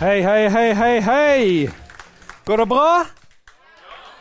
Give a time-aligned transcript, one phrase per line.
[0.00, 1.70] Hei, hei, hei, hei, hei!
[2.46, 3.04] Går det bra?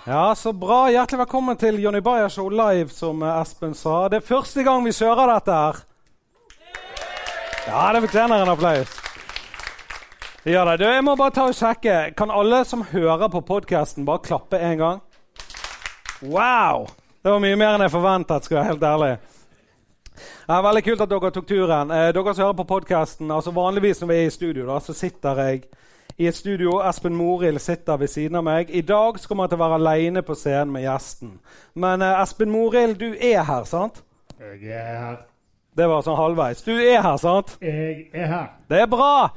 [0.04, 0.90] Ja, så bra.
[0.92, 4.10] Hjertelig velkommen til Jonny Bayer Show live, som Espen sa.
[4.12, 5.80] Det er første gang vi kjører dette her.
[7.70, 8.98] Ja, det fortjener en applaus.
[10.44, 12.10] Ja, da, jeg må bare ta og sjekke.
[12.12, 15.04] Kan alle som hører på podkasten, bare klappe en gang?
[16.20, 16.90] Wow!
[17.24, 18.44] Det var mye mer enn jeg forventet.
[18.44, 19.14] skal jeg være helt ærlig.
[20.50, 21.92] Er Veldig kult at dere tok turen.
[21.92, 24.94] Eh, dere som hører på podcasten, altså Vanligvis når vi er i studio, da, så
[24.94, 25.64] sitter jeg
[26.20, 26.80] i et studio.
[26.90, 28.70] Espen Morild sitter ved siden av meg.
[28.70, 31.38] I dag så kommer jeg til å være alene på scenen med gjesten.
[31.80, 34.04] Men eh, Espen Morild, du er her, sant?
[34.40, 35.18] Jeg er her.
[35.80, 36.66] Det var sånn halvveis.
[36.66, 37.56] Du er her, sant?
[37.64, 38.54] Jeg er her.
[38.68, 39.32] Det er bra!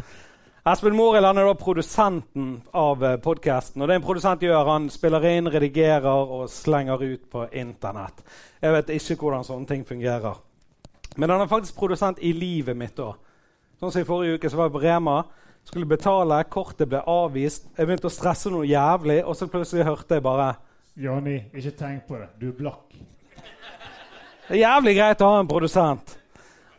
[0.73, 3.83] Espen Morild er da produsenten av podkasten.
[3.83, 8.23] Og det en produsent gjør, han spiller inn, redigerer og slenger ut på Internett.
[8.63, 10.39] Jeg vet ikke hvordan sånne ting fungerer.
[11.17, 13.17] Men han er faktisk produsent i livet mitt òg.
[13.81, 15.17] Sånn som I forrige uke så var jeg på Rema,
[15.67, 17.69] skulle betale, kortet ble avvist.
[17.77, 20.55] Jeg begynte å stresse noe jævlig, og så plutselig hørte jeg bare
[20.99, 22.29] Jonny, ikke tenk på det.
[22.41, 22.97] Du er blakk.
[24.49, 26.19] Det er jævlig greit å ha en produsent.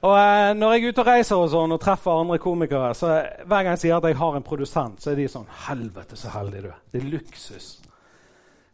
[0.03, 3.13] Og eh, Når jeg er ute og reiser og sånn, og treffer andre komikere, så
[3.47, 6.33] hver gang jeg sier at jeg har en produsent, så er de sånn Helvete, så
[6.35, 6.81] heldig du er.
[6.91, 7.69] Det er luksus.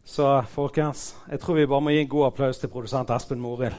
[0.04, 3.78] Så folkens, jeg tror vi bare må gi en god applaus til produsent Espen Morild.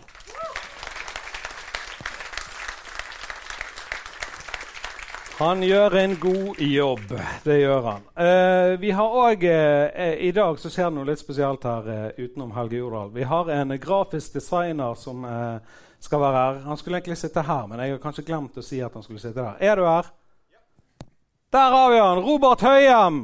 [5.42, 7.00] Han gjør en god jobb.
[7.44, 8.02] Det gjør han.
[8.26, 12.20] Eh, vi har også, eh, I dag så skjer det noe litt spesielt her eh,
[12.28, 13.10] utenom Helge Jordal.
[13.10, 15.58] Vi har en grafisk designer som eh,
[16.00, 16.62] skal være her.
[16.68, 19.24] Han skulle egentlig sitte her, men jeg har kanskje glemt å si at han skulle
[19.24, 19.58] sitte der.
[19.58, 20.14] Er du her?
[21.58, 22.24] Der har vi han!
[22.30, 23.22] Robert Høyem!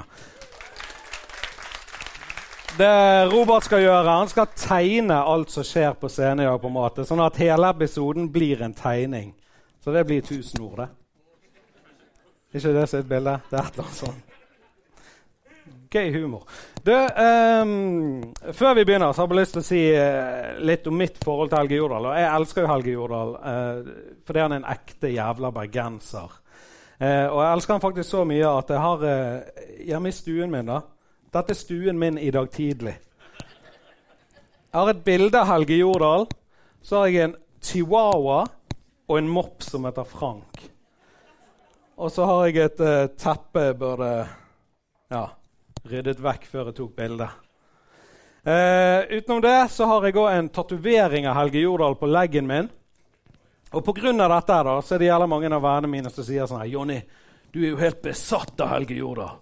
[2.81, 2.93] Det
[3.29, 6.79] Robert skal gjøre, han skal tegne alt som skjer på scenen i dag, på en
[6.81, 9.35] måte, sånn at hele episoden blir en tegning.
[9.85, 10.95] Så det blir 1000 ord, det.
[12.53, 13.35] Ikke det som er et bilde?
[13.49, 14.27] Det er et eller annet sånt.
[15.91, 16.43] Gøy humor.
[16.83, 20.97] Du, um, før vi begynner, så har jeg lyst til å si uh, litt om
[20.99, 22.09] mitt forhold til Helge Jordal.
[22.09, 23.89] Og jeg elsker jo Helge Jordal uh,
[24.27, 26.37] fordi han er en ekte jævla bergenser.
[26.99, 29.05] Uh, og jeg elsker han faktisk så mye at jeg har
[29.87, 30.81] hjemme i stuen min da,
[31.37, 32.95] Dette er stuen min i dag tidlig.
[34.67, 36.27] Jeg har et bilde av Helge Jordal.
[36.83, 38.41] Så har jeg en chihuahua
[39.07, 40.67] og en mopp som heter Frank.
[41.97, 44.09] Og så har jeg et uh, teppe jeg burde
[45.09, 45.23] ja,
[45.89, 47.43] ryddet vekk før jeg tok bildet.
[48.47, 52.69] Uh, utenom det så har jeg òg en tatovering av Helge Jordal på leggen min.
[53.73, 54.13] Og pga.
[54.13, 57.01] dette da, så er det jævlig mange av vennene mine som sier sånn her Jonny,
[57.51, 59.39] du er jo helt besatt av Helge Jordal.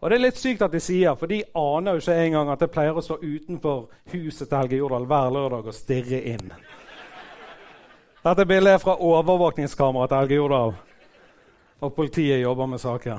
[0.00, 2.64] Og det er litt sykt at de sier, for de aner jo ikke engang at
[2.64, 6.48] jeg pleier å stå utenfor huset til Helge Jordal hver lørdag og stirre inn.
[8.22, 10.74] Dette bildet er fra overvåkningskameraet til Helge Jordal.
[11.82, 13.18] Og politiet jobber med saken.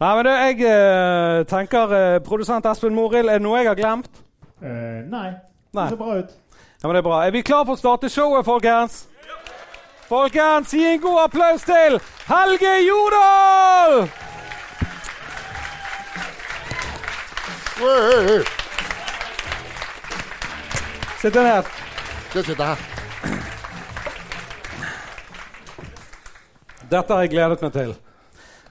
[0.00, 3.78] Nei, men det, Jeg eh, tenker eh, Produsent Espen Morild, er det noe jeg har
[3.78, 4.10] glemt?
[4.62, 5.28] Uh, nei.
[5.74, 5.84] nei.
[5.84, 6.32] Det ser bra ut.
[6.82, 7.20] Ja, men det Er bra.
[7.26, 9.04] Er vi klare for å starte showet, folkens?
[10.08, 14.08] Folkens, gi en god applaus til Helge Jordal!
[21.22, 21.70] Sitt ned.
[22.30, 22.91] Skal sitter her.
[26.92, 27.92] Dette har jeg gledet meg til.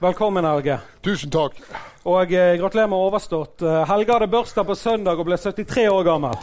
[0.02, 0.76] Velkommen, Helge.
[1.02, 1.56] Tusen takk.
[2.06, 3.64] Og eh, gratulerer med overstått.
[3.66, 6.36] Eh, Helge hadde bursdag på søndag og ble 73 år gammel.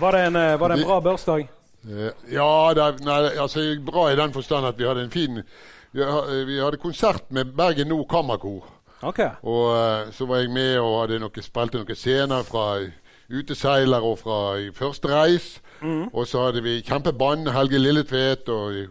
[0.00, 1.44] Var det en, eh, var det en bra bursdag?
[1.84, 5.42] Eh, ja, det nei, altså, bra i den forstand at vi hadde en fin
[5.92, 8.64] Vi, hadde konsert med Bergen Nord Kammerkor.
[9.02, 9.28] Okay.
[9.42, 12.78] Og så var jeg med og hadde noe, spilte noen scener fra
[13.32, 14.38] uteseilere fra
[14.74, 15.62] Første Reis.
[15.82, 16.08] Mm.
[16.12, 17.48] Og så hadde vi kjempeband.
[17.48, 18.86] Helge Lilletvedt og ja,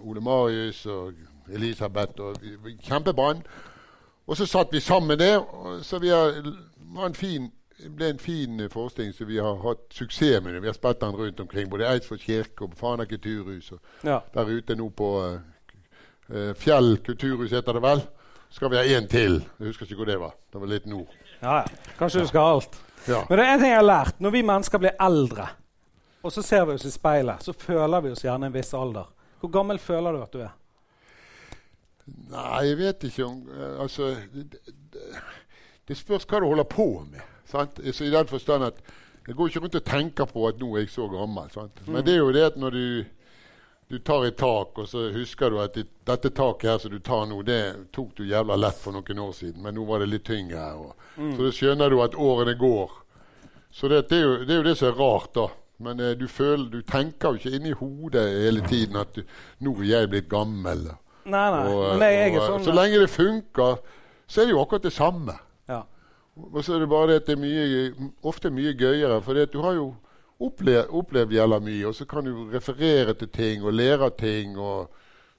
[0.00, 1.12] Ole Marius og
[1.52, 2.20] Elisabeth.
[2.20, 2.36] og
[2.82, 3.42] Kjempeband.
[4.26, 5.40] Og så satt vi sammen der.
[5.82, 6.32] Så vi har,
[6.76, 7.52] var en fin,
[7.96, 10.60] ble en fin forestilling som vi har hatt suksess med.
[10.60, 11.70] Vi har spilt den rundt omkring.
[11.70, 13.72] Både Eidsvoll kirke og Fana kulturhus.
[13.72, 14.18] Og ja.
[14.34, 18.00] Der ute nå på uh, Fjell kulturhus, heter det vel.
[18.48, 19.44] Så skal vi ha én til.
[19.58, 20.34] Jeg husker ikke hvor det var.
[20.52, 21.08] Det var litt nord.
[21.42, 21.64] Ja, ja.
[21.98, 22.91] Kanskje du skal ha alt.
[23.08, 23.24] Ja.
[23.28, 24.20] Men det er en ting jeg har lært.
[24.22, 25.48] Når vi mennesker blir eldre,
[26.22, 29.08] og så ser vi oss i speilet, så føler vi oss gjerne en viss alder.
[29.42, 30.52] Hvor gammel føler du at du er?
[32.32, 33.36] Nei, jeg vet ikke om
[33.78, 34.58] Altså Det,
[35.86, 37.22] det spørs hva du holder på med.
[37.46, 37.78] Sant?
[37.94, 38.80] Så I den forstand at
[39.28, 41.50] Jeg går ikke rundt og tenker på at nå er jeg så gammel.
[41.54, 41.78] Sant?
[41.86, 42.06] Men mm.
[42.06, 43.04] det er jo det at når du,
[43.88, 47.26] du tar et tak, og så husker du at dette taket her som du tar
[47.28, 50.24] nå, det tok du jævla lett for noen år siden, men nå var det litt
[50.24, 50.68] tyngre.
[50.80, 51.34] Og, mm.
[51.36, 52.94] Så da skjønner du at årene går.
[53.72, 55.46] Så det, det, er jo, det, er jo, det som er rart, da.
[55.82, 59.24] Men eh, du, føler, du tenker jo ikke inni hodet hele tiden at du,
[59.60, 60.92] 'nå er jeg blitt gammel'.
[61.24, 61.62] Nei, nei.
[61.68, 63.82] Og, Men jeg, jeg er sånn så lenge det funker,
[64.26, 65.36] så er det jo akkurat det samme.
[65.68, 65.82] ja.
[66.32, 69.58] Og så er det bare det at det er mye, ofte mye gøyere, for du
[69.60, 69.90] har jo
[70.46, 74.58] opplevd, opplevd jævla mye, og så kan du referere til ting og lære av ting.
[74.58, 74.90] og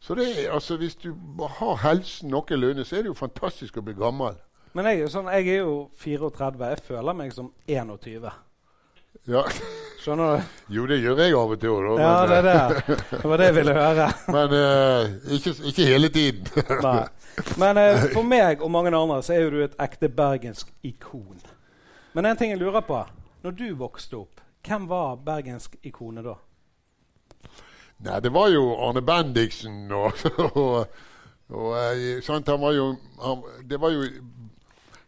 [0.03, 1.15] så det er, altså, Hvis du
[1.59, 4.35] har helsen noenlunde, så er det jo fantastisk å bli gammel.
[4.73, 6.69] Men jeg er jo sånn, jeg er jo 34.
[6.73, 8.31] Jeg føler meg som 21.
[9.29, 9.43] Ja.
[10.03, 10.55] Skjønner du?
[10.75, 12.97] Jo, det gjør jeg av og til òg, Ja, men, det er det.
[13.11, 14.07] Det var det jeg ville høre.
[14.35, 16.49] men uh, ikke, ikke hele tiden.
[16.83, 17.03] Nei.
[17.61, 21.39] Men uh, for meg og mange andre så er jo du et ekte bergensk ikon.
[22.13, 22.99] Men en ting jeg lurer på.
[23.45, 26.35] Når du vokste opp, hvem var bergensk ikonet da?
[28.03, 30.13] Nei, det var jo Arne Bendiksen og,
[30.59, 30.87] og,
[31.49, 34.07] og eh, sant, han var jo han, Det var jo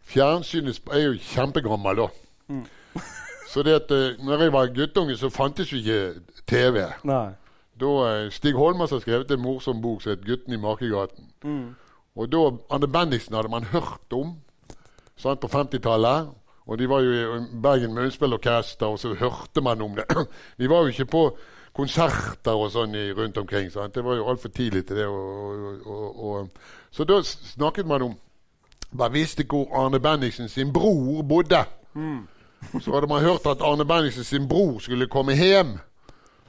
[0.06, 2.06] Fjernsynet er jo kjempegammel, da.
[2.48, 2.66] Mm.
[3.50, 6.84] Så det at eh, når jeg var guttunge, så fantes jo ikke TV.
[7.04, 7.32] Nei.
[7.80, 11.26] Da eh, Stig Holmers har skrevet en morsom bok som het 'Gutten i Markegaten'.
[11.42, 11.74] Mm.
[12.16, 14.36] Og da Arne Bendiksen hadde man hørt om
[15.16, 16.30] sant, på 50-tallet.
[16.66, 20.04] Og de var jo i Bergen Munnspillorkester, og så hørte man om det.
[20.58, 21.20] Vi var jo ikke på
[21.76, 23.70] konserter og sånn i- rundt omkring.
[23.70, 23.94] Sant?
[23.94, 25.06] Det var jo altfor tidlig til det.
[25.06, 26.48] Og, og, og, og,
[26.90, 28.14] så da snakket man om
[28.96, 31.64] Man visste hvor Arne Bendiksen sin bror bodde.
[32.80, 35.74] Så hadde man hørt at Arne Bendiksen sin bror skulle komme hjem.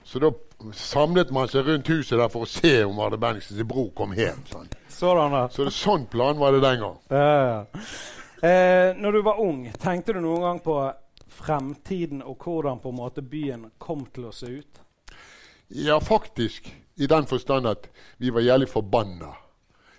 [0.06, 0.30] Så da
[0.74, 4.14] samlet man seg rundt huset der for å se om Arne Bendiksen sin bror kom
[4.16, 4.40] hjem.
[4.52, 4.78] Sant?
[5.52, 6.96] Så det, sånn plan var det den gang.
[7.12, 7.82] Ja, ja.
[8.42, 10.76] Eh, når du var ung, tenkte du noen gang på
[11.40, 14.82] fremtiden og hvordan på en måte byen kom til å se ut?
[15.74, 16.70] Ja, faktisk.
[16.98, 19.32] I den forstand at vi var jævlig forbanna.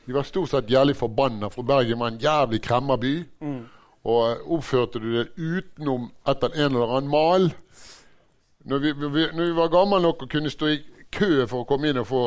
[0.07, 3.17] Vi var stort sett jævlig forbanna, for Bergen var en jævlig kremmerby.
[4.07, 7.51] Og eh, oppførte du det utenom etter en eller annen mal
[8.69, 10.79] Når vi, vi, når vi var gamle nok og kunne stå i
[11.13, 12.23] kø for å komme inn og få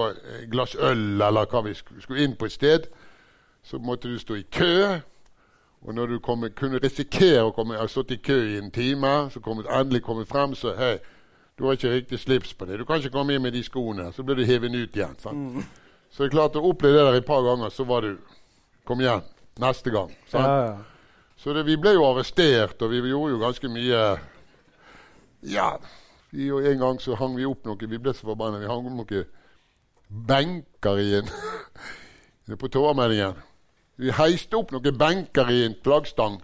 [0.51, 2.87] glass øl, eller hva vi skulle inn på et sted,
[3.63, 4.99] så måtte du stå i kø.
[5.81, 9.29] Og når du kom, kunne risikere å komme, ha stått i kø i en time,
[9.33, 10.99] så kom, endelig kommet frem, så hei,
[11.57, 12.77] du har ikke riktig slips på det.
[12.79, 14.11] Du kan ikke komme inn med de skoene.
[14.13, 15.17] Så blir du hevet ut igjen.
[15.21, 15.65] Sant?
[16.11, 18.15] Så det er klart å oppleve det der et par ganger, så var du
[18.85, 19.21] Kom igjen.
[19.61, 20.09] Neste gang.
[20.33, 20.77] Ja, ja.
[21.37, 23.99] Så det, vi ble jo arrestert, og vi gjorde jo ganske mye
[25.53, 25.67] Ja.
[26.31, 28.61] Vi, en gang så hang vi opp noe Vi ble så forbanna.
[28.61, 29.29] Vi hang opp noen
[30.27, 31.29] benker i en
[32.59, 33.37] På Torvmenningen.
[34.01, 36.39] Vi heiste opp noen benker i en flaggstang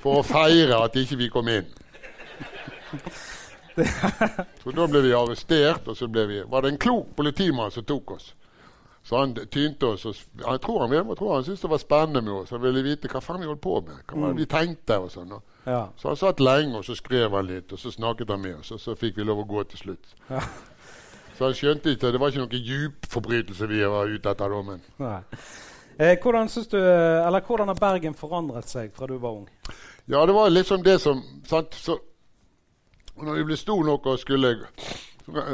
[0.00, 1.68] for å feire at ikke vi kom inn.
[4.62, 7.84] Så da ble vi arrestert, og så ble vi, var det en klok politimann som
[7.86, 8.32] tok oss.
[9.06, 10.04] Så han tynte oss.
[10.06, 12.50] Og, jeg tror han, jeg tror han syntes det var spennende med oss.
[12.52, 14.02] Han ville vite hva faen vi holdt på med.
[14.06, 15.32] Hva var det vi tenkte og sånn.
[15.64, 15.86] ja.
[15.96, 18.74] Så han satt lenge, og så skrev han litt, og så snakket han med oss.
[18.76, 20.14] Og så fikk vi lov å gå til slutt.
[20.28, 20.42] Ja.
[21.38, 24.58] Så han skjønte ikke Det var ikke noen djup forbrytelse vi var ute etter da,
[24.66, 25.20] men Nei.
[26.00, 26.78] Eh, hvordan, du,
[27.26, 29.48] eller hvordan har Bergen forandret seg fra du var ung?
[30.08, 31.74] Ja, det var liksom det som sant?
[31.76, 31.98] Så
[33.20, 34.54] når vi ble store nok og skulle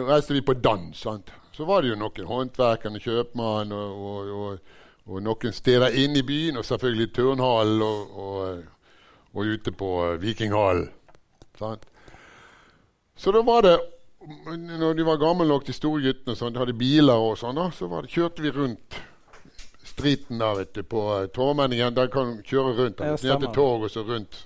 [0.07, 0.95] reiste vi på dans.
[0.95, 1.33] Sant?
[1.53, 4.79] Så var det jo noen håndverkere, kjøpmann og, og, og,
[5.11, 8.63] og noen steder inne i byen, og selvfølgelig Turnhallen og,
[9.35, 10.87] ute på eh, Vikinghallen.
[11.59, 11.91] Sant?
[13.17, 13.79] Så da var det
[14.27, 17.87] Når de var gamle nok, de store guttene, sånn, de hadde biler og sånn, så
[17.87, 18.97] det, kjørte vi rundt
[19.97, 21.03] striten der, vet du, på
[21.35, 21.95] Tormenningen.
[21.97, 23.01] Der kan du kjøre rundt.
[23.01, 24.37] Ja, Ned til torg og så rundt.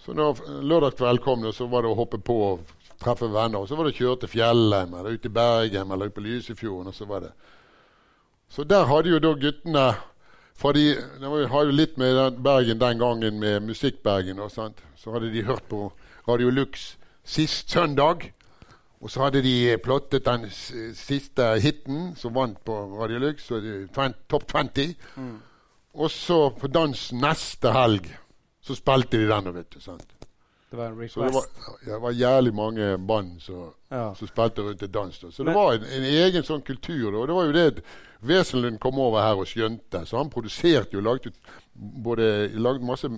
[0.00, 2.60] Så når lørdagskveld kom, det, så var det å hoppe på og
[3.00, 3.60] treffe venner.
[3.62, 6.24] Og så var det å kjøre til Fjellheim eller ut i Bergen eller ut på
[6.24, 6.88] Lysefjorden.
[6.88, 7.32] og Så var det.
[8.50, 9.84] Så der hadde jo da guttene
[10.60, 14.40] fra de, jo- har jo litt med den Bergen den gangen, med Musikkbergen.
[14.50, 15.92] Så hadde de hørt på
[16.28, 18.32] Radio Lux sist søndag.
[19.00, 20.42] Og så hadde de plottet den
[20.94, 24.94] siste hiten som vant på Radio Lux, så det- twen- Top 20.
[25.94, 28.06] Og så på dans neste helg
[28.62, 29.80] så spilte de den, vet du.
[29.80, 30.04] sant?
[30.70, 31.86] Det var en Så det var, request.
[31.86, 34.14] ja, det var jævlig mange band som Ja.
[34.14, 35.18] som spilte rundt til dans.
[35.18, 35.26] Da.
[35.30, 37.10] Så Men- det var en, en egen sånn kultur.
[37.10, 37.16] Da.
[37.18, 37.82] Og det var jo det
[38.22, 40.06] Wesenlund kom over her og skjønte.
[40.06, 41.32] Så han produserte jo, lagde,
[41.74, 43.08] både, lagde masse,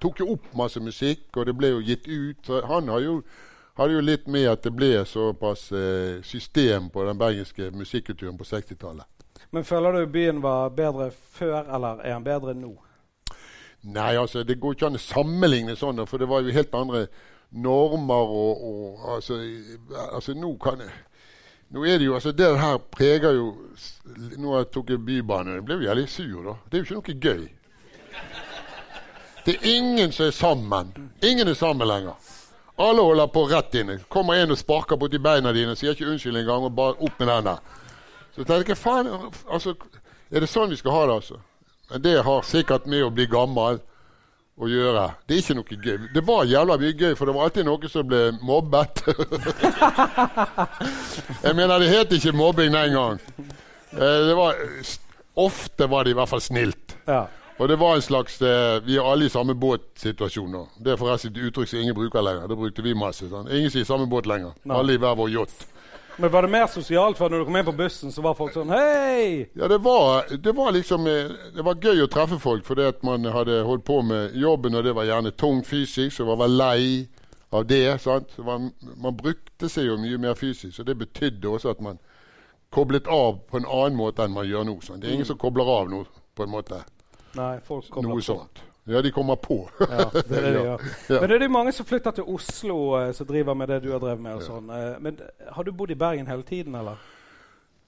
[0.00, 2.36] tok jo opp masse musikk, og det ble jo gitt ut.
[2.46, 3.22] Så han har jo,
[3.78, 8.44] hadde jo litt med at det ble såpass eh, system på den bergenske musikkulturen på
[8.44, 9.06] 60-tallet.
[9.50, 12.74] Men føler du byen var bedre før, eller er den bedre nå?
[13.82, 17.06] Nei, altså, det går ikke an å sammenligne sånn, for det var jo helt andre
[17.50, 19.40] normer og, og altså,
[20.12, 20.92] altså nå kan jeg
[21.70, 23.54] nå er det jo, altså Det her preger jo
[24.38, 25.54] Nå har jeg tok Bybanen.
[25.54, 26.54] Jeg ble jo jævlig sur, da.
[26.66, 27.44] Det er jo ikke noe gøy.
[29.46, 30.90] Det er ingen som er sammen.
[31.22, 32.18] Ingen er sammen lenger.
[32.80, 33.98] Alle holder på rett inne.
[34.08, 37.28] Kommer en og sparker borti beina dine, sier ikke unnskyld engang, og bare opp med
[37.28, 37.58] den der.
[38.36, 39.10] Så tenker jeg, faen,
[39.50, 39.74] altså,
[40.30, 41.40] er det sånn vi skal ha det, altså?
[41.90, 43.80] Men det har sikkert med å bli gammel
[44.60, 45.06] å gjøre.
[45.26, 45.98] Det er ikke noe gøy.
[46.14, 49.02] Det var jævla mye gøy, for det var alltid noe som ble mobbet.
[51.44, 53.20] jeg mener, det het ikke mobbing den gang.
[53.96, 54.60] Eh, Det var,
[55.40, 56.96] ofte var det i hvert fall snilt.
[57.08, 57.24] Ja.
[57.60, 60.62] Og det var en slags eh, Vi er alle i samme båt-situasjon nå.
[60.80, 62.48] Det er forresten et uttrykk som ingen bruker lenger.
[62.48, 63.28] Det brukte vi masse.
[63.28, 63.50] Sånn.
[63.52, 64.54] Ingen som er i samme båt lenger.
[64.64, 64.78] Nei.
[64.78, 65.66] Alle i hver vår yacht.
[66.20, 68.52] Men var det mer sosialt for når du kom inn på bussen, så var folk
[68.52, 69.46] sånn Hei!
[69.56, 73.04] Ja, det var, det var liksom eh, Det var gøy å treffe folk fordi at
[73.06, 76.52] man hadde holdt på med jobben, og det var gjerne tungt fysisk, så man var
[76.52, 77.08] lei
[77.56, 78.00] av det.
[78.04, 78.32] sant?
[78.36, 78.68] Så man,
[79.00, 82.00] man brukte seg jo mye mer fysisk, og det betydde også at man
[82.72, 84.80] koblet av på en annen måte enn man gjør nå.
[84.84, 85.00] sant?
[85.02, 86.04] Det er ingen som kobler av nå,
[86.36, 86.84] på en måte.
[87.38, 88.26] Nei, folk kommer Noe på.
[88.26, 88.62] sånt.
[88.90, 89.68] Ja, de kommer på.
[89.78, 90.84] Ja, det er det de gjør.
[91.20, 93.90] Men det er jo mange som flytter til Oslo, eh, som driver med det du
[93.92, 94.34] har drevet med.
[94.40, 94.70] og sånn.
[94.74, 95.20] Eh, Men
[95.52, 96.98] har du bodd i Bergen hele tiden, eller?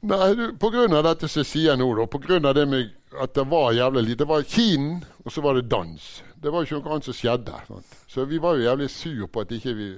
[0.02, 2.64] Nei, du, på grunn av dette som jeg sier nå, da, på grunn av det
[2.66, 2.90] med
[3.22, 6.06] at det var jævlig lite Det var kinen, og så var det dans.
[6.42, 7.58] Det var jo ikke noe annet som skjedde.
[7.68, 7.92] Sant?
[8.10, 9.88] Så vi var jo jævlig sur på at ikke vi,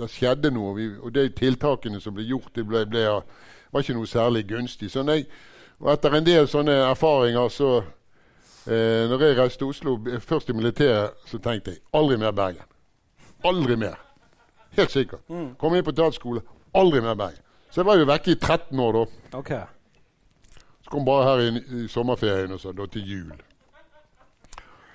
[0.00, 0.74] det skjedde noe.
[0.78, 3.04] Vi, og de tiltakene som ble gjort, det ble, ble,
[3.72, 4.90] var ikke noe særlig gunstig.
[4.90, 5.20] Så nei,
[5.78, 7.70] og etter en del sånne erfaringer, så
[8.66, 12.32] eh, Når jeg reiste til Oslo eh, først i militæret, så tenkte jeg aldri mer
[12.32, 12.66] Bergen.
[13.44, 13.98] Aldri mer.
[14.76, 15.20] Helt sikkert.
[15.58, 16.40] Kom inn på teaterskole.
[16.74, 17.42] Aldri mer Bergen.
[17.70, 19.04] Så jeg var jo vekke i 13 år da.
[19.38, 19.52] Ok.
[20.84, 23.32] Så kom bare her i, i sommerferien og så, da til jul.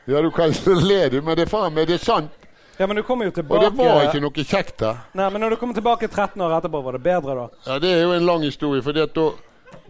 [0.07, 0.53] Ja, du kan
[0.89, 2.45] le, du, men det faen meg, det er sant.
[2.77, 3.57] Ja, men du kommer jo tilbake...
[3.57, 4.99] Og det var ikke noe kjekt der.
[5.17, 7.45] Nei, men når du kommer tilbake 13 år etterpå, var det bedre da?
[7.65, 9.25] Ja, Det er jo en lang historie, for da,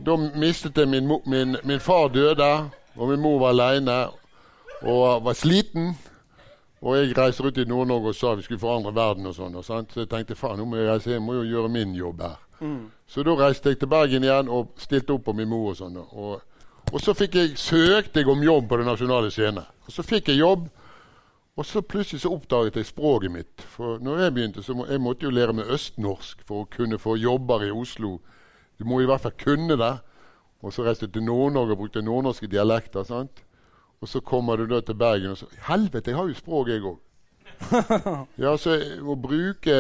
[0.08, 2.48] da mistet jeg min, min, min far døde,
[2.98, 3.98] og min mor var aleine
[4.82, 5.94] og var sliten.
[6.82, 9.56] Og jeg reiste rundt i Nord-Norge og sa vi skulle forandre verden og sånn.
[9.66, 12.38] Så jeg tenkte faen, nå må jeg reise hjem, må jo gjøre min jobb her.
[13.08, 15.98] Så da reiste jeg til Bergen igjen og stilte opp på min mor og sånn.
[15.98, 16.42] Og,
[16.92, 19.66] og så fikk jeg, søkte jeg om jobb på Den nasjonale scene.
[19.88, 20.68] Og så fikk jeg jobb.
[21.58, 23.62] Og så plutselig så oppdaget jeg språket mitt.
[23.74, 27.00] For når jeg begynte, så må, jeg måtte jo lære meg østnorsk for å kunne
[27.02, 28.20] få jobber i Oslo.
[28.78, 29.96] Du må i hvert fall kunne det.
[30.62, 33.04] Og så reiste du til Nord-Norge og brukte nordnorske dialekter.
[33.04, 33.44] sant?
[34.02, 36.82] Og så kommer du da til Bergen og så Helvete, jeg har jo språk, jeg
[36.82, 36.98] òg.
[38.44, 39.78] ja, så å bruke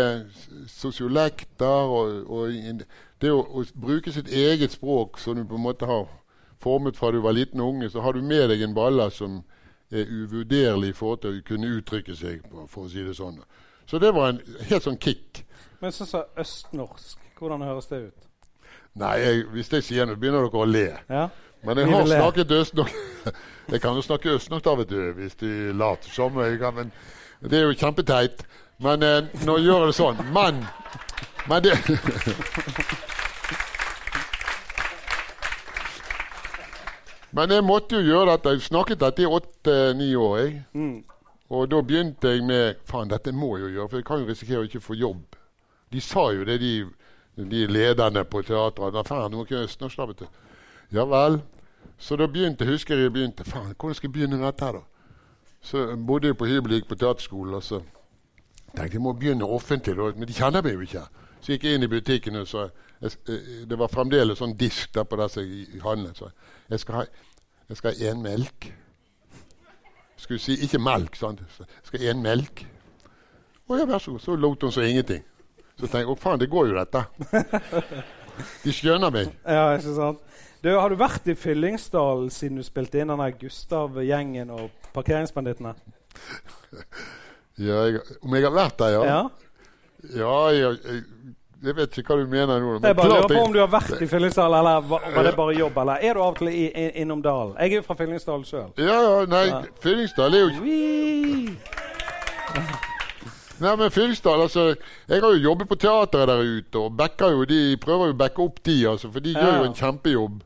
[0.67, 2.83] sosiolekter og, og
[3.21, 6.07] Det å, å bruke sitt eget språk som du på en måte har
[6.61, 9.41] formet fra du var liten og unge, så har du med deg en baller som
[9.91, 13.39] er uvurderlig i forhold til å kunne uttrykke seg, for å si det sånn.
[13.87, 15.43] Så det var en helt sånn kick.
[15.81, 18.26] Men så sa østnorsk, hvordan høres det ut?
[18.97, 20.87] Nei, jeg, hvis jeg sier noe, begynner dere å le.
[21.09, 21.27] Ja?
[21.67, 22.93] Men jeg har snakket østnorsk.
[23.67, 26.37] Jeg kan jo snakke østnorsk da, vet du, hvis de later som.
[26.61, 26.87] Kan, men
[27.51, 28.45] det er jo kjempeteit.
[28.79, 30.17] Men eh, nå gjør jeg det sånn.
[30.31, 30.61] Men,
[31.49, 31.73] men det
[37.35, 38.55] Men jeg måtte jo gjøre dette.
[38.55, 40.37] Jeg snakket dette i åtte-ni år.
[40.39, 40.63] Jeg.
[40.73, 41.03] Mm.
[41.49, 44.29] Og da begynte jeg med Faen, dette må jeg jo gjøre, for jeg kan jo
[44.31, 45.35] risikere å ikke få jobb.
[45.93, 46.71] De sa jo det, de,
[47.37, 48.93] de lederne på teatret.
[48.93, 50.27] Da, faen, ikke østnorsk, da, vet du.
[50.97, 51.41] Ja vel.
[51.97, 54.81] Så da begynte, husker jeg begynte Faen, hvordan skal jeg begynne dette her, da?
[55.61, 57.79] Så bodde jeg på hybel, på teaterskolen, og så
[58.75, 59.95] tenkte jeg må begynne offentlig.
[59.97, 61.05] Men de kjenner meg jo ikke.
[61.41, 62.69] Så gikk jeg inn i butikken, og så
[63.01, 66.17] jeg, eh, Det var fremdeles sånn disk der på der som jeg handlet.
[66.17, 66.29] Så
[66.69, 67.05] jeg skal ha
[67.69, 68.73] jeg skal ha én melk.
[70.17, 71.41] Skulle si ikke melk, sant.
[71.59, 72.65] Jeg skal ha én melk.
[73.67, 74.23] Å ja, vær så god.
[74.23, 75.23] Så lot hun som ingenting.
[75.77, 77.03] Så tenker jeg å faen, det går jo dette.
[78.63, 79.29] De skjønner meg.
[79.45, 80.23] Ja, ikke sant?
[80.65, 85.73] Du, har du vært i Fyllingsdalen siden du spilte inn denne Gustav-gjengen og Parkeringsbandittene?
[87.57, 89.05] Ja, jeg, om jeg har vært der, ja?
[89.09, 89.21] Ja?
[90.13, 90.99] Ja, jeg, jeg,
[91.65, 92.75] jeg vet ikke hva du mener nå.
[92.75, 95.31] Jeg bare klart lurer på om du har vært i Fyllingsdalen, eller var, var det
[95.39, 95.79] bare jobb?
[95.81, 97.55] Eller er du av og til i, i, innom dalen?
[97.57, 98.69] Jeg er jo fra Fyllingsdalen sjøl.
[98.77, 99.63] Ja, ja, nei, Ja.
[99.81, 100.67] Fyllingsdal er jo ikke
[103.59, 104.75] Nei, men Fyllingsdal, altså
[105.09, 108.43] Jeg har jo jobbet på teateret der ute, og jo de, prøver jo å backe
[108.43, 109.39] opp de, altså, for de Ja.
[109.41, 110.43] gjør jo en kjempejobb.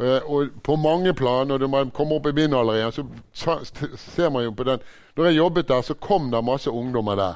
[0.00, 3.58] Uh, og på mange plan, når man kommer opp i min alder igjen, så
[4.14, 4.78] ser man jo på den
[5.16, 7.34] Når jeg jobbet der, så kom det masse ungdommer der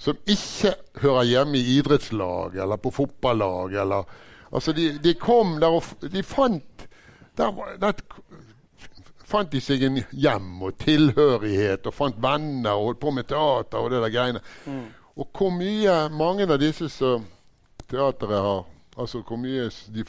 [0.00, 3.74] som ikke hører hjemme i idrettslag eller på fotballag.
[3.82, 4.04] Eller,
[4.52, 6.86] altså de, de kom der og de fant
[7.36, 7.92] der, der
[9.30, 13.78] fant de seg en hjem og tilhørighet og fant venner og holdt på med teater
[13.80, 14.42] og det der greiene.
[15.16, 17.24] Og hvor mye mange av disse som
[17.90, 18.66] teateret har
[19.00, 20.02] Altså hvor mye de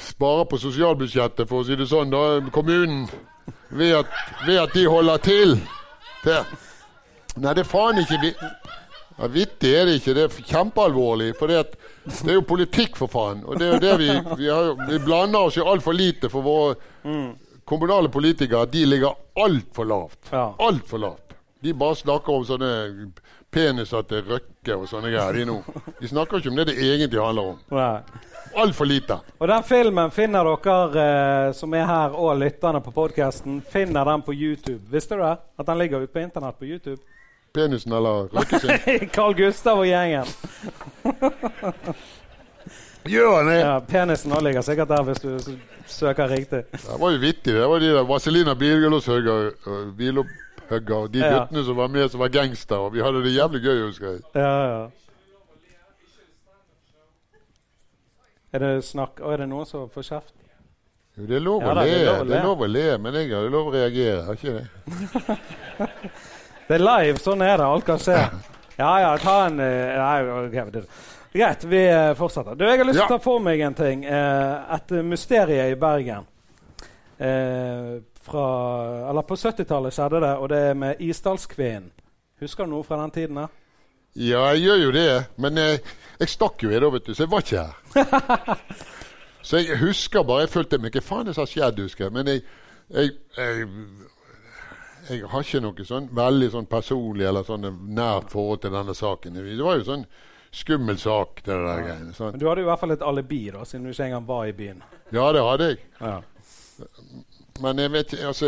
[0.00, 2.22] sparer på sosialbudsjettet, for å si det sånn, da,
[2.54, 3.04] kommunen,
[3.70, 5.54] ved at, ved at de holder til.
[6.24, 6.38] Det.
[7.42, 8.32] Nei, det er faen ikke vi
[9.18, 10.14] Ja, vittig er det ikke.
[10.16, 11.32] Det er kjempealvorlig.
[11.38, 11.58] For det,
[12.24, 13.42] er jo politikk, for faen.
[13.46, 16.42] Og det er jo det vi Vi, jo- vi blander oss jo altfor lite for
[16.46, 16.76] våre
[17.64, 18.66] kommunale politikere.
[18.66, 20.18] De ligger altfor lavt.
[20.30, 20.54] Ja.
[20.58, 21.34] Altfor lavt.
[21.62, 22.72] De bare snakker om sånne
[23.52, 25.36] peniser til Røkke og sånne greier.
[25.36, 25.58] De, nå.
[26.00, 27.60] de snakker ikke om det det egentlig handler om.
[28.58, 29.18] Altfor lite.
[29.38, 34.24] Og den filmen finner dere eh, som er her, og lytterne på podkasten, finner den
[34.26, 34.80] på YouTube.
[34.92, 35.36] Visste du det?
[35.58, 37.00] At den ligger ute på internett på YouTube?
[37.54, 39.08] Penisen eller Røkke sin.
[39.14, 40.26] Carl Gustav og gjengen.
[43.04, 43.58] Gjør han det?
[43.60, 45.38] Ja, penisen også ligger sikkert der hvis du
[45.86, 46.62] søker riktig.
[46.72, 47.54] Det var jo vittig.
[47.54, 51.08] Det var de der Vaselina bilopphugger.
[51.12, 51.38] De Ja.
[51.38, 52.90] guttene som var med som var gangstere.
[52.92, 54.20] Vi hadde det jævlig gøy, husker jeg.
[54.34, 54.86] Ja, ja.
[58.52, 60.32] Er det snakk Og er det noen som får kjeft?
[61.18, 61.82] Jo, det er lov å le,
[62.24, 62.94] det er lov å le.
[62.94, 64.22] å men jeg har lov å reagere.
[64.24, 64.66] Har ikke det?
[66.68, 67.66] Det er live, sånn er det.
[67.66, 68.16] Alt kan skje.
[68.78, 69.66] Ja ja, ta en uh,
[70.00, 70.86] Nei, ok, det-
[71.32, 72.54] Greit, vi eh, fortsetter.
[72.54, 73.06] Du, Jeg har lyst til Ja.
[73.08, 74.04] å ta for meg en ting.
[74.04, 76.26] Eh, Et mysterie i Bergen.
[77.18, 78.44] Eh, fra,
[79.10, 81.90] eller På 70-tallet skjedde det, og det er med Isdalskvinnen.
[82.42, 83.34] Husker du noe fra den tiden?
[83.36, 83.46] da?
[84.14, 85.80] Ja, jeg gjør jo det, men jeg,
[86.20, 88.58] jeg stakk jo i da, vet du, så jeg var ikke her.
[89.42, 92.04] så jeg husker bare Jeg følte meg Hva faen er det som har skjedd, husker
[92.04, 92.12] jeg.
[92.12, 92.42] Men jeg,
[92.92, 93.68] jeg, jeg,
[95.08, 97.64] jeg har ikke noe sånn veldig sånn personlig eller sånn
[97.96, 99.34] nært forhold til denne saken.
[99.40, 100.04] Det var jo sånn
[100.52, 102.32] skummel sak, det der sant?
[102.34, 104.44] Men Du hadde jo i hvert fall et alibi, da, siden du ikke engang var
[104.46, 104.82] i byen.
[105.12, 105.78] Ja, det hadde jeg.
[106.00, 106.18] Ja.
[107.62, 108.46] Men jeg vet altså,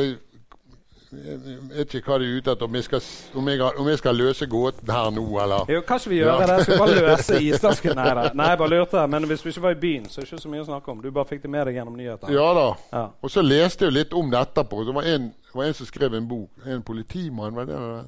[1.15, 1.39] Jeg
[1.71, 2.67] vet ikke hva de er ute etter.
[2.67, 3.03] Om jeg skal,
[3.39, 6.47] om jeg, om jeg skal løse gåten her nå, eller Jo, kanskje vi gjør Ja.
[6.49, 6.65] det?
[6.65, 8.31] Skal vi bare løse isdasken da.
[8.35, 9.05] Nei, jeg bare lurte.
[9.13, 10.91] Men hvis du ikke var i byen, så er det ikke så mye å snakke
[10.91, 11.03] om.
[11.05, 12.35] Du bare fikk det med deg gjennom nyhetene.
[12.35, 12.67] Ja da.
[12.93, 13.05] Ja.
[13.23, 14.83] Og så leste jeg litt om det etterpå.
[14.89, 16.51] Det var en, var en som skrev en bok.
[16.67, 18.03] En politimann, var det det?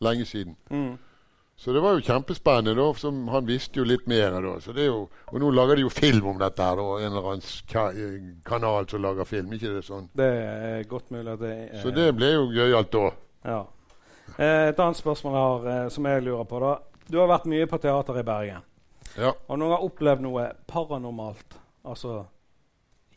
[0.00, 0.56] Lenge siden.
[0.70, 0.96] Mm.
[1.60, 2.72] Så det var jo kjempespennende.
[2.78, 4.30] da, som Han visste jo litt mer.
[4.40, 6.62] da, så det er jo, Og nå lager de jo film om dette.
[6.62, 7.90] her da, En eller annen ka
[8.48, 9.52] kanal som lager film.
[9.52, 10.08] ikke det sånn?
[10.16, 13.10] Det er godt mulig at det er Så det ble jo gøyalt da.
[13.44, 13.60] Ja.
[14.38, 16.60] Eh, Et annet spørsmål jeg har, eh, som jeg lurer på.
[16.60, 16.78] da.
[17.10, 18.62] Du har vært mye på teater i Bergen.
[19.18, 19.32] Ja.
[19.48, 21.58] Og noen har opplevd noe paranormalt?
[21.84, 22.24] Altså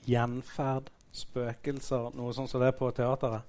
[0.06, 3.44] gjenferd, spøkelser, noe sånt som det er på teateret?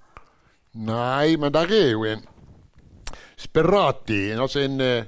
[0.75, 2.23] Nei, men der er jo en
[3.37, 5.05] Sperati, altså en, eh,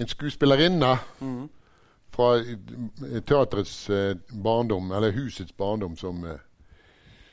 [0.00, 0.92] en skuespillerinne
[2.10, 6.38] fra teaterets teatrets eh, barndom, eller husets barndom, som eh,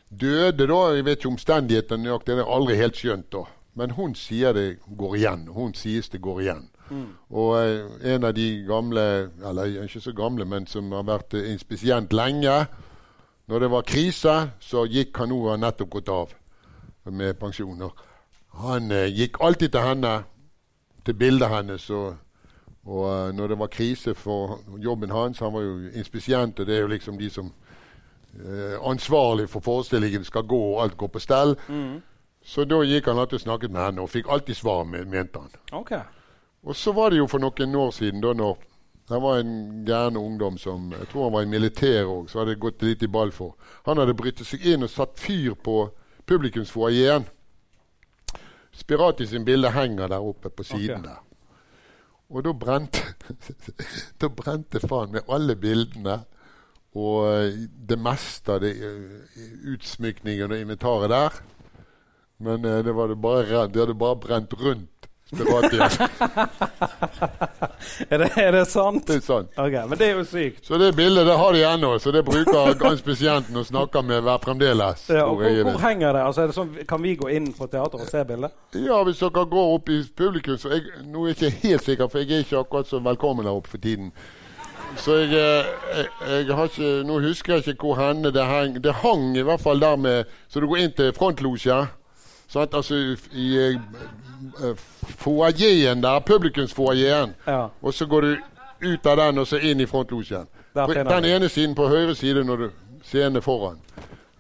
[0.10, 0.82] døde da.
[0.96, 3.32] Jeg vet ikke omstendighetene nøyaktig, det har jeg aldri helt skjønt.
[3.32, 3.44] da.
[3.78, 5.48] Men hun sier det går igjen.
[5.54, 6.70] Hun sies det går igjen.
[7.30, 11.52] Og eh, en av de gamle, eller ikke så gamle, men som har vært eh,
[11.52, 12.66] inspisient lenge
[13.48, 16.34] Når det var krise, så gikk han nå og nettopp gått av
[17.06, 17.94] med pensjoner.
[18.62, 20.24] Han eh, gikk alltid til henne,
[21.06, 21.90] til bildet hennes.
[21.90, 22.16] Og,
[22.86, 26.76] og eh, når det var krise for jobben hans Han var jo inspisient, og det
[26.76, 27.52] er jo liksom de som
[28.40, 31.56] eh, ansvarlig for forestillingen skal gå, og alt går på stell.
[32.48, 35.40] Så da gikk han alltid og snakket med henne, og fikk alltid svar, men- mente
[35.40, 35.50] han.
[35.72, 36.02] Okay.
[36.64, 38.58] Og så var det jo for noen år siden, da når
[39.10, 42.52] det var en gæren ungdom som jeg tror han var i militæret òg, så hadde
[42.52, 43.56] det gått litt i ball for.
[43.86, 45.90] Han hadde bryttet seg inn og satt fyr på
[46.28, 47.24] publikumsfoajeen.
[48.78, 51.10] Spirati sin bilde henger der oppe på siden okay.
[51.10, 51.24] der.
[52.30, 53.04] Og da brente
[54.22, 56.22] Da brente faen meg alle bildene
[56.98, 57.58] og eh,
[57.90, 59.42] det meste av det eh,
[59.74, 61.36] utsmykningen og inventaret der.
[62.42, 64.97] Men eh, det, var det, bare, det hadde bare brent rundt
[65.28, 65.82] Spiratien.
[68.10, 69.08] Er det, er det sant?
[69.08, 69.60] Det er sant.
[69.60, 70.66] Ok, Men det er jo sykt.
[70.66, 74.42] Så det bildet det har de ennå, så det bruker anspisienten å snakke med hver
[74.44, 75.06] fremdeles.
[75.14, 76.24] Ja, og hvor, hvor henger det?
[76.26, 78.56] Altså, det sånn, kan vi gå inn på teater og se bildet?
[78.76, 82.12] Ja, hvis dere går opp i publikum, så jeg, Nå er jeg ikke helt sikker,
[82.12, 84.12] for jeg er ikke akkurat så velkommen der oppe for tiden.
[84.98, 88.80] Så jeg, eh, jeg, jeg har ikke Nå husker jeg ikke hvor henne det hang.
[88.84, 91.84] Det hang i hvert fall der med Så du går inn til frontlosja.
[92.48, 92.74] Sant?
[92.74, 92.96] Altså
[93.36, 93.82] i uh,
[95.18, 97.36] foajeen der, publikumsfoajeen.
[97.48, 97.68] Ja.
[97.82, 98.38] Og så går du
[98.82, 100.48] ut av den og så inn i frontlosjen.
[100.76, 102.70] Der Den ene siden på høyre side når du
[103.04, 103.80] scenen foran.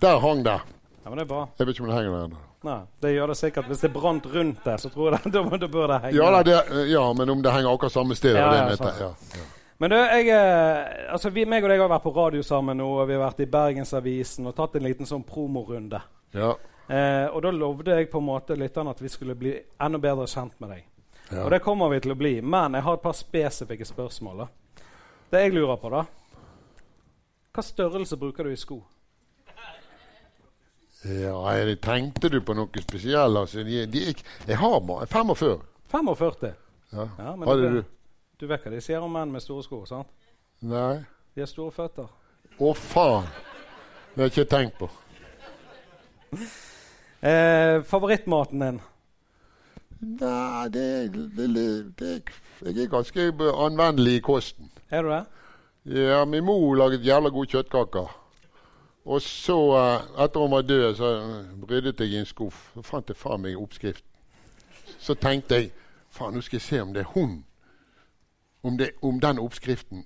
[0.01, 0.59] Der hang det.
[1.03, 1.47] ja, men det er bra.
[1.59, 2.43] Jeg vet ikke om det henger der ennå.
[2.67, 3.67] Nei, det gjør det sikkert.
[3.69, 6.17] Hvis det brant rundt det, så tror jeg det, da, bør det henge.
[6.17, 8.35] Ja, da, det, ja, men om det henger akkurat samme sted.
[8.35, 9.45] Ja, var det ja, jeg ja, ja.
[9.77, 13.03] Men du, jeg, eh, altså, vi, meg og deg har vært på radio sammen og
[13.07, 16.01] vi har vært i Bergensavisen og tatt en liten sånn promorunde.
[16.33, 16.55] Ja,
[16.87, 20.27] Eh, og da lovde jeg på en måte lytterne at vi skulle bli enda bedre
[20.27, 20.85] kjent med deg.
[21.31, 21.43] ja.
[21.43, 22.37] Og det kommer vi til å bli.
[22.41, 24.45] Men jeg har et par spesifikke spørsmål.
[24.45, 24.47] da.
[25.31, 26.05] Det jeg lurer på, da
[27.51, 28.83] Hva størrelse bruker du i sko?
[31.07, 33.37] ja jeg tenkte du på noe spesielt?
[33.37, 34.13] Altså, de, de,
[34.47, 35.59] jeg har bare 45.
[35.91, 36.53] 45?
[36.93, 37.05] Ja.
[37.19, 37.83] Ja, men Hadde du?
[38.39, 39.83] Du vet hva de sier om menn med store sko?
[39.85, 40.07] sant?
[40.61, 41.03] Nei.
[41.35, 42.07] De har store føtter.
[42.57, 43.27] Å, faen!
[44.15, 44.89] Det har jeg ikke tenkt på.
[47.21, 48.81] Eh, favorittmaten din?
[49.99, 51.47] Nei, det, det,
[51.99, 52.21] det,
[52.61, 54.71] Jeg er ganske anvendelig i kosten.
[54.89, 55.25] Er du det?
[55.85, 58.07] Ja, Min mor laget jævla gode kjøttkaker.
[59.05, 61.33] Og så, eh, etter hun var død, så
[61.69, 62.71] ryddet jeg i en skuff.
[62.73, 64.09] Så fant jeg faen meg oppskriften.
[64.99, 65.71] Så tenkte jeg
[66.09, 67.45] faen, nå skal jeg se om det er hun.
[68.63, 70.05] Om, det, om den oppskriften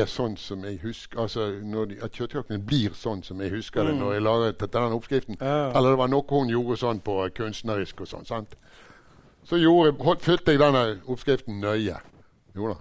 [0.00, 3.94] er sånn som jeg husker altså de, At kjøttkakene blir sånn som jeg husker det
[3.98, 5.36] når jeg laget denne oppskriften.
[5.40, 5.70] Ja.
[5.76, 8.24] Eller det var noe hun gjorde sånn på kunstnerisk og sånn.
[8.28, 8.54] sant?
[9.44, 11.98] Så gjorde, holdt, fylte jeg denne oppskriften nøye.
[12.54, 12.76] Jo da,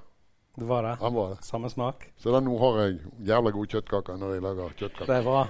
[0.59, 0.95] Det var det?
[1.01, 1.39] han var det.
[1.47, 2.07] Samme smak?
[2.21, 2.99] Så da nå har jeg
[3.31, 5.07] jævla gode kjøttkaker når jeg lager kjøttkaker.
[5.09, 5.45] Det er bra.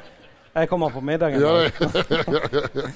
[0.56, 1.42] Jeg kommer på middagen.
[1.42, 2.92] Ja, ja,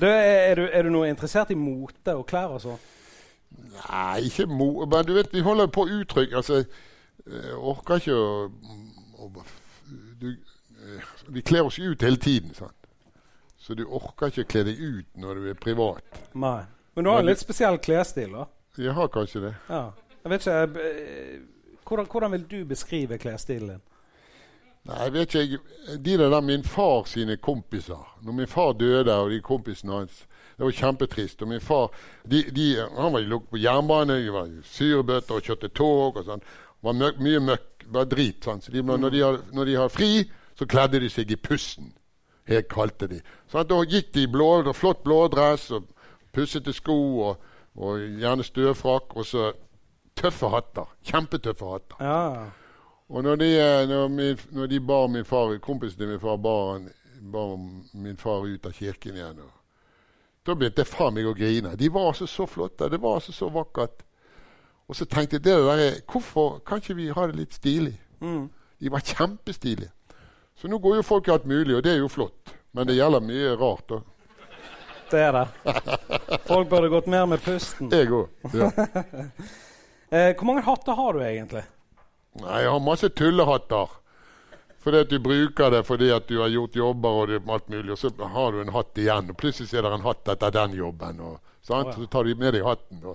[0.00, 2.80] Du, er, du, er du noe interessert i mote og klær og sånn?
[3.80, 4.84] nei, ikke mo...
[4.86, 6.60] Men du vet, vi holder på å uttrykke Altså,
[7.26, 8.50] jeg orker ikke å,
[9.20, 9.30] å
[10.20, 12.76] du, eh, Vi kler oss ut hele tiden, sant.
[13.60, 16.22] Så du orker ikke å kle deg ut når du er privat.
[16.32, 16.64] Nei.
[16.94, 18.46] Men du har en litt spesiell klesstil, da.
[18.80, 19.54] Jeg har kanskje det.
[19.68, 19.90] Ja.
[20.24, 21.38] Jeg vet ikke eh,
[21.86, 23.86] hvordan, hvordan vil du beskrive klesstilen din?
[24.88, 25.58] Nei, jeg vet ikke.
[26.04, 30.64] De der min far sine kompiser Når min far døde, og de kompisene hans Det
[30.64, 31.42] var kjempetrist.
[31.42, 31.90] Og min far
[32.30, 36.44] de, de, Han var lukket på jernbane, de var syrebøtter og kjørte tog og sånn.
[36.80, 37.66] Det var møk, mye møkk.
[37.90, 38.44] Bare drit.
[38.44, 38.68] Sant?
[38.72, 40.24] De, når, de har, når de har fri,
[40.56, 41.92] så kledde de seg i pussen.
[42.48, 43.20] Helt kalte de.
[43.50, 45.90] Så da gikk de i blå, flott blådress og
[46.32, 46.96] pussete sko
[47.28, 49.12] og, og gjerne støvfrakk.
[49.16, 49.50] Og så
[50.16, 50.88] tøffe hatter.
[51.04, 52.00] Kjempetøffe hatter.
[52.00, 52.48] Ja.
[53.10, 56.36] Og når de, eh, når min, når de bar min far, kompisen til min far
[56.36, 56.80] bar,
[57.20, 57.56] bar
[57.92, 59.56] min far ut av kirken igjen og,
[60.46, 61.74] Da begynte jeg faen meg å grine.
[61.76, 62.88] De var altså så flotte.
[62.88, 64.00] Det var altså så vakkert.
[64.90, 67.94] Og så tenkte jeg det der, er- hvorfor kan ikke vi ha det litt stilig?
[68.20, 68.48] Mm.
[68.80, 69.92] De var kjempestilige.
[70.58, 72.50] Så nå går jo folk i alt mulig, og det er jo flott.
[72.74, 73.86] Men det gjelder mye rart.
[73.88, 74.00] da.
[75.10, 76.40] Det er det.
[76.46, 77.88] Folk burde gått mer med pusten.
[77.90, 78.28] Jeg òg.
[78.54, 78.70] Ja.
[80.10, 81.60] Eh, hvor mange hatter har du egentlig?
[82.42, 83.92] Nei, jeg har masse tullehatter.
[84.82, 87.92] Fordi at du bruker det fordi at du har gjort jobber og det, alt mulig,
[87.94, 90.74] og så har du en hatt igjen, og plutselig er det en hatt etter den
[90.80, 91.20] jobben.
[91.28, 91.36] Og?
[91.38, 91.92] Å, ja.
[91.94, 93.04] Så tar du med deg hatten.
[93.04, 93.14] Da.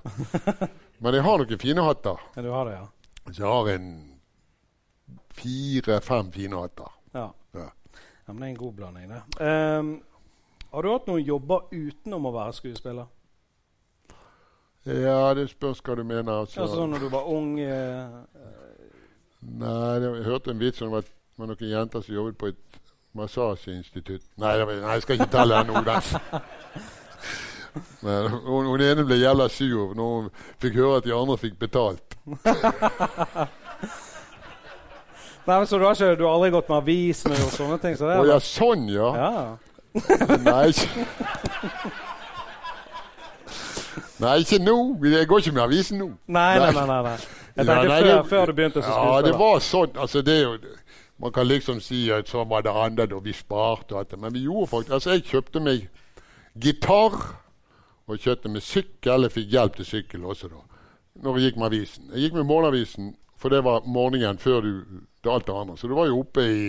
[0.98, 2.22] Men jeg har noen fine hatter.
[2.36, 2.86] Ja, du har det, ja.
[3.32, 3.90] Så jeg har en
[5.36, 6.92] fire-fem fine hatter.
[7.14, 7.28] Ja.
[7.54, 7.70] Ja.
[8.26, 9.22] ja men det er en god blanding, det.
[9.42, 9.92] Um,
[10.72, 13.12] har du hatt noen jobber utenom å være skuespiller?
[14.86, 16.44] Ja, det spørs hva du mener.
[16.44, 16.62] Altså.
[16.62, 18.18] Altså sånn når du var ung eh,
[19.46, 22.52] Nei, det, jeg hørte en vits om at det var noen jenter som jobbet på
[22.52, 22.78] et
[23.18, 24.26] massasjeinstitutt.
[24.42, 25.82] Nei, var, nei, jeg skal ikke telle den nå.
[25.88, 26.46] den.
[28.02, 30.30] Men hun, hun ene ble jævla sur når hun
[30.64, 32.16] fikk høre at de andre fikk betalt.
[35.46, 37.98] Nei, men Så du har, ikke, du har aldri gått med avisene og sånne ting?
[38.00, 39.10] Så det er, ja, sånn, ja.
[39.20, 39.58] ja.
[40.50, 41.06] Nei, ikke
[44.24, 44.76] Nei, ikke nå.
[45.12, 46.08] Jeg går ikke med avisen nå.
[46.32, 46.86] Nei, nei, nei.
[46.88, 47.16] nei, nei.
[47.56, 49.94] Jeg tenkte nei, før, det- før du begynte som Ja, det var sånn.
[50.00, 50.58] Altså, det er jo
[51.20, 54.20] Man kan liksom si at sånn var det andre og vi sparte og alt det.
[54.20, 55.86] Men vi gjorde faktisk Altså, jeg kjøpte meg
[56.60, 57.16] gitar
[58.08, 59.26] og kjøpte med sykkel.
[59.28, 60.62] Jeg fikk hjelp til sykkel også, da.
[61.24, 62.10] Når jeg gikk med avisen.
[62.14, 64.72] Jeg gikk med morgenavisen, for det var morgenen før du
[65.24, 65.78] det alt det andre.
[65.78, 66.62] Så du var jo oppe i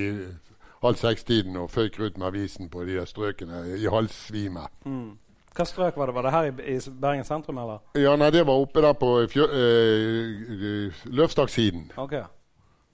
[0.83, 4.66] halv seks-tiden og føyk rundt med avisen på de der strøkene i halvsvime.
[4.85, 5.18] Mm.
[5.57, 6.14] Hva strøk var det?
[6.14, 7.79] Var det her i, i Bergen sentrum, eller?
[7.96, 11.90] Ja, nei, det var oppe der på fjø, eh, Løvstakssiden.
[11.96, 12.12] Ok,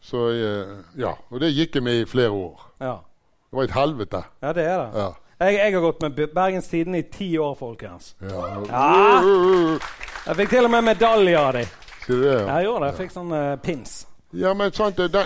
[0.03, 2.69] Så eh, ja, og det gikk jeg med i flere år.
[2.81, 2.97] ja.
[3.53, 4.21] Det var et helvete.
[4.43, 5.01] Ja, det er det.
[5.03, 5.09] Ja.
[5.43, 8.15] Jeg, jeg har gått med Bergenstiden Bergens Tidende i ti år, folkens.
[8.21, 8.43] ja.
[8.69, 9.79] Ja.
[10.27, 11.71] Jeg fikk til og med medalje av dem.
[12.03, 12.35] Skal du det?
[12.35, 12.91] Ja, jeg gjorde det.
[12.91, 13.95] Jeg fikk sånn uh, pins.
[14.39, 15.25] Ja, men sant det, det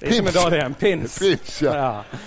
[0.00, 1.18] Ikke medalje, en pins.
[1.20, 1.74] Pins, ja.
[1.76, 2.22] Ja.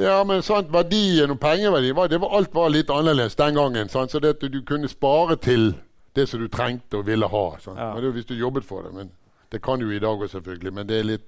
[0.00, 3.92] ja, men sant, verdien og pengeverdi var, det var, Alt var litt annerledes den gangen.
[3.92, 4.14] Sant?
[4.14, 5.74] Så det at du, kunne spare til
[6.16, 7.46] det som du trengte og ville ha.
[7.66, 7.92] Ja.
[7.92, 8.94] Men det hvis du jobbet for det.
[8.96, 9.12] Men
[9.50, 10.72] det kan du i dag òg, selvfølgelig.
[10.72, 11.24] Men det er litt,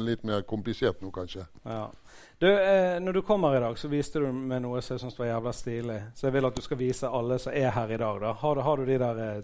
[0.00, 1.44] litt mer komplisert nå, kanskje.
[1.68, 1.86] Ja.
[2.40, 5.18] Du, eh, når du kommer i dag, så viste du meg noe som jeg syns
[5.20, 5.98] var jævla stilig.
[6.16, 8.20] Så jeg vil at du skal vise alle som er her i dag.
[8.20, 8.32] da.
[8.32, 9.42] Har, du- har du de der eh,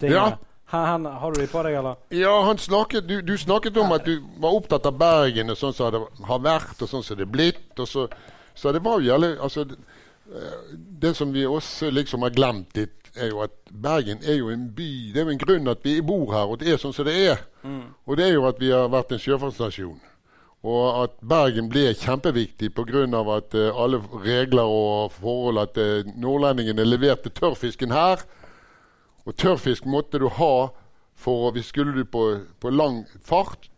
[0.00, 0.16] tingene?
[0.16, 0.38] Ja.
[0.70, 1.96] Her, her, har du de på deg, eller?
[2.14, 5.74] Ja, han snakket, du, du snakket om at du var opptatt av Bergen og sånn
[5.74, 7.72] som det har vært, og sånn som det er blitt.
[7.82, 8.06] Og så,
[8.54, 9.80] så det var jo jævlig altså, det,
[10.30, 14.50] eh, det som vi også liksom har glemt litt, er jo at Bergen er jo
[14.50, 14.90] en by.
[15.14, 17.16] Det er jo en grunn at vi bor her, og det er sånn som det
[17.30, 17.42] er.
[18.06, 19.98] Og det er jo at vi har vært en sjøfartsnasjon.
[20.60, 23.06] Og at Bergen ble kjempeviktig pga.
[23.36, 28.20] at uh, alle regler og forhold At uh, nordlendingene leverte tørrfisken her.
[29.24, 30.70] Og tørrfisk måtte du ha
[31.20, 32.24] for hvis skulle du på,
[32.60, 33.68] på lang fart,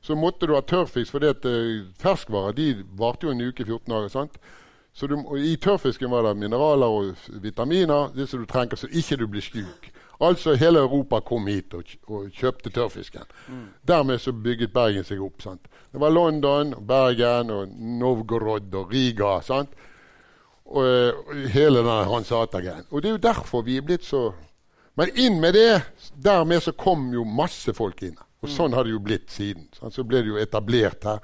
[0.00, 2.68] så måtte du ha tørrfisk, fordi at eh, ferskvarer de
[2.98, 4.08] varte jo en uke, 14 dager.
[4.08, 4.38] sant?
[4.96, 9.18] Så du, I tørrfisken var det mineraler og vitaminer det som du trenger, så ikke
[9.20, 9.90] du blir syk.
[10.24, 13.26] Altså hele Europa kom hit og, og kjøpte tørrfisken.
[13.84, 15.42] Dermed så bygget Bergen seg opp.
[15.44, 15.68] sant?
[15.92, 19.40] Det var London, Bergen, og Novgorod og Riga.
[19.44, 19.76] sant?
[20.64, 22.88] Og, eh, og hele den Hansata-greien.
[22.90, 24.32] Og det er jo derfor vi er blitt så
[24.96, 25.82] Men inn med det!
[26.24, 28.16] Dermed så kom jo masse folk inn.
[28.40, 29.68] Og sånn har det jo blitt siden.
[29.76, 29.92] sant?
[29.92, 31.18] Så ble det jo etablert her.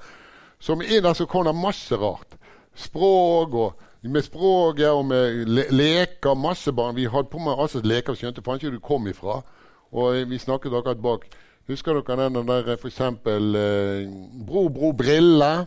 [0.60, 2.36] Så med inn der så kom det masse rart.
[2.74, 6.34] Språk og med språket og med le leker.
[6.34, 6.96] Masse barn.
[6.96, 9.42] Vi hadde på med altså leker vi skjønte faen ikke hvor du kom ifra.
[9.92, 11.28] Og vi snakket akkurat bak.
[11.68, 14.08] Husker dere den der eksempel eh,
[14.46, 15.66] Bro, bro, brille?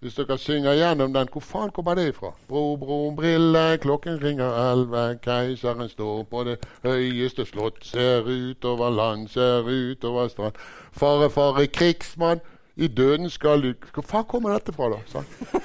[0.00, 2.30] Hvis dere synger gjennom den, hvor faen kommer det ifra?
[2.48, 9.28] Bro, bro, brille, klokken ringer elleve, keiseren står på det høyeste slott, ser utover land,
[9.28, 10.60] ser utover strand.
[10.92, 12.40] Fare, fare, krigsmann,
[12.76, 15.00] i døden skal du Hvor faen kommer dette fra, da?
[15.06, 15.64] Sant?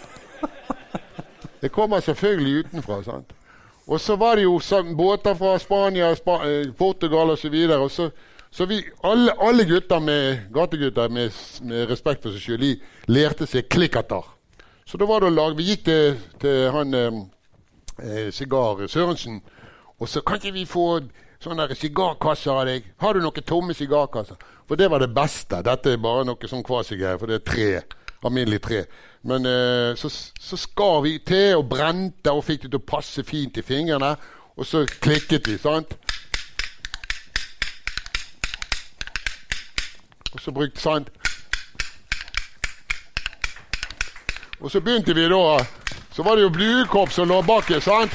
[1.62, 3.04] Det kommer selvfølgelig utenfra.
[3.04, 3.34] sant?
[3.88, 4.60] Og så var det jo
[4.98, 7.56] båter fra Spania, Spa eh, Portugal osv.
[7.68, 8.10] Så og så,
[8.52, 13.46] så vi, alle, alle gutter med, gategutter med, med respekt for seg sjøl, de lærte
[13.46, 14.26] seg klikkater.
[14.86, 19.42] Så da var det å lage Vi gikk til, til han Sigar eh, Sigar Sørensen,
[20.00, 21.02] og så kan ikke vi få
[21.42, 22.88] sånne sigarkasser av deg?
[23.02, 24.38] Har du noen tomme sigarkasser?
[24.68, 25.62] For det var det beste.
[25.66, 27.70] Dette er bare noe sånn kvasigreier, for det er tre.
[28.22, 28.84] Alminnelig tre.
[29.22, 33.24] Men eh, så, så skar vi til og brente og fikk det til å passe
[33.24, 34.16] fint i fingrene.
[34.58, 35.94] Og så klikket vi, sant?
[40.32, 41.10] Og så brukte sant?
[44.62, 45.66] Og så begynte vi da
[46.14, 48.14] Så var det jo Bluekopp som lå baki, sant?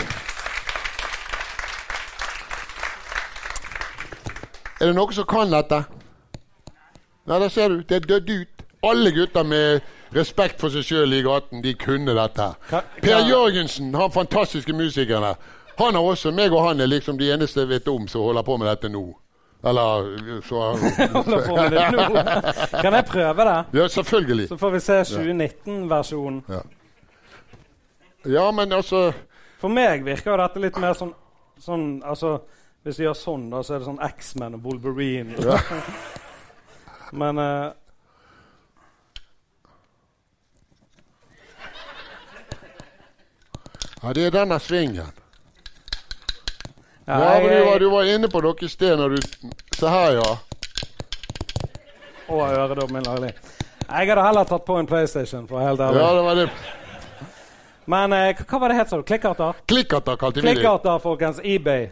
[4.81, 5.85] Er det noen som kan dette?
[7.27, 7.81] Nei, der ser du.
[7.83, 8.65] Det er dødd ut.
[8.85, 9.81] Alle gutter med
[10.15, 12.49] respekt for seg sjøl i gaten, de kunne dette.
[12.71, 15.37] Per Jørgensen, han fantastiske musikeren her,
[15.79, 18.45] han har også meg og han er liksom de eneste jeg vet om som holder
[18.47, 19.05] på med dette nå.
[19.67, 20.63] Eller så
[21.17, 22.07] Holder på med det nå.
[22.83, 23.57] Kan jeg prøve det?
[23.81, 24.49] Ja, selvfølgelig.
[24.49, 26.43] Så får vi se 2019-versjonen.
[28.27, 29.13] Ja, men altså
[29.61, 31.13] For meg virker jo dette litt mer sånn,
[31.63, 32.39] sånn altså,
[32.85, 35.35] Hvis vi gjør sånn, da, så er det sånn X-Men og Wolverine.
[37.21, 37.69] Men eh,
[44.07, 45.09] Ja, det er denne svingen.
[47.07, 49.25] ja, jeg, du, var, du var inne på noe sted når du
[49.77, 50.29] Se her, ja.
[52.31, 53.33] Og øredobben min laglig.
[53.87, 56.01] Jeg hadde heller tatt på en PlayStation, for å være helt ærlig.
[56.01, 56.47] Ja, det var det.
[57.97, 59.05] Men eh, hva var det het, sa du?
[59.11, 59.59] Klikkarter?
[59.69, 60.55] Klikkarter kalte vi det.
[60.55, 61.43] Klikkarter, folkens.
[61.43, 61.89] eBay.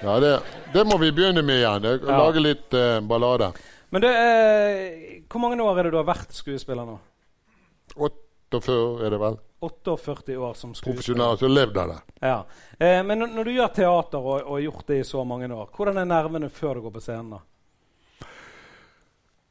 [0.00, 0.32] Ja, det,
[0.72, 1.90] det må vi begynne med igjen.
[1.90, 1.98] Ja.
[2.22, 3.50] Lage litt eh, ballade.
[3.90, 6.96] Men du, eh, hvor mange år er det du har vært skuespiller nå?
[7.98, 9.38] 48 er det vel.
[9.60, 10.96] 48 år som skuespiller.
[10.96, 12.00] Profesjonell så levde av det.
[12.20, 12.38] Ja.
[12.78, 15.70] Eh, men når, du gjør teater og, og har gjort det i så mange år,
[15.76, 17.36] hvordan er nervene før du går på scenen?
[17.36, 17.44] da?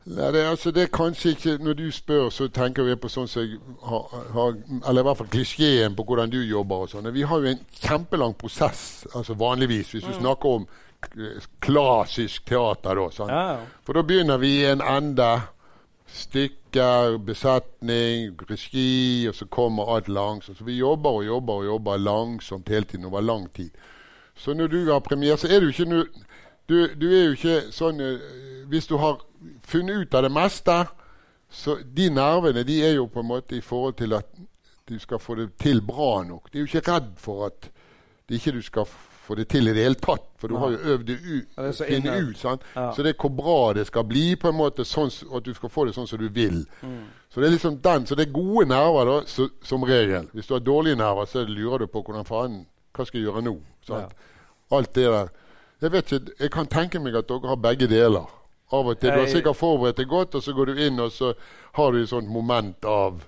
[0.07, 3.27] Nei, det, altså, det er kanskje ikke Når du spør, så tenker vi på sånn
[3.27, 4.53] som jeg har, har
[4.87, 7.09] Eller i hvert fall klisjeen på hvordan du jobber og sånn.
[7.11, 10.67] Vi har jo en kjempelang prosess, altså vanligvis, hvis du snakker om
[11.59, 13.09] klassisk teater, da.
[13.13, 13.29] Sånn.
[13.35, 13.59] Ja.
[13.85, 15.27] For da begynner vi i en ende.
[16.07, 20.57] Stykker, besetning, regi, og så kommer alt langsomt.
[20.57, 23.69] Så vi jobber og jobber og jobber langsomt hele tiden over lang tid.
[24.35, 26.05] Så når du har premiere, så er du ikke nu,
[26.69, 28.19] du, du er jo ikke sånn eh,
[28.67, 29.21] Hvis du har
[29.63, 30.75] funnet ut av det meste,
[31.49, 34.27] så de nervene de er jo på en måte i forhold til at
[34.89, 36.51] du skal få det til bra nok.
[36.51, 37.69] De er jo ikke redd for at
[38.27, 38.85] det ikke du skal
[39.27, 41.47] få det til i det hele tatt, for du har jo øvd det ut.
[41.57, 42.63] Det så finne ut, sant?
[42.95, 45.69] Så det er hvor bra det skal bli, på en måte, sånn, at du skal
[45.73, 46.63] få det sånn som du vil.
[46.81, 47.03] Mm.
[47.29, 50.29] Så det er liksom den, så det er gode nerver da, så, som regel.
[50.33, 52.61] Hvis du har dårlige nerver, så lurer du på hvordan faen,
[52.95, 53.57] hva skal jeg gjøre nå?
[53.85, 54.15] Sant?
[54.71, 55.29] Alt det der.
[55.81, 58.25] Jeg vet ikke, jeg kan tenke meg at dere har begge deler.
[58.73, 59.11] Av og til.
[59.13, 61.33] Du har sikkert forberedt deg godt, og så går du inn, og så
[61.77, 63.21] har du et sånt moment av,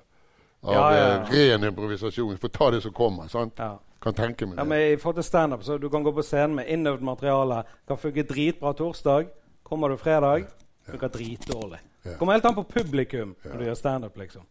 [0.64, 1.20] av Ja, ja, ja.
[1.22, 2.38] eh, ren improvisasjon.
[2.42, 3.28] For ta det som kommer.
[3.32, 3.54] sant?
[3.62, 3.78] Ja.
[4.00, 6.56] Kan tenke meg Ja, men I forhold til standup, så du kan gå på scenen
[6.56, 7.64] med innøvd materiale.
[7.88, 9.28] Kan funke dritbra torsdag.
[9.64, 10.48] Kommer du fredag,
[10.88, 11.80] funker dritdårlig.
[12.06, 12.16] Ja.
[12.18, 14.18] Kommer helt an på publikum når du gjør standup.
[14.18, 14.46] Liksom.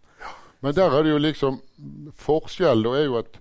[0.60, 1.60] Men der er det jo liksom
[2.18, 3.38] Forskjell da er jo at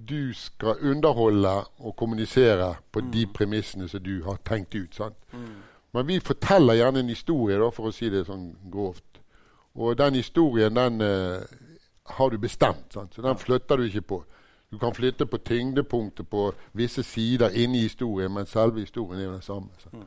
[0.00, 4.94] du skal underholde og kommunisere på de premissene som du har tenkt ut.
[4.94, 5.16] sant?
[5.92, 9.20] Men vi forteller gjerne en historie, da, for å si det sånn grovt.
[9.74, 11.42] Og den historien, den eh,
[12.16, 12.92] har du bestemt.
[12.94, 13.14] sant?
[13.14, 14.24] Så den flytter du ikke på.
[14.70, 19.32] Du kan flytte på tyngdepunktet på visse sider inni historien, men selve historien er jo
[19.32, 19.68] den samme.
[19.92, 20.04] Mm.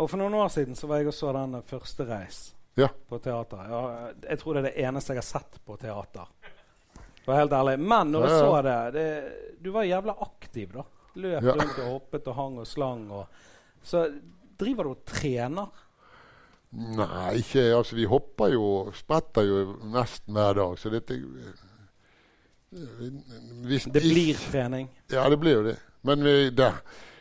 [0.00, 2.38] Og For noen år siden så var jeg og så den første reis
[2.76, 2.88] Ja.
[3.08, 3.68] på teater.
[3.68, 6.26] Jeg, jeg tror det er det eneste jeg har sett på teater.
[7.24, 7.76] For var helt ærlig.
[7.80, 8.44] Men når jeg Ja, ja.
[8.46, 10.82] så det, det Du var jævla aktiv, da.
[11.16, 13.10] Løp rundt og hoppet og hang og slang.
[13.10, 13.26] Og,
[13.82, 14.06] så
[14.60, 15.68] driver du og trener?
[16.76, 21.16] Nei, ikke Altså, vi hopper jo og spretter jo nesten hver dag, så dette
[22.70, 24.88] hvis, Det blir trening.
[25.12, 25.76] Ja, det blir jo det.
[26.02, 26.72] Men vi, det,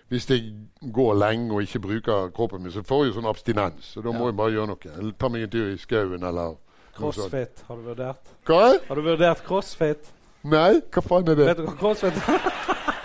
[0.10, 0.54] hvis jeg
[0.94, 3.94] går lenge og ikke bruker kroppen min, så får jeg sånn abstinens.
[3.96, 4.32] Så da må Ja.
[4.32, 4.92] jeg bare gjøre noe.
[4.98, 6.56] Eller ta meg en tur i skauen eller.
[6.96, 8.30] Crossfit, har du vurdert?
[8.48, 8.80] Hva?
[8.88, 10.12] Har du vurdert crossfit?
[10.44, 11.46] Nei, hva faen er det?
[11.50, 12.52] Vet du hva crossfit er?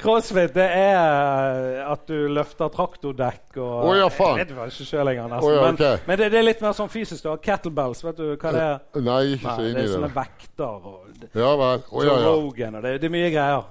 [0.00, 4.40] Crossfit det er eh, at du løfter traktordekk og oh, ja, faen.
[4.40, 5.48] Jeg vet jo ikke sjøl engang, nesten.
[5.48, 7.24] Oh, ja, men, men det, det er litt mer sånn fysisk.
[7.26, 7.36] da.
[7.44, 8.80] Kettlebells, vet du hva det er?
[9.04, 11.84] Nei, ikke så inn i det Det er sånne vekter og Ja vel.
[11.90, 12.32] Oh, ja, ja.
[12.32, 13.68] Rogan og det, det er mye greier.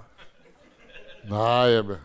[1.29, 1.99] Nei, jeg,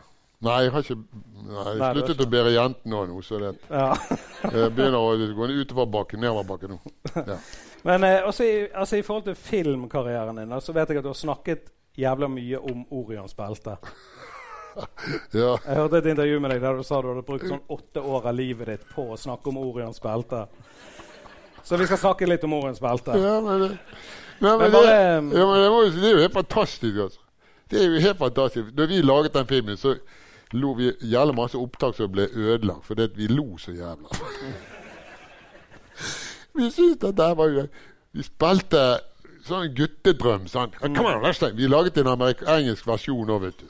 [0.44, 0.98] nei, jeg har ikke
[1.44, 3.90] Nei, jeg sluttet å bære jentene nå, så det Ja.
[4.54, 6.78] jeg begynner å gå utoverbakke, nedoverbakke nå.
[7.18, 7.36] Ja.
[7.88, 11.10] Men eh, også i, altså, i forhold til filmkarrieren din, så vet jeg at du
[11.12, 11.68] har snakket
[12.00, 13.76] jævla mye om Orions belte.
[15.34, 15.52] Ja.
[15.66, 18.22] Jeg hørte et intervju med deg der du sa du hadde brukt sånn åtte år
[18.30, 20.40] av livet ditt på å snakke om Orions belte.
[21.64, 23.14] Så vi skal snakke litt om Orions belte.
[23.20, 23.70] Ja, men det,
[24.40, 25.30] nei, men Men det, bare- ja, men
[25.62, 27.20] det, jo- det er jo helt fantastisk, altså.
[27.70, 28.74] Det er jo helt fantastisk.
[28.76, 29.94] Da vi laget den filmen, så
[30.52, 34.08] lo vi jævla masse opptak som ble ødelagt fordi vi lo så jævla.
[36.54, 37.64] vi syntes at det var jo
[38.14, 38.80] Vi spilte
[39.44, 40.44] sånn guttedrøm.
[40.48, 40.70] Sånn.
[40.80, 40.94] Mm.
[40.94, 41.56] Come on.
[41.58, 43.66] Vi laget en engelsk versjon òg, vet du.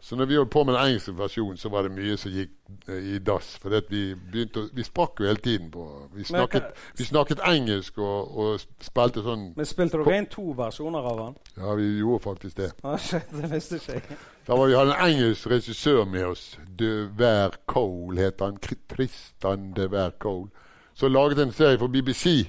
[0.00, 2.54] Så når vi holdt på med den engelske versjonen, så var det mye som gikk
[2.88, 3.50] eh, i dass.
[3.60, 4.14] For vi
[4.56, 5.84] å, Vi sprakk jo hele tiden på
[6.14, 10.54] Vi snakket, men, vi snakket engelsk og, og spilte sånn Men spilte dere inn to
[10.56, 11.36] versjoner av den?
[11.58, 12.70] Ja, vi gjorde faktisk det.
[12.82, 14.16] Ah, shit, det visste ikke.
[14.48, 16.46] Da var vi hadde en engelsk regissør med oss.
[16.80, 18.56] De Ver Cole het han.
[18.64, 20.48] Tristan De Ver Cole.
[20.96, 22.48] Så laget en serie for BBC.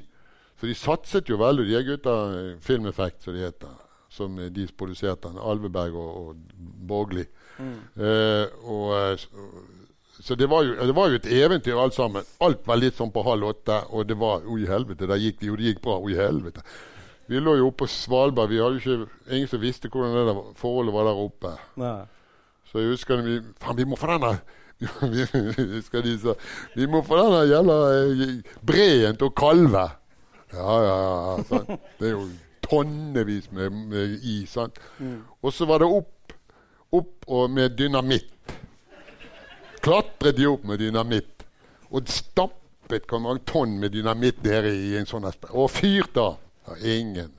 [0.60, 2.16] Så de satset jo veldig, de gutta.
[2.38, 3.76] eh, Filmeffekt, som de heter.
[4.10, 5.32] Som eh, de produserte.
[5.42, 6.36] Alveberg og, og
[6.88, 7.26] Borgli.
[7.62, 9.16] Eh, og, eh,
[10.22, 12.24] så- det var, jo, det var jo et eventyr alt sammen.
[12.42, 15.48] Alt var litt sånn på halv åtte, og det var Oi, helvete, der gikk det
[15.48, 15.98] jo, det gikk bra.
[16.00, 16.62] Oi, helvete.
[17.28, 18.50] Vi lå jo oppe på Svalbard.
[18.50, 21.54] Vi hadde jo ikke, ingen som visste hvordan det der forholdet var der oppe.
[21.78, 22.04] Nei.
[22.72, 24.40] Så jeg husker vi Faen, vi må få denne
[25.14, 25.26] vi,
[25.78, 26.34] husker de sa,
[26.76, 29.84] vi må der jævla eh, breen til å kalve.
[30.54, 31.44] Ja, ja, ja.
[31.50, 31.70] Sant?
[32.00, 32.24] Det er jo
[32.66, 34.50] tonnevis med, med is.
[34.50, 34.80] Sant?
[35.42, 36.10] Og så var det opp,
[36.92, 38.56] opp og med dynamitt.
[39.82, 41.46] Klatret de opp med dynamitt.
[41.92, 45.26] Og stappet hvor mange tonn med dynamitt der i en sånn.
[45.52, 46.38] Og fyrt av.
[46.68, 47.32] Ja, ingen.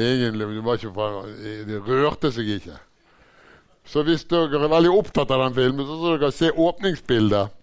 [0.00, 0.46] Ingen det,
[0.94, 1.26] fra-
[1.66, 2.78] det rørte seg ikke.
[3.90, 7.56] Så hvis dere er veldig opptatt av den filmen, så skal dere se åpningsbildet.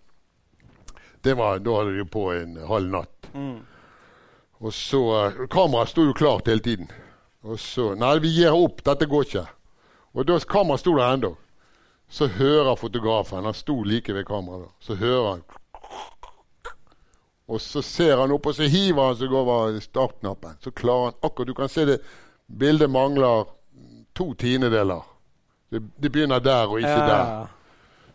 [1.23, 3.29] Det var, Da hadde de på en halv natt.
[4.59, 6.87] Og så eh, Kameraet sto jo klart hele tiden.
[7.45, 8.81] Og så Nei, vi gir opp.
[8.85, 9.43] Dette går ikke.
[10.17, 11.35] Og da kameraet sto der ennå.
[12.09, 14.69] Så hører fotografen Han sto like ved kameraet.
[14.79, 15.43] Så hører han
[17.47, 20.57] Og så ser han opp, og så hiver han seg over startknappen.
[20.63, 21.99] Så klarer han akkurat Du kan se det
[22.47, 23.45] bildet mangler
[24.15, 25.03] to tiendedeler.
[25.69, 27.47] Det, det begynner der og ikke Ja, der.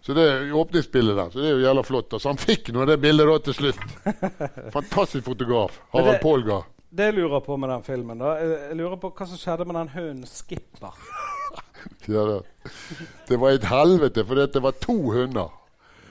[0.02, 1.30] Så det er åpningsbildet der.
[1.30, 2.14] Så det er jo jævla flott.
[2.18, 3.84] Så han fikk nå det bildet da til slutt.
[4.76, 5.78] Fantastisk fotograf.
[5.92, 6.22] Harald Polga.
[6.22, 6.64] Polgar.
[6.90, 9.78] Det jeg lurer på med den filmen, da jeg lurer på hva som skjedde med
[9.78, 10.98] den hunden Skipper.
[12.08, 12.70] Ja, det.
[13.28, 15.50] det var et helvete, for det var to hunder.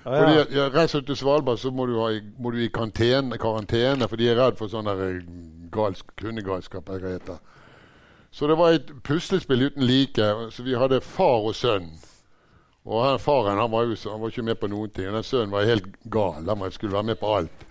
[0.05, 0.67] Ja, Fordi ja.
[0.73, 4.29] Reiser du til Svalbard, så må du, ha, må du i karantene, karantene, for de
[4.31, 5.19] er redd for sånn eh,
[5.71, 6.89] galsk, hundegalskap.
[8.31, 10.31] Så det var et puslespill uten like.
[10.51, 11.91] Så vi hadde far og sønn.
[12.85, 15.11] Og her, faren han var jo han var ikke med på noen ting.
[15.13, 16.47] Den sønnen var helt gal.
[16.49, 17.67] Han skulle være med på alt.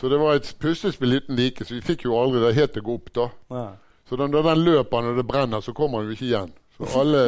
[0.00, 2.84] Så det var et puslespill uten like, så vi fikk jo aldri det helt til
[2.84, 3.10] å gå opp.
[3.14, 3.28] da.
[3.50, 3.66] Ja.
[4.08, 6.52] Så den, når den løper når det brenner, så kommer han jo ikke igjen.
[6.78, 7.22] Så alle,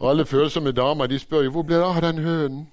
[0.00, 2.66] alle følsomme damer de spør jo hvor ble det av den hønen.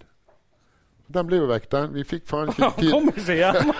[1.13, 1.93] Den ble jo vekk, den.
[1.93, 2.91] Vi fikk faen ikke Han tid.
[2.91, 3.73] kom ikke hjem!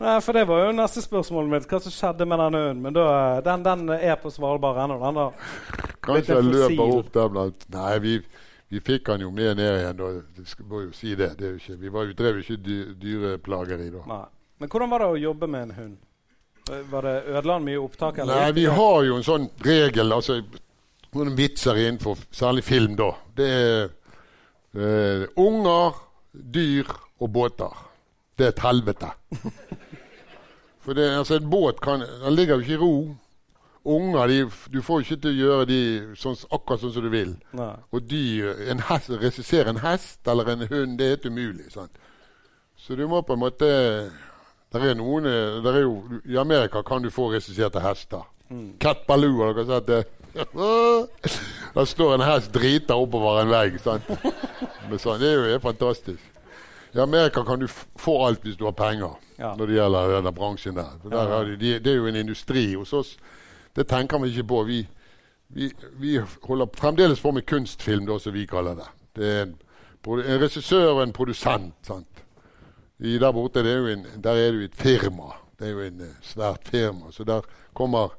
[0.00, 1.66] Nei, for Det var jo neste spørsmålet mitt.
[1.68, 2.82] Hva som skjedde med den hunden?
[2.86, 3.06] Men da,
[3.44, 4.96] den, den er på Svalbard ennå.
[5.02, 5.26] Den da.
[6.00, 8.14] Kanskje jeg løper opp der blant Nei, vi,
[8.72, 9.98] vi fikk han jo med ned igjen.
[9.98, 10.12] Da.
[10.38, 11.34] Det må jo si det.
[11.38, 14.06] det ikke, vi var drev jo ikke dy, dyreplageri da.
[14.08, 14.22] Nei.
[14.60, 15.98] Men hvordan var det å jobbe med en hund?
[16.90, 18.18] Var det Ødela han mye opptak?
[18.18, 20.40] eller Nei, vi har jo en sånn regel, altså
[21.16, 23.10] noen vitser innenfor særlig film, da.
[23.36, 23.88] Det er
[24.74, 25.96] eh, unger,
[26.32, 27.80] dyr og båter.
[28.38, 29.10] Det er et helvete.
[30.84, 32.94] For det, altså, en båt kan, den ligger jo ikke i ro.
[33.90, 34.38] Unger de,
[34.72, 35.82] du får jo ikke til å gjøre de
[36.20, 37.34] sånn, akkurat sånn som du vil.
[37.56, 37.72] Nei.
[37.96, 41.70] Og dyr en hest, Regissere en hest eller en hund, det er helt umulig.
[41.72, 41.96] Sant?
[42.80, 43.70] Så du må på en måte
[44.72, 45.94] der er noen, eh, der er jo,
[46.30, 48.26] I Amerika kan du få regisserte hester.
[48.80, 50.04] Cat Baloo, har dere sett det?
[51.74, 53.76] Der står en hest drita oppover en vegg.
[53.82, 54.06] Sant?
[54.90, 56.22] Men sånn, det er jo er fantastisk.
[56.94, 59.54] I Amerika kan du få alt hvis du har penger, Ja.
[59.56, 60.90] når det gjelder denne bransjen der.
[61.08, 63.12] Der er det, de, det er jo en industri hos oss.
[63.76, 64.62] Det tenker vi ikke på.
[64.66, 64.80] Vi,
[65.54, 65.70] vi,
[66.02, 68.88] vi holder fremdeles på med kunstfilm, da, som vi kaller det.
[69.16, 69.54] Det er en,
[70.18, 71.72] en regissør og en produsent.
[71.86, 72.09] sant?
[73.00, 75.30] I der borte det er en, der er det jo et firma.
[75.58, 77.12] Det er jo en eh, svært firma.
[77.12, 78.12] Så der kommer,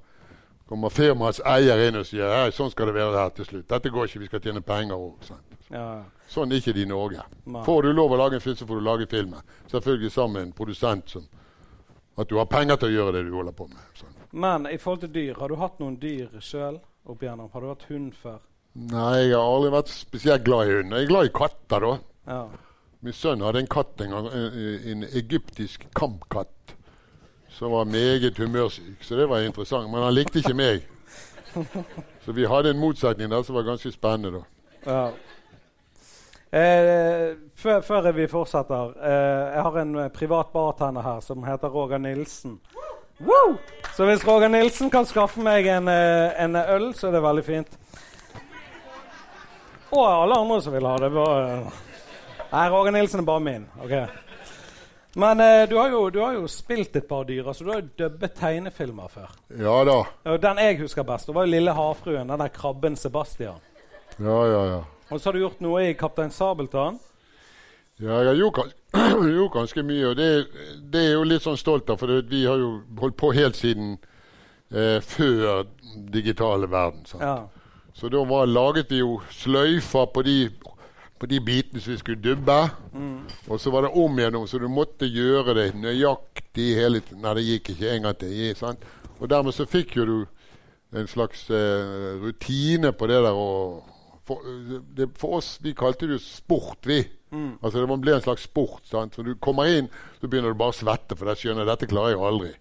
[0.70, 3.68] kommer firmaets eier inn og sier «Hei, sånn skal det være her til slutt.
[3.70, 5.30] Dette går ikke, vi skal tjene penger òg.
[5.72, 5.86] Ja.
[6.32, 7.24] Sånn er ikke det i Norge.
[7.46, 7.62] Nei.
[7.66, 9.54] Får du lov å lage en film, så får du lage filmen.
[9.72, 11.30] Selvfølgelig sammen med en produsent som
[12.20, 13.84] At du har penger til å gjøre det du holder på med.
[13.96, 14.18] Sånn.
[14.32, 16.76] Men i forhold til dyr, har du hatt noen dyr sjøl
[17.08, 17.48] opp igjennom?
[17.54, 18.42] Har du hatt hund før?
[18.76, 20.92] Nei, jeg har aldri vært spesielt glad i hund.
[20.92, 21.94] Jeg er glad i katter, da.
[22.28, 22.42] Ja.
[23.02, 26.76] Min sønn hadde en katt en gang, en, egyptisk kampkatt,
[27.50, 29.02] som var meget humørsyk.
[29.02, 29.90] Så det var interessant.
[29.90, 30.86] Men han likte ikke meg.
[32.26, 34.44] Så vi hadde en motsetning der som var ganske spennende.
[34.86, 34.92] da.
[34.92, 35.12] ja.
[36.52, 41.72] Eh, før, før vi fortsetter eh, Jeg har en eh, privat bartender her som heter
[41.72, 42.58] Roger Nilsen.
[43.24, 43.56] Woo!
[43.96, 47.46] Så hvis Roger Nilsen kan skaffe meg en, eh, en øl, så er det veldig
[47.46, 47.78] fint.
[49.92, 51.12] Og alle andre som vil ha det.
[51.16, 51.72] Bare,
[52.52, 53.66] Nei, Roger Nilsen er bare min.
[53.80, 53.92] ok?
[55.16, 57.54] Men eh, du, har jo, du har jo spilt et par dyr.
[57.54, 59.32] så Du har jo dubbet tegnefilmer før.
[59.60, 60.38] Ja da.
[60.38, 62.28] Den jeg husker best, det var jo Lille havfruen.
[62.30, 63.60] Den der krabben Sebastian.
[64.20, 64.82] Ja, ja, ja.
[65.10, 67.00] Og så har du gjort noe i Kaptein Sabeltann.
[68.00, 68.76] Ja, jeg har gjort,
[69.38, 70.30] gjort ganske mye, og det,
[70.94, 72.00] det er jo litt sånn stolt av.
[72.00, 73.98] For vi har jo holdt på helt siden
[74.72, 75.66] eh, før
[76.14, 77.04] digitale verden.
[77.06, 77.24] Sant?
[77.24, 77.92] Ja.
[77.94, 80.38] Så da var, laget vi jo sløyfer på de,
[81.22, 82.58] på de bitene som vi skulle dubbe.
[83.48, 87.22] Og så var det om igjen, så du måtte gjøre det nøyaktig hele tiden.
[87.22, 88.40] Nei, det gikk ikke en gang til.
[88.58, 88.86] Sant?
[89.20, 90.18] Og dermed så fikk jo du
[90.98, 93.38] en slags eh, rutine på det der.
[93.38, 93.86] Og
[94.26, 94.42] for,
[94.98, 97.04] det, for oss, vi kalte det jo sport, vi.
[97.62, 98.82] Altså Det ble en slags sport.
[98.90, 99.16] Sant?
[99.16, 99.88] Så du kommer inn,
[100.20, 102.52] så begynner du bare å svette, for jeg skjønner dette klarer jeg aldri.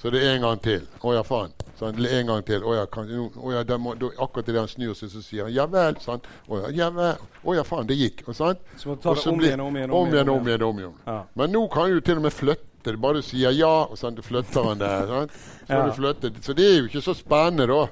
[0.00, 0.84] Så det er en gang til.
[1.02, 1.54] Å ja, faen.
[1.76, 2.62] Sånn, En gang til.
[2.64, 5.52] Å ja, kan, å, ja må, da, akkurat idet han snur seg, så sier han
[5.52, 5.98] ja vel.
[6.00, 6.22] Sånn.
[6.48, 7.18] Å ja, ja vel.
[7.44, 8.22] Å ja, faen, det gikk.
[8.28, 8.56] Og, sånn.
[8.76, 10.32] Så må du ta Og det så om igjen, om igjen, om igjen.
[10.32, 10.96] Om igjen, om igjen.
[11.06, 11.18] Ja.
[11.36, 12.96] Men nå kan du til og med flytte det.
[13.02, 15.06] Bare du sier ja, og sånn, du flytter han der.
[15.12, 15.30] Sånn.
[15.66, 16.32] Så, Ja.
[16.40, 17.86] så det er jo ikke så spennende, da.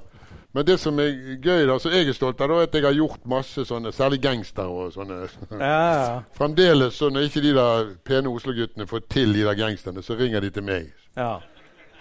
[0.54, 1.08] Men det som er
[1.42, 3.90] gøy, da, så jeg er stolt av, da, er at jeg har gjort masse sånne,
[3.90, 5.16] særlig gangstere og sånne.
[5.50, 6.20] Ja, ja.
[6.38, 10.46] Fremdeles, så når ikke de der pene Oslo-guttene får til de der gangsterne, så ringer
[10.46, 10.92] de til meg.
[11.18, 11.40] ja.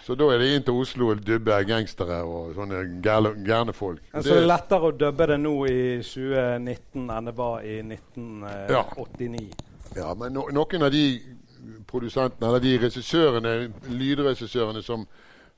[0.04, 4.02] Så da er det inn til Oslo og dubbe gangstere og sånne gærne, folk.
[4.12, 9.46] Så det er lettere å dubbe det nå i 2019 enn det var i 1989.
[9.96, 11.04] Ja, men no, noen av de
[11.88, 13.54] produsentene, eller de regissørene,
[13.88, 15.06] lydregissørene som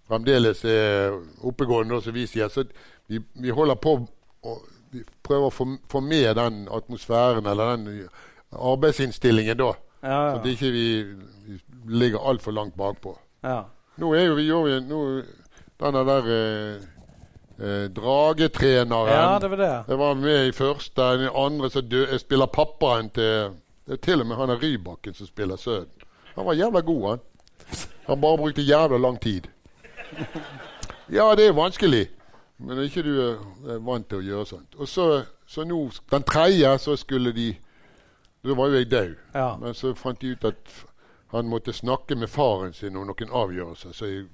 [0.07, 2.63] fremdeles er oppegående, som vi sier, så
[3.11, 3.99] vi, vi holder på
[4.47, 4.57] å
[4.95, 8.09] vi prøver å få, få med den atmosfæren eller den
[8.55, 9.73] arbeidsinnstillingen da.
[10.07, 10.85] Ja, Så at ikke vi,
[11.49, 11.57] vi
[11.91, 13.17] ligger altfor langt bakpå.
[13.43, 13.65] ja.
[13.97, 15.01] Nå er jo vi jo nå,
[15.81, 16.87] denne der eh,
[17.61, 19.71] eh, dragetreneren ja, det var det.
[19.89, 21.09] Jeg var med i første.
[21.21, 25.27] Den andre som spiller pappaen til Det er til og med han er Rybakken som
[25.27, 25.93] spiller sønnen.
[26.35, 27.21] Han var jævla god, han.
[28.07, 29.47] Han bare brukte jævla lang tid.
[31.13, 32.09] Ja, det er vanskelig.
[32.59, 34.75] Men ikke du er vant til å gjøre sånt.
[34.81, 35.79] Og så, så nå,
[36.11, 37.55] den tredje, så skulle de
[38.47, 39.15] Da var jo jeg død.
[39.35, 39.57] Ja.
[39.59, 40.75] Men så fant de ut at
[41.33, 43.95] han måtte snakke med faren sin om noen avgjørelser.
[43.97, 44.27] Så, jeg,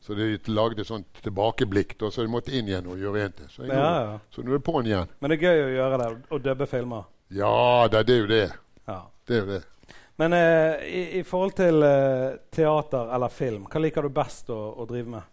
[0.00, 3.36] så de lagde et sånt tilbakeblikk, da, så de måtte inn igjen og gjøre en
[3.38, 3.48] til.
[3.52, 4.18] Så, Ja, ja.
[4.30, 5.14] så nå er det på'n igjen.
[5.20, 7.08] Men det er gøy å gjøre det, å dubbe filmer.
[7.34, 8.44] Ja det, det er jo det.
[8.86, 9.00] Ja.
[9.26, 9.62] Det er jo det.
[10.16, 14.60] Men eh, i, i forhold til eh, teater eller film, hva liker du best å,
[14.80, 15.32] å drive med?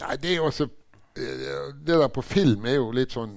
[0.00, 0.66] Nei, det er jo altså
[1.14, 3.36] Det der på film er jo litt sånn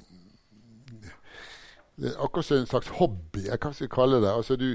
[1.98, 3.48] det er Akkurat som en slags hobby.
[3.48, 4.30] Jeg kan ikke kalle det.
[4.30, 4.68] Altså du,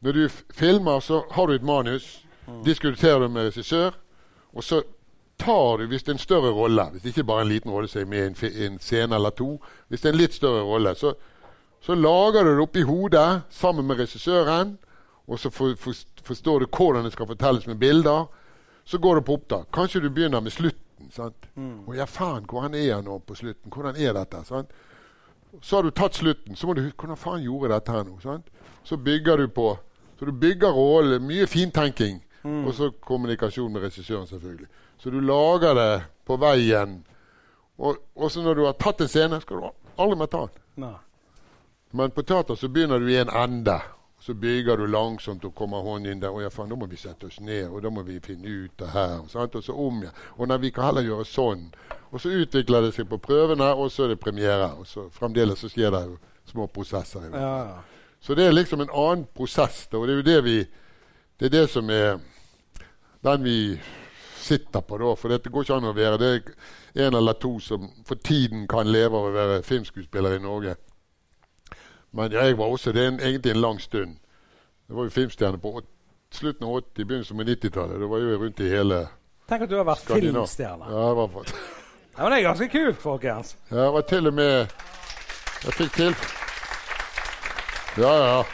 [0.00, 2.24] når du filmer, så har du et manus.
[2.64, 3.90] Diskuterer du med regissør.
[4.52, 4.82] Og så
[5.38, 7.70] tar du, hvis det er en større rolle, hvis det ikke bare er en liten
[7.70, 10.34] rolle som er med i en, en scene eller to, hvis det er en litt
[10.34, 11.14] større rolle, så,
[11.80, 14.78] så lager du det oppi hodet sammen med regissøren.
[15.30, 15.94] Og så for, for,
[16.24, 18.26] forstår du hvordan det skal fortelles med bilder.
[18.84, 19.68] Så går du på opptak.
[19.72, 21.10] Kanskje du begynner med slutten.
[21.14, 21.46] sant?
[21.86, 23.70] Å ja, faen, hvordan er han nå på slutten?
[23.70, 24.42] Hvordan er dette?
[24.48, 24.72] sant?
[25.62, 26.56] Så har du tatt slutten.
[26.56, 28.18] Så må du huske hvordan faen gjorde dette her nå?
[28.24, 28.50] sant?
[28.84, 29.76] Så bygger du på.
[30.20, 31.24] Så du bygger rollen.
[31.24, 32.20] Mye fintenking.
[32.44, 34.68] Og så kommunikasjon med regissøren, selvfølgelig.
[35.00, 36.98] Så du lager det på veien.
[37.80, 40.62] Og også når du har tatt en scene, skal du aldri mer ta den.
[40.84, 40.96] Nei.
[41.96, 43.78] Men på teater så begynner du i en ende.
[44.20, 46.32] Så bygger du langsomt og kommer hånden inn der.
[46.36, 48.74] Og ja, faen, da må vi sette oss ned, og da må vi finne ut
[48.78, 49.16] det her.
[49.32, 49.56] Sant?
[49.56, 50.18] Og så om igjen.
[50.36, 51.70] Og nei, vi kan heller gjøre sånn.
[52.12, 54.74] Og så utvikler det seg på prøvene, og så er det premiere.
[54.76, 56.18] Og så fremdeles så skjer det jo
[56.52, 57.24] små prosesser.
[57.24, 57.80] i Ja, ja.
[58.20, 59.86] Så det er liksom en annen prosess.
[59.92, 60.58] Og det er jo det vi
[61.40, 62.18] Det er det som er
[63.24, 63.80] den vi
[64.36, 65.14] sitter på, da.
[65.16, 68.66] For dette går ikke an å være det er en eller to som for tiden
[68.68, 70.74] kan leve av å være filmskuespiller i Norge.
[72.12, 74.18] Men jeg var også det en, egentlig en lang stund.
[74.88, 75.80] Jeg var jo filmstjerne på
[76.34, 78.00] slutten av 80-, begynnelsen av 90-tallet.
[78.00, 79.00] Da var jo rundt i hele
[79.50, 80.44] Tenk at du har vært Skandinav.
[80.44, 80.90] filmstjerne.
[80.92, 81.48] Ja, i var, fall.
[82.16, 83.56] Ja, men det er ganske kult, folkens.
[83.70, 84.76] jeg var til og med
[85.64, 86.14] Jeg fikk til
[88.00, 88.44] Ja, ja.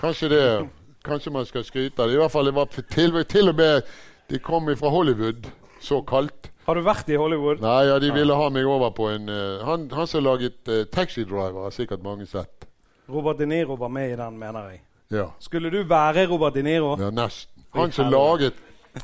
[0.00, 0.68] Kanskje det
[1.04, 2.14] Kanskje man skal skryte av det.
[2.14, 3.82] I hvert fall det var til, til og med
[4.30, 5.48] De kom fra Hollywood,
[5.80, 6.50] såkalt.
[6.66, 7.58] Har du vært i Hollywood?
[7.60, 10.84] Nei, ja, de ville ha meg over på en uh, Han, han som laget uh,
[10.86, 12.68] Taxi Driver, har sikkert mange sett.
[13.10, 14.80] Robert De Niro var med i den, mener jeg.
[15.10, 16.94] Ja, Skulle du være Robert De Niro?
[17.00, 17.66] ja nesten.
[17.74, 18.54] Han som laget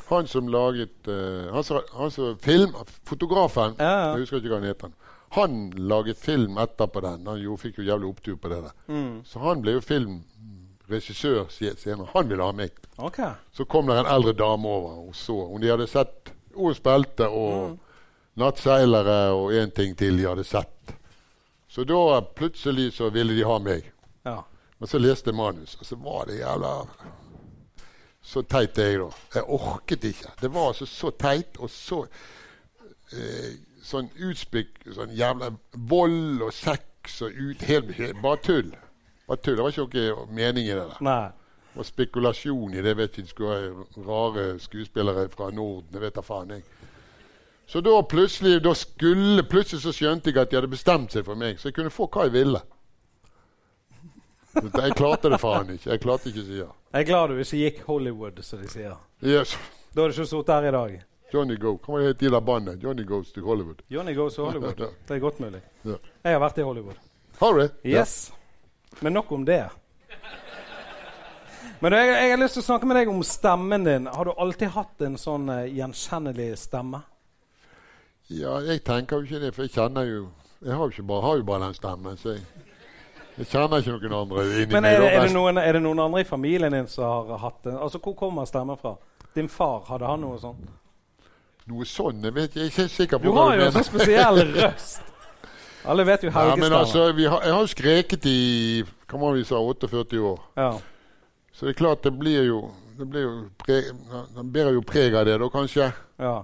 [0.09, 2.71] Han som laget uh, han, som, han som film
[3.03, 3.75] Fotografen.
[3.79, 4.13] Ja.
[4.13, 4.87] Jeg husker ikke hva han het.
[4.87, 4.95] Han.
[5.31, 7.27] Han laget film etterpå den.
[7.27, 8.77] Han jo, fikk jo jævlig opptur på det der.
[8.87, 9.21] Mm.
[9.25, 12.09] Så han ble jo filmregissør senere.
[12.13, 12.73] Han ville ha meg.
[12.97, 13.35] Okay.
[13.53, 17.29] Så kom det en eldre dame over og så om de hadde sett Os belte
[17.29, 17.77] og
[18.39, 20.93] Nattseilere og en ting til de hadde sett.
[21.69, 23.85] Så da plutselig så ville de ha meg.
[24.25, 24.41] Ja.
[24.79, 26.73] Men så leste jeg manus, og så var det jævla
[28.21, 29.09] Så teit er jeg, da.
[29.35, 30.31] Jeg orket ikke.
[30.41, 32.03] Det var altså så teit og så
[33.13, 33.53] eh,
[33.89, 35.51] Sånn utspikk Sånn jævla
[35.89, 38.71] vold og sex og ut helt, helt, Bare tull.
[39.27, 39.57] Bare tull.
[39.57, 41.03] Det var ikke noe mening i det der.
[41.05, 41.31] Nei.
[41.79, 42.95] Og spekulasjon i det.
[42.97, 45.87] Vet ikke, skulle rare skuespillere fra Norden.
[45.93, 46.65] Det vet da faen, jeg.
[47.69, 51.37] Så da plutselig da skulle, plutselig så skjønte jeg at de hadde bestemt seg for
[51.37, 52.61] meg, så jeg kunne få hva jeg ville.
[54.57, 55.91] Jeg klarte det faen ikke.
[55.91, 56.71] Jeg klarte ikke å si ja.
[56.89, 58.95] Jeg er glad du ikke gikk Hollywood, som de sier.
[59.21, 59.53] Yes.
[59.93, 60.95] Da hadde du ikke sittet her i dag.
[61.33, 61.75] Johnny Go.
[61.77, 62.83] Hva var det het de der bandet?
[62.83, 63.83] Johnny Goes to Hollywood.
[63.89, 64.79] Johnny goes to Hollywood.
[65.07, 65.61] Det er godt mulig.
[65.85, 65.97] Ja.
[66.23, 66.97] Jeg har vært i Hollywood.
[67.39, 67.67] Har du?
[67.85, 68.31] Yes.
[68.99, 69.63] Men nok om det.
[71.79, 74.09] Men jeg, jeg har lyst til å snakke med deg om stemmen din.
[74.11, 76.99] Har du alltid hatt en sånn eh, gjenkjennelig stemme?
[78.29, 80.25] Ja, jeg tenker jo ikke det, for jeg kjenner jo
[80.59, 82.41] Jeg har jo, ikke bare, har jo bare den stemmen, så jeg,
[83.39, 86.21] jeg kjenner ikke noen andre Men er det, er, det noen, er det noen andre
[86.21, 87.79] i familien din som har hatt den?
[87.79, 88.97] Altså, Hvor kommer stemmen fra?
[89.33, 90.67] Din far, hadde han noe sånt?
[91.69, 92.23] Noe sånn?
[92.25, 93.35] Jeg vet jeg er ikke sikker på hva du mener.
[93.35, 93.71] du har jo en mener.
[93.77, 95.01] sånn spesiell røst.
[95.89, 98.37] Alle vet jo Ja, men altså, vi har, jeg har jo skreket i
[99.09, 100.39] hva man vil vi sa, 48 år.
[100.57, 100.71] Ja.
[101.53, 102.59] Så det er klart det blir jo
[102.99, 103.33] det blir jo
[104.35, 105.91] Den bærer jo preg av det, da, kanskje.
[106.19, 106.37] ja.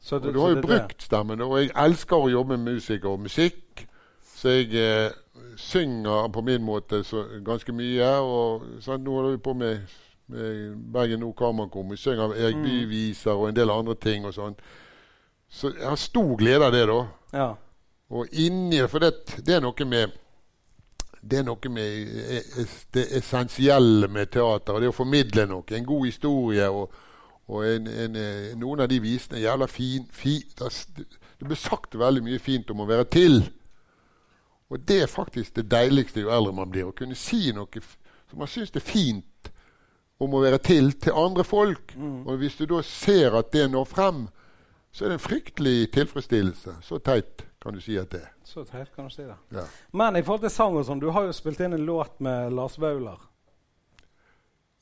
[0.00, 2.74] Så Og det- du så har jo brukt stemmen, og jeg elsker å jobbe med
[2.76, 3.86] musikk og musikk.
[4.36, 5.10] Så jeg eh,
[5.56, 8.10] synger på min måte så, ganske mye.
[8.22, 9.80] Og sånn, nå holder vi på med,
[10.28, 11.90] med Bergen Nord Kammerkom.
[11.90, 12.64] Vi synger Erik Mm.
[12.64, 14.56] Bye-viser og en del andre ting og sånn.
[15.48, 17.06] Så jeg har stor glede av det, da.
[17.32, 17.54] Ja.
[18.10, 19.12] Og inni det For det,
[19.46, 20.10] det er noe med
[21.20, 24.74] det er noe med eh, eh, det essensielle med teater.
[24.74, 25.64] og Det å formidle noe.
[25.74, 26.68] En god historie.
[26.70, 26.92] Og,
[27.48, 30.70] og en, en, eh, noen av de visene er jævla fin, fi, det,
[31.44, 33.40] blir sagt veldig mye fint om å være til.
[34.68, 36.88] Og det er faktisk det deiligste jo eldre man blir.
[36.88, 39.50] Å kunne si noe som man syns er fint
[40.20, 41.94] om å være til til andre folk.
[42.26, 44.24] Og hvis du da ser at det når frem,
[44.92, 46.78] så er det en fryktelig tilfredsstillelse.
[46.82, 48.32] Så teit kan du si at det er.
[48.44, 49.36] Så teit kan du si det.
[49.54, 49.66] Ja.
[49.92, 52.52] Men i forhold til sang og sånn, du har jo spilt inn en låt med
[52.56, 53.18] Lars Vaular.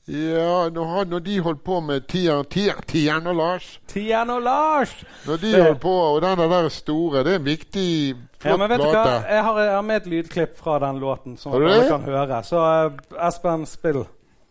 [0.07, 4.93] Ja, når, når de holdt på med Tian, Tian, Tian og Lars Tian og Lars!
[5.27, 8.57] Når de Det- holdt på, og den der store Det er en viktig, flott Ja,
[8.57, 9.03] men vet du hva?
[9.27, 12.39] Jeg har, jeg har med et lydklipp fra den låten, sånn dere kan høre.
[12.47, 14.05] Så eh, Espen, spill.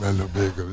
[0.00, 0.70] mellom meg og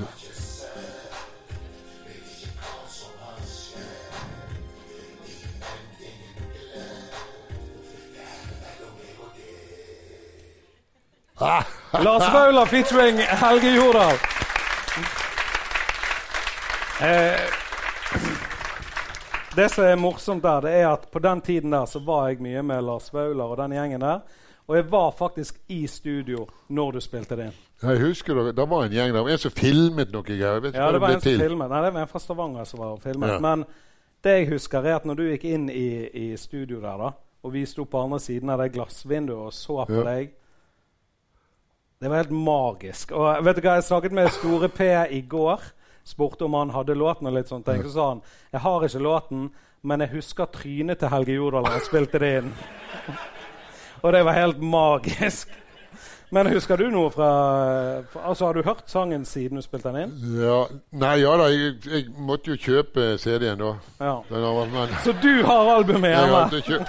[12.03, 14.15] Lars Vaular featuring Helge Jordal.
[17.01, 17.39] Eh,
[19.55, 22.41] det som er morsomt der, det er at på den tiden der så var jeg
[22.41, 24.21] mye med Lars Vaular og den gjengen der.
[24.67, 27.59] Og jeg var faktisk i studio når du spilte det inn.
[27.81, 29.27] Jeg husker det, det var en gjeng der.
[29.33, 30.53] En som filmet noe greier.
[30.59, 31.39] Jeg vet ikke Ja, hva det var ble en til.
[31.41, 31.69] filmet.
[31.71, 33.29] Nei, det var en fra Stavanger som var filmet.
[33.33, 33.39] Ja.
[33.41, 33.63] Men
[34.23, 37.09] det jeg husker, er at når du gikk inn i, i studio der, da,
[37.43, 40.03] og vi sto på andre siden av det glassvinduet og så på Ja.
[40.11, 40.31] deg
[42.01, 43.11] Det var helt magisk.
[43.13, 45.61] Og vet du hva, jeg snakket med Store P i går.
[46.03, 47.83] Spurte om han hadde låten, og litt sånne ting.
[47.83, 48.21] Så sa han
[48.51, 49.49] jeg har ikke låten,
[49.83, 52.53] men jeg husker trynet til Helge Jordal da han spilte det inn.
[54.03, 55.47] og det var helt magisk.
[56.31, 57.29] Men husker du noe fra,
[58.23, 60.13] Altså, Har du hørt sangen siden du spilte den inn?
[60.39, 60.59] Ja,
[60.95, 63.71] nei, ja da, jeg, jeg måtte jo kjøpe CD-en da.
[63.99, 64.13] Ja.
[64.31, 64.93] Var.
[65.03, 66.43] Så du har albumet hjemme?
[66.55, 66.85] Jeg,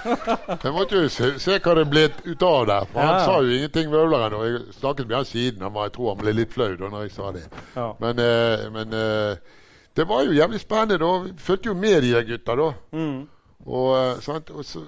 [0.63, 2.87] jeg måtte jo se, se hva det ble ut av der.
[2.93, 4.37] For Ja, Han sa jo ingenting, Vøvleren.
[4.39, 5.67] Og jeg snakket med han siden.
[5.67, 7.43] Han var, jeg tror han ble litt flau da når jeg sa det.
[7.75, 7.89] Ja.
[7.99, 9.59] Men, eh, men eh,
[9.99, 11.01] det var jo jævlig spennende.
[11.03, 11.11] da.
[11.27, 12.71] Vi fulgte jo med de gutta da.
[12.95, 13.19] Mm.
[13.65, 14.49] Og, eh, sant?
[14.55, 14.81] og så,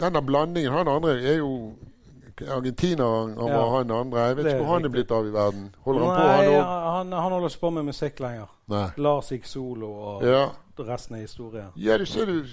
[0.00, 1.72] denne blandingen Han andre er jo
[2.42, 3.04] argentiner.
[3.36, 3.56] Han Ja.
[3.60, 4.18] var han andre.
[4.28, 5.74] Jeg vet ikke hvor han er blitt av i verden.
[5.84, 6.64] Holder han på, han òg?
[6.92, 8.46] han, han holder ikke på med musikk lenger.
[8.68, 8.88] Nei.
[8.96, 10.48] Lars gikk solo, og Ja.
[10.78, 11.64] resten er historie.
[11.76, 12.44] ja, du ser du,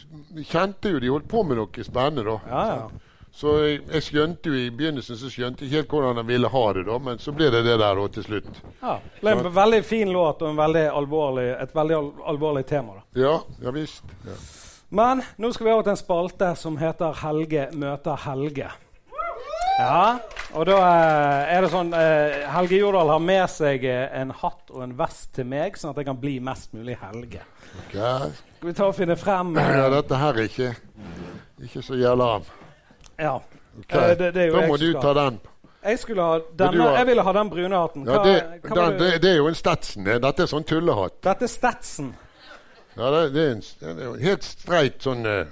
[0.43, 2.39] kjente jo de holdt på med noe spennende da.
[2.49, 2.88] Ja, ja.
[3.36, 6.73] Så jeg, jeg skjønte jo i begynnelsen så skjønte jeg helt hvordan han ville ha
[6.73, 8.61] det, da, men så ble det det der da til slutt.
[8.81, 8.99] ja.
[9.21, 12.93] Ble en veldig fin låt og en veldig et veldig al alvorlig tema.
[12.93, 13.21] da.
[13.21, 14.03] Ja, ja visst.
[14.25, 14.38] Ja.
[14.91, 18.69] Men nå skal vi over til en spalte som heter Helge møter Helge.
[19.80, 20.19] Ja,
[20.53, 24.69] og da eh, er det sånn eh, Helge Jordal har med seg eh, en hatt
[24.69, 27.41] og en vest til meg, sånn at jeg kan bli mest mulig Helge.
[27.88, 28.30] Okay.
[28.59, 30.69] Skal vi ta og finne frem eh, ja, dette her er ikke,
[31.65, 32.30] ikke så jævla
[33.17, 33.39] Ja.
[33.80, 34.11] Okay.
[34.11, 35.41] Eh, det- det Da må du ta den.
[35.84, 38.05] Jeg ha denne, jeg ville ha den brune hatten.
[38.07, 39.21] Ja, det, hva den, det?
[39.21, 40.05] det, er jo en Stetson.
[40.05, 41.17] Dette er sånn tullehatt.
[41.26, 42.13] Dette er Stetson.
[42.95, 45.49] Ja, det, det, er en, en helt streit sånn uh,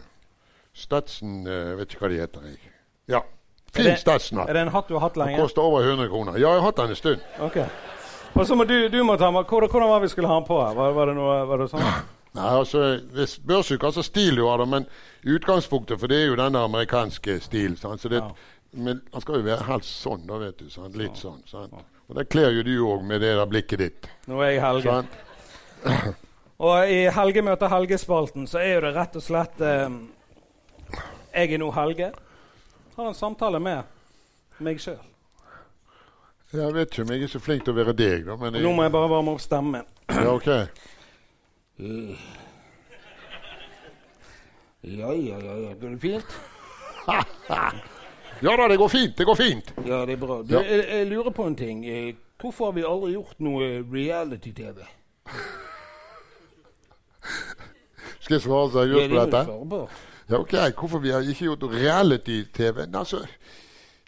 [0.77, 2.45] Stetson uh, Vet ikke hva de heter.
[2.47, 2.71] Jeg.
[3.11, 3.23] Ja.
[3.71, 4.07] Fin det-
[4.49, 5.37] Er det en hatt du har hatt lenge?
[5.37, 6.37] Den koster over 100 kroner.
[6.37, 7.19] Ja, jeg har hatt den en stund.
[7.39, 7.65] Okay.
[8.35, 10.59] Og så må du, du må ta med, hvordan, var vi skulle ha den på?
[10.65, 10.73] her?
[10.75, 11.83] Var, var det noe var det sånn?
[12.33, 14.85] Nei, altså, Det spørs jo hva slags stil du har, da, men
[15.23, 17.77] utgangspunktet for det er jo den amerikanske stilen.
[17.77, 18.31] Så det, Ja.
[18.73, 20.69] Men han skal jo være helst sånn, da, vet du.
[20.69, 20.95] Sant?
[20.95, 21.41] Litt sånn.
[21.45, 21.73] sant?
[22.07, 24.07] Og det kler jo du òg med det der blikket ditt.
[24.27, 24.83] Nå er jeg Helge.
[24.83, 26.15] Sant?
[26.61, 29.89] Og i Helge møter Helge-spalten så er jo det rett og slett eh,
[31.33, 32.11] Jeg er nå Helge.
[33.01, 33.83] Har en samtale med
[34.61, 34.99] meg sjøl.
[36.53, 38.73] Jeg vet ikke om jeg er så flink til å være deg, da, men Nå
[38.77, 39.87] må jeg bare varme opp stemmen.
[40.11, 40.49] Ja, ok.
[44.81, 45.73] Ja, ja, ja, ja.
[45.81, 46.35] Går det fint?
[48.41, 49.17] Ja da, det går fint.
[49.17, 49.67] Det går fint.
[49.85, 50.39] Ja, det er bra.
[50.41, 50.61] Du, Ja.
[50.65, 51.83] jeg, jeg lurer på en ting.
[51.85, 54.79] Eh, Hvorfor har vi aldri gjort noe reality-TV?
[58.19, 59.43] Skal jeg svare Ja, seriøst det på må du dette?
[59.45, 59.81] svare på.
[60.31, 60.53] Ja, ok.
[60.79, 62.85] Hvorfor vi har ikke gjort reality-TV?
[62.95, 63.25] Altså,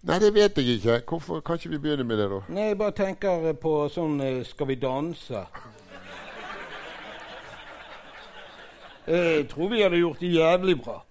[0.03, 1.01] nei, det vet jeg ikke.
[1.09, 2.39] Hvorfor kan ikke vi begynne med det, da?
[2.47, 5.43] Nei, jeg bare tenker eh, på sånn eh, Skal vi danse?
[9.07, 11.01] Jeg tror vi hadde gjort det jævlig bra.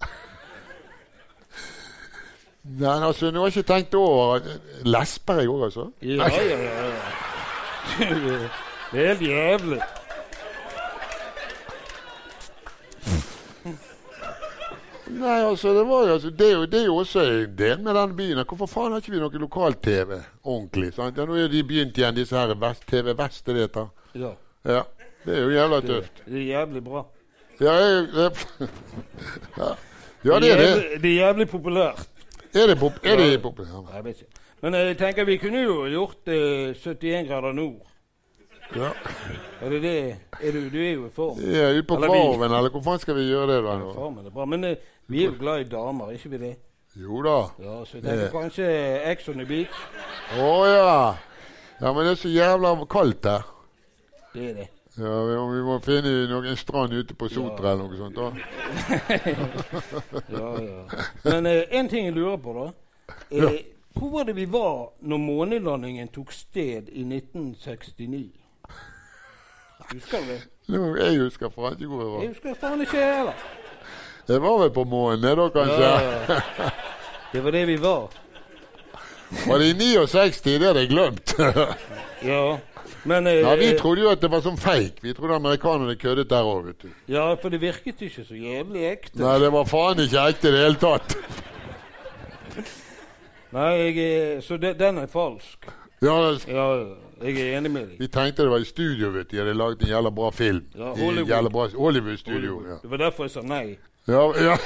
[2.63, 4.39] Nei, altså, nå har jeg ikke tenkt over
[4.87, 5.91] Lesber jeg òg, altså?
[6.01, 6.87] Ja, ja, ja.
[6.89, 8.49] ja.
[8.93, 9.81] Det er helt jævlig.
[15.13, 18.41] Nei, altså, det, var, altså det, det er jo også en del med denne byen.
[18.49, 20.93] Hvorfor faen har ikke vi noe lokal-TV ordentlig?
[20.95, 21.17] sant?
[21.17, 23.91] Ja, Nå er de begynt igjen, disse her Vest, TV Vest, det det heter.
[24.15, 24.31] Ja,
[24.65, 24.81] Ja,
[25.25, 26.23] det er jo jævla det, tøft.
[26.25, 27.03] det er jævlig bra.
[27.61, 28.69] Ja, jeg, jeg,
[29.57, 29.69] ja.
[30.25, 31.01] ja, det er det.
[31.03, 32.07] det er jævlig populært.
[32.53, 33.93] Er det, pop, er det populært?
[33.95, 34.41] Jeg vet ikke.
[34.63, 37.81] Men jeg tenker vi kunne jo gjort eh, 71 grader nord.
[38.75, 38.89] Ja.
[39.61, 40.15] Er det det?
[40.41, 41.37] Er du, du er jo i form.
[41.39, 43.75] Ja, Ute på Eller Kvarven, eller hvor faen skal vi gjøre det, da?
[43.77, 43.93] nå?
[43.93, 44.45] Formen er bra.
[44.49, 44.69] Men uh,
[45.07, 46.55] vi er jo glad i damer, er ikke vi det?
[46.95, 47.37] Jo da.
[47.63, 48.65] Ja, så det er kanskje
[49.11, 49.77] Ex on the Beach.
[50.37, 51.15] Å ja.
[51.81, 53.41] Ja, men det er så jævla kaldt her.
[54.33, 54.67] Det er det.
[54.97, 58.13] Ja, vi vi må finne noen strand ute på Sotra eller noe sånt.
[58.13, 58.29] da.
[60.29, 60.83] Ja, ja.
[61.23, 62.71] Men eh, en ting jeg lurer på, da.
[63.31, 63.59] Eh,
[63.93, 68.31] Hvor var det vi var når månelandingen tok sted i 1969?
[69.91, 70.41] Husker du det?
[71.03, 73.45] Jeg husker faen ikke hvor jeg Jeg husker faen ikke jeg heller.
[74.27, 75.83] Jeg var vel på månen, det da, kanskje?
[75.83, 75.95] Ja,
[76.29, 76.69] ja.
[77.33, 78.13] Det var det vi var.
[79.47, 80.41] Var det i 69?
[80.43, 81.35] Det hadde jeg glemt.
[82.23, 82.57] Ja.
[83.03, 85.03] Men eh, ja, Vi trodde jo at det var sånn fake.
[85.03, 86.91] Vi trodde amerikanerne køddet der òg, vet du.
[87.11, 89.19] Ja, for det virket ikke så jævlig ekte.
[89.19, 91.17] Nei, det var faen ikke ekte i det hele tatt.
[93.53, 95.67] Nei, jeg, eh, så det, den er falsk.
[95.99, 97.02] Ja, det, Ja, ja.
[97.21, 97.99] Jeg er enig med deg.
[97.99, 99.35] Vi tenkte det var i studio, vet du.
[99.35, 100.63] De hadde laget en jævla bra film.
[100.75, 101.29] Ja, I Hollywood.
[101.29, 102.39] jævla bra Hollywood-studio.
[102.39, 102.69] Hollywood.
[102.71, 102.77] Ja.
[102.81, 103.77] Det var derfor jeg sa nei.
[104.07, 104.57] Ja, ja.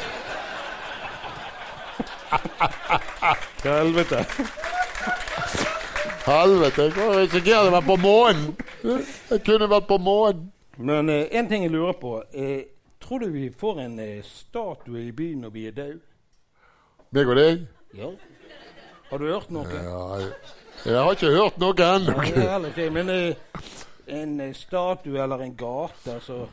[3.64, 4.26] Helvete.
[6.28, 8.48] Helvete, jeg kan risikere å være på månen!
[8.84, 10.50] Jeg kunne vært på månen.
[10.78, 12.18] Men eh, en ting jeg lurer på.
[12.36, 12.68] Eh,
[13.02, 16.02] tror du vi får en eh, statue i byen når vi er døde?
[17.16, 17.64] Meg og deg?
[17.96, 18.12] Ja.
[19.10, 19.72] Har du hørt noe?
[19.72, 20.34] Ja, jeg,
[20.88, 22.16] jeg har ikke hørt noe ennå.
[22.18, 22.90] Nei.
[22.96, 23.36] Men eh,
[24.08, 26.46] en eh, statue eller en gate, altså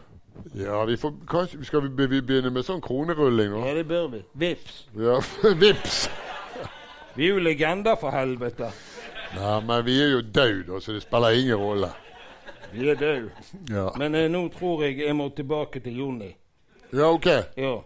[0.59, 3.61] Ja, vi får, kanskje, skal vi vi begynne med sånn kronerulling nå?
[3.69, 4.23] Ja, det bør vi.
[4.35, 4.81] Vips.
[4.99, 5.21] Ja,
[5.63, 6.09] vips!
[7.15, 8.73] Vi er jo legender, for helvete.
[9.37, 11.93] Ja, men vi er jo døde, så det spiller ingen rolle.
[12.75, 13.31] Vi er døde.
[13.71, 16.33] Ja, Men eh, nå tror jeg jeg må tilbake til Jonny.
[16.93, 17.27] ja OK.
[17.57, 17.77] Ja.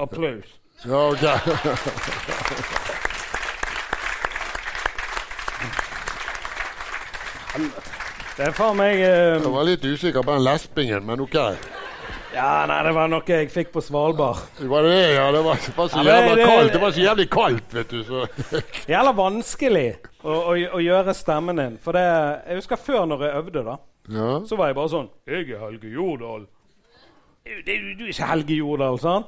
[0.00, 0.58] Applaus.
[0.84, 1.22] Ja, ok.
[8.38, 11.36] Det er faen meg uh, Jeg var litt usikker på den lespingen, men OK.
[12.34, 14.42] Ja, nei, det var noe jeg fikk på Svalbard.
[14.60, 15.06] Var det det?
[15.16, 16.72] Ja, det var, det var så jævla det- kaldt.
[16.72, 18.02] Det var så jævlig kaldt, vet du.
[18.04, 18.26] Så.
[18.92, 19.86] Jævla vanskelig
[20.22, 21.78] å, å, å gjøre stemmen din.
[21.82, 23.78] For det Jeg husker før når jeg øvde, da.
[24.12, 24.28] Ja.
[24.48, 26.46] Så var jeg bare sånn Jeg er Helge Jordal.
[27.48, 29.24] Du, du, er ikke Helge Jordal, sånn.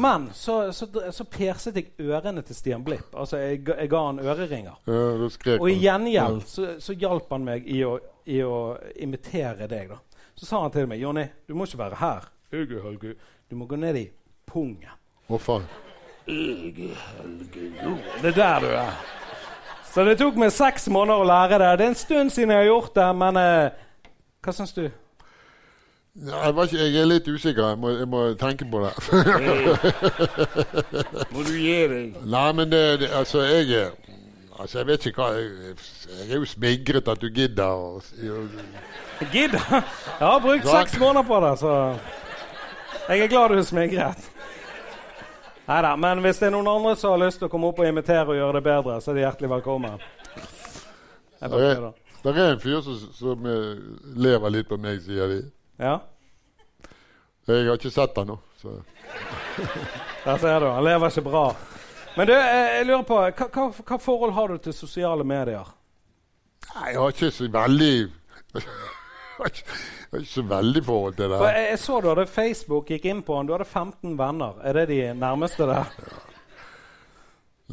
[0.00, 3.10] Men så, så, så perset jeg ørene til Stian Blipp.
[3.18, 4.76] Altså, jeg, jeg ga han øreringer.
[4.86, 7.96] ja, Og i gjengjeld så, så hjalp han meg i å,
[8.30, 8.58] i å
[9.02, 9.90] imitere deg.
[9.90, 9.98] da.
[10.38, 12.30] Så sa han til meg Jonny, du må ikke være her.
[12.54, 13.16] Er Helge.
[13.50, 14.06] Du må gå ned i
[14.46, 14.94] pungen.
[15.26, 15.66] Å, faen.
[16.30, 17.96] Er Helge jo.
[18.22, 18.96] Det er der du er.
[19.94, 21.72] Så det tok meg seks måneder å lære det.
[21.78, 23.82] Det er en stund siden jeg har gjort det, men eh,
[24.42, 24.86] hva syns du?
[26.14, 27.68] Jeg, var ikke, jeg er litt usikker.
[27.68, 28.92] Jeg må, jeg må tenke på det.
[31.34, 32.20] Må du gi deg.
[32.36, 33.90] Nei, men det, det Altså, jeg
[34.54, 35.74] Altså, jeg vet ikke hva Jeg,
[36.20, 38.60] jeg er jo smigret at du gidder Gidder?
[39.32, 39.56] Gidd.
[39.58, 40.88] Jeg har brukt Takk.
[40.88, 41.72] seks måneder på det, så
[43.08, 44.30] jeg er glad du er smigret.
[45.68, 47.82] Nei da, men hvis det er noen andre som har lyst til å komme opp
[47.82, 50.06] og imitere og gjøre det bedre, så er de hjertelig velkommen.
[51.40, 51.90] Jeg bare Det er,
[52.24, 53.84] det er en fyr som, som eh,
[54.24, 55.42] lever litt på meg, sier de.
[55.78, 55.98] Ja,
[57.46, 58.38] Jeg har ikke sett han nå.
[58.60, 58.72] Så.
[60.24, 60.66] der ser du.
[60.72, 61.46] Han lever ikke bra.
[62.16, 65.72] Men du, jeg, jeg lurer på, hva, hva, hva forhold har du til sosiale medier?
[66.74, 67.94] Nei, jeg har ikke så veldig
[69.34, 71.38] Jeg har ikke, så veldig forhold til det.
[71.42, 73.48] For jeg, jeg så du hadde Facebook, gikk inn på den.
[73.50, 74.60] Du hadde 15 venner.
[74.62, 75.90] Er det de nærmeste der?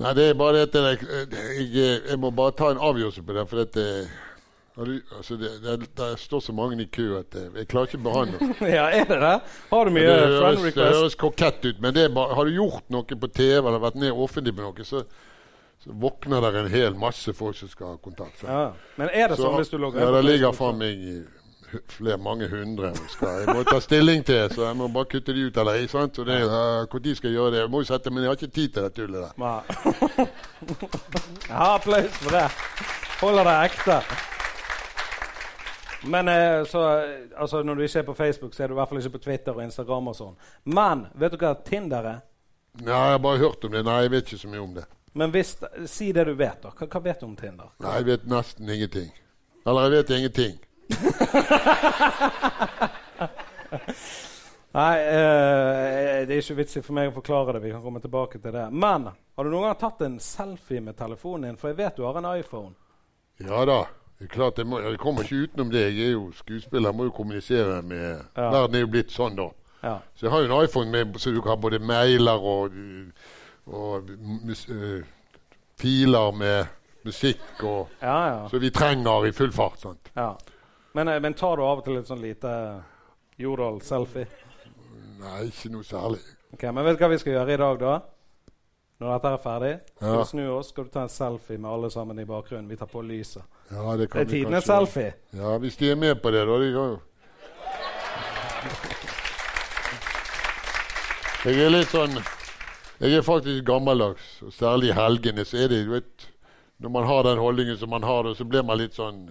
[0.02, 1.30] Nei, det er bare det at jeg,
[1.70, 3.46] jeg, jeg må bare ta en avgjørelse på det.
[3.52, 3.86] For dette
[4.78, 8.06] altså det, det, det står så mange i kø at jeg, jeg klarer ikke å
[8.06, 8.52] behandle.
[8.78, 9.34] ja, er det det?
[9.72, 12.56] Har du Det mye friend høres, det høres kokett ut, men det bare, har du
[12.56, 15.04] gjort noe på TV eller vært ned offentlig på noe, så,
[15.84, 18.46] så våkner det en hel masse folk som skal ha kontakt.
[18.48, 18.72] Ja.
[18.96, 21.20] Men er det så, sånn hvis du logger ja, det ligger fra meg i
[21.92, 25.36] flere, mange hundre jeg, skal, jeg må ta stilling til, så jeg må bare kutte
[25.36, 25.58] de ut.
[25.58, 26.16] eller ikke sant?
[26.16, 27.64] Så det, uh, Når skal jeg gjøre det?
[27.66, 30.28] Jeg må jo sette, men jeg har ikke tid til det tullet der.
[31.52, 32.48] Ja, applaus for det.
[33.22, 34.02] Holder det ekte.
[36.04, 38.78] Men eh, så, eh, altså, når du ikke er på Facebook, så er du i
[38.80, 40.08] hvert fall ikke på Twitter og Instagram.
[40.08, 40.36] og sånn.
[40.66, 42.20] Men vet du hva Tinder er?
[42.82, 43.84] Nei, jeg har bare hørt om det.
[43.86, 44.86] Nei, jeg vet ikke så mye om det.
[45.14, 45.58] Men hvis,
[45.92, 46.70] Si det du vet, da.
[46.72, 47.68] Hva, hva vet du om Tinder?
[47.84, 49.12] Nei, Jeg vet nesten ingenting.
[49.68, 50.56] Eller jeg vet ingenting.
[54.72, 57.62] Nei, eh, det er ikke vits i for meg å forklare det.
[57.66, 58.70] Vi kan komme tilbake til det.
[58.72, 61.58] Men har du noen gang tatt en selfie med telefonen din?
[61.60, 62.72] For jeg vet du har en iPhone.
[63.44, 63.82] Ja da.
[64.30, 65.82] Klart, jeg, må, jeg kommer ikke utenom det.
[65.96, 68.50] Jeg er jo skuespiller, jeg må jo kommunisere med Ja.
[68.52, 69.48] Verden er jo blitt sånn, da.
[69.84, 69.96] Ja.
[70.16, 72.76] Så jeg har jo en iPhone med, så du kan ha både mailer og,
[73.66, 74.12] og
[74.46, 75.02] mus, uh,
[75.82, 76.66] filer med
[77.06, 78.48] musikk og Ja, ja.
[78.50, 79.80] Så vi trenger i full fart.
[79.80, 80.12] sant?
[80.16, 80.36] ja.
[80.94, 82.50] Men, eh, men tar du av og til et sånn lite
[83.40, 84.28] Jordal-selfie?
[85.22, 86.20] Nei, ikke noe særlig.
[86.54, 87.94] Ok, Men vet du hva vi skal gjøre i dag, da?
[89.00, 91.90] Når dette er ferdig, skal du snu oss, skal du ta en selfie med alle
[91.90, 92.68] sammen i bakgrunnen.
[92.70, 93.42] Vi tar på lyset.
[93.72, 95.14] Ja, det Det er tidenes selfie.
[95.34, 96.58] Ja, Hvis de er med på det, da.
[96.60, 97.00] De kan jo
[101.46, 102.18] Jeg er litt sånn
[103.02, 106.28] Jeg er faktisk gammeldags, og særlig i helgene så er det du vet,
[106.80, 109.24] Når man har den holdningen som man har, så blir man litt sånn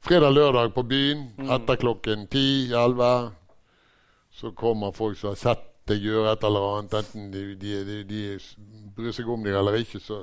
[0.00, 3.32] Fredag-lørdag på byen etter klokken 10-11.
[4.32, 7.98] Så kommer folk som har sett deg gjøre et eller annet, enten de, de, de,
[8.08, 8.22] de
[8.96, 10.00] bryr seg om deg eller ikke.
[10.00, 10.22] Så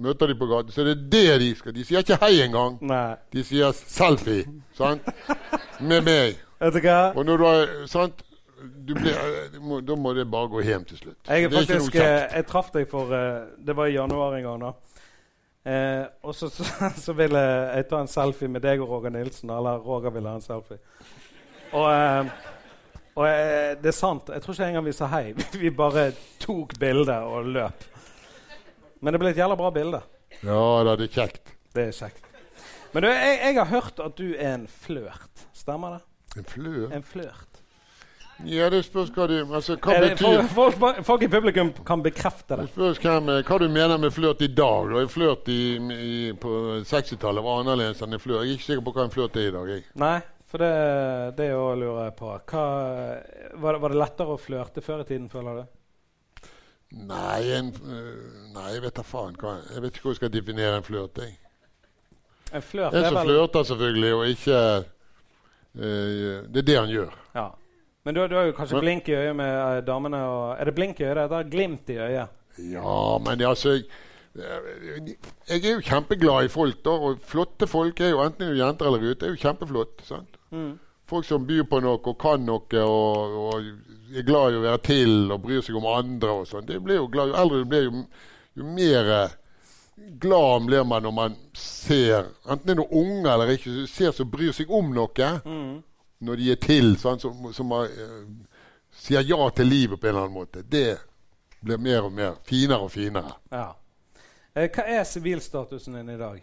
[0.00, 1.74] møter de på gaten, så det er det de skal.
[1.76, 2.78] De sier ikke hei engang.
[2.86, 3.14] Nei.
[3.32, 4.46] De sier selfie,
[4.78, 5.06] sant?
[5.80, 6.40] Med meg.
[6.60, 6.98] Vet du hva?
[7.14, 8.26] Og når du har sant?
[8.60, 9.12] Du ble,
[9.54, 11.16] du må, da må det bare gå hjem til slutt.
[11.24, 14.64] Jeg, er faktisk, eh, jeg traff deg for eh, Det var i januar en gang.
[14.66, 14.72] da
[15.64, 16.64] Eh, og så, så,
[17.04, 19.52] så ville jeg ta en selfie med deg og Roger Nilsen.
[19.52, 20.80] Eller Roger ville ha en selfie.
[21.72, 22.30] Og, eh,
[23.14, 24.32] og eh, det er sant.
[24.32, 25.34] Jeg tror ikke engang vi sa hei.
[25.62, 26.10] Vi bare
[26.40, 27.86] tok bildet og løp.
[29.00, 30.02] Men det ble et jævla bra bilde.
[30.44, 31.54] Ja da, det er kjekt.
[31.74, 32.26] Det er kjekt.
[32.92, 35.46] Men du, jeg, jeg har hørt at du er en flørt.
[35.56, 36.02] Stemmer det?
[36.40, 36.92] En flørt?
[36.96, 37.46] En flørt.
[38.48, 42.56] Ja, det spørs hva du Altså, hva det- betyr Folk, folk, i publikum kan bekrefte
[42.56, 42.66] det.
[42.66, 44.92] Det spørs hvem, eh, hva du mener med flørt i dag.
[44.94, 46.48] Og En flørt i, i, på
[46.88, 48.44] 60-tallet var annerledes enn en flørt.
[48.46, 49.68] Jeg er ikke sikker på hva en flørt er i dag.
[49.74, 49.84] Jeg.
[50.00, 50.16] Nei,
[50.48, 50.72] for det,
[51.36, 52.32] det lurer jeg på.
[52.50, 52.64] Hva,
[53.60, 55.68] var, var det lettere å flørte før i tiden, føler du?
[56.90, 60.32] Nei, en, øh, nei, jeg vet da faen hva Jeg vet ikke hvordan jeg skal
[60.34, 61.18] definere en flørt.
[61.22, 61.36] jeg.
[62.52, 64.56] En flørt En som vel flørter, selvfølgelig, og ikke
[65.74, 65.82] uh,
[66.50, 67.14] Det er det han gjør.
[67.34, 67.48] ja.
[68.04, 70.64] Men du, du har jo kanskje Men- blink i øyet med uh, damene og Er
[70.64, 71.16] det blink i øyet?
[71.30, 72.28] Det er glimt i øyet.
[72.58, 75.16] Ja, men altså jeg,
[75.48, 76.90] jeg er jo kjempeglad i folk, da.
[76.90, 79.26] Og flotte folk er jo enten er jenter eller gutter.
[79.26, 80.02] er jo kjempeflott.
[80.02, 80.36] sant?
[80.50, 80.78] Mm.
[81.06, 83.64] Folk som byr på noe og kan noe og, og
[84.18, 86.66] er glad i å være til og bryr seg om andre og sånn.
[86.66, 88.04] Det blir jo Jo eldre du blir, jo,
[88.58, 89.36] jo mer eh,
[90.20, 94.30] glad blir man når man ser Enten det er noen unge eller ikke, ser som
[94.30, 95.82] bryr seg om noe Mm.
[96.20, 97.86] når de er til, sånn, som, som uh,
[98.92, 100.62] sier ja til livet på en eller annen måte.
[100.62, 100.98] Det
[101.60, 103.32] blir mer og mer finere og finere.
[103.50, 103.70] Ja.
[104.54, 106.42] Eh, hva er sivilstatusen din i dag?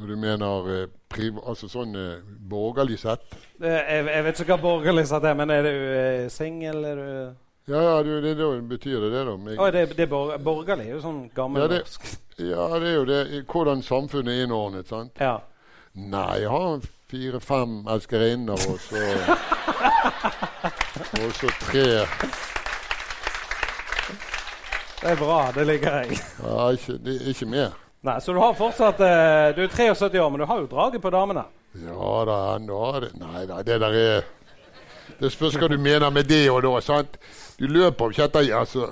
[0.00, 3.20] Når du mener eh, priv, altså sånn eh, borgerlig sett.
[3.60, 6.78] Eh, jeg, jeg vet ikke hva borgerlig sett er, men er du singel?
[6.88, 7.08] Er du
[7.68, 9.34] Ja, ja, det, det, det betyr det, det, da.
[9.50, 10.86] Jeg, oh, det, det bor borgerlig?
[10.88, 12.08] er jo sånn Ja, gammelnorsk.
[12.38, 13.20] ja, det er jo det.
[13.52, 15.20] Hvordan samfunnet er innordnet, sant.
[15.20, 15.36] Ja.
[15.92, 16.80] Nei, jeg har
[17.10, 19.04] fire-fem elskerinner, og så
[21.20, 21.84] Og så tre
[25.00, 25.38] Det er bra.
[25.52, 26.18] Det liker jeg.
[26.40, 27.76] Ja, ikke, det, ikke mer.
[28.02, 31.02] Nei, Så du har fortsatt eh, Du er 73 år, men du har jo draget
[31.04, 31.44] på damene.
[31.84, 34.24] Ja da, nå har det Nei da, det der er
[35.20, 37.18] Det spørs hva du mener med det og da, sant.
[37.60, 38.88] Du løper ikke etter altså,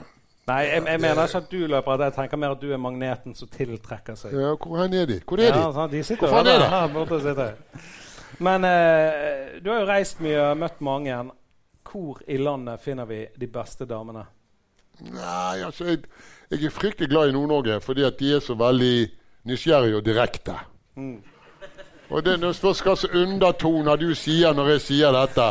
[0.49, 1.93] Nei, jeg, jeg mener ikke at du løper.
[1.95, 2.05] etter.
[2.09, 4.33] Jeg tenker mer at du er magneten som tiltrekker seg.
[4.33, 5.19] ja, Hvor hen er de?
[5.29, 5.61] Hvor er de?
[5.61, 7.19] Ja, sant, de sitter Hvor er her borte.
[7.21, 7.53] Sitter.
[8.39, 11.19] Men eh, du har jo reist mye og møtt mange.
[11.89, 14.25] Hvor i landet finner vi de beste damene?
[15.05, 16.01] Nei, altså jeg,
[16.51, 19.09] jeg er fryktelig glad i Nord-Norge fordi at de er så veldig
[19.49, 20.55] nysgjerrige og direkte.
[20.97, 21.19] Mm.
[22.11, 25.49] Og det spørs hva slags undertoner du sier når jeg sier dette.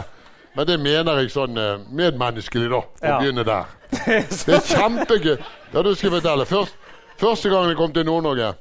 [0.57, 2.79] Men det mener jeg sånn eh, medmenneskelig, da.
[2.81, 3.17] Å Ja.
[3.21, 3.67] begynne der.
[4.47, 5.35] Det er kjempegøy.
[5.73, 6.45] Ja, du skal fortelle.
[6.49, 6.73] Først,
[7.21, 8.55] første gangen jeg kom til Nord-Norge,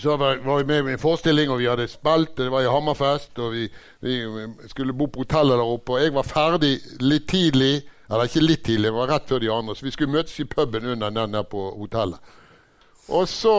[0.00, 2.32] så var, var vi med i en forestilling, og vi hadde spilt.
[2.40, 3.68] Det var i Hammerfest, og vi,
[4.02, 4.16] vi
[4.72, 5.92] skulle bo på hotellet der oppe.
[5.98, 6.72] Og jeg var ferdig
[7.04, 7.74] litt tidlig.
[8.10, 9.74] Eller ikke litt tidlig, det var rett før de andre.
[9.74, 12.34] Så vi skulle møtes i puben under den der på hotellet.
[13.08, 13.54] Og så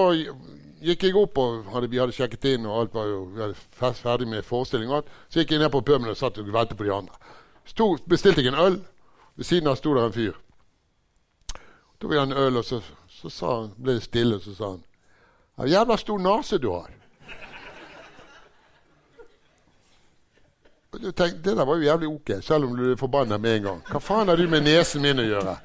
[0.84, 3.54] gikk jeg opp, og hadde, vi hadde sjekket inn, og alt var jo
[3.98, 4.90] ferdig med forestilling.
[4.92, 5.14] og alt.
[5.30, 7.16] Så gikk jeg ned på puben og satt og ventet på de andre.
[7.68, 8.82] Sto, bestilte jeg en øl.
[9.36, 10.38] Ved siden av sto der en fyr.
[12.02, 14.76] Tok jeg en øl, og så, så han, ble det stille, og så sa
[15.58, 16.92] han jævla stor nese du har.
[20.96, 23.64] Du tenkte, Det der var jo jævlig ok, selv om du er forbanna med en
[23.64, 23.84] gang.
[23.92, 25.58] Hva faen har du med nesen min å gjøre?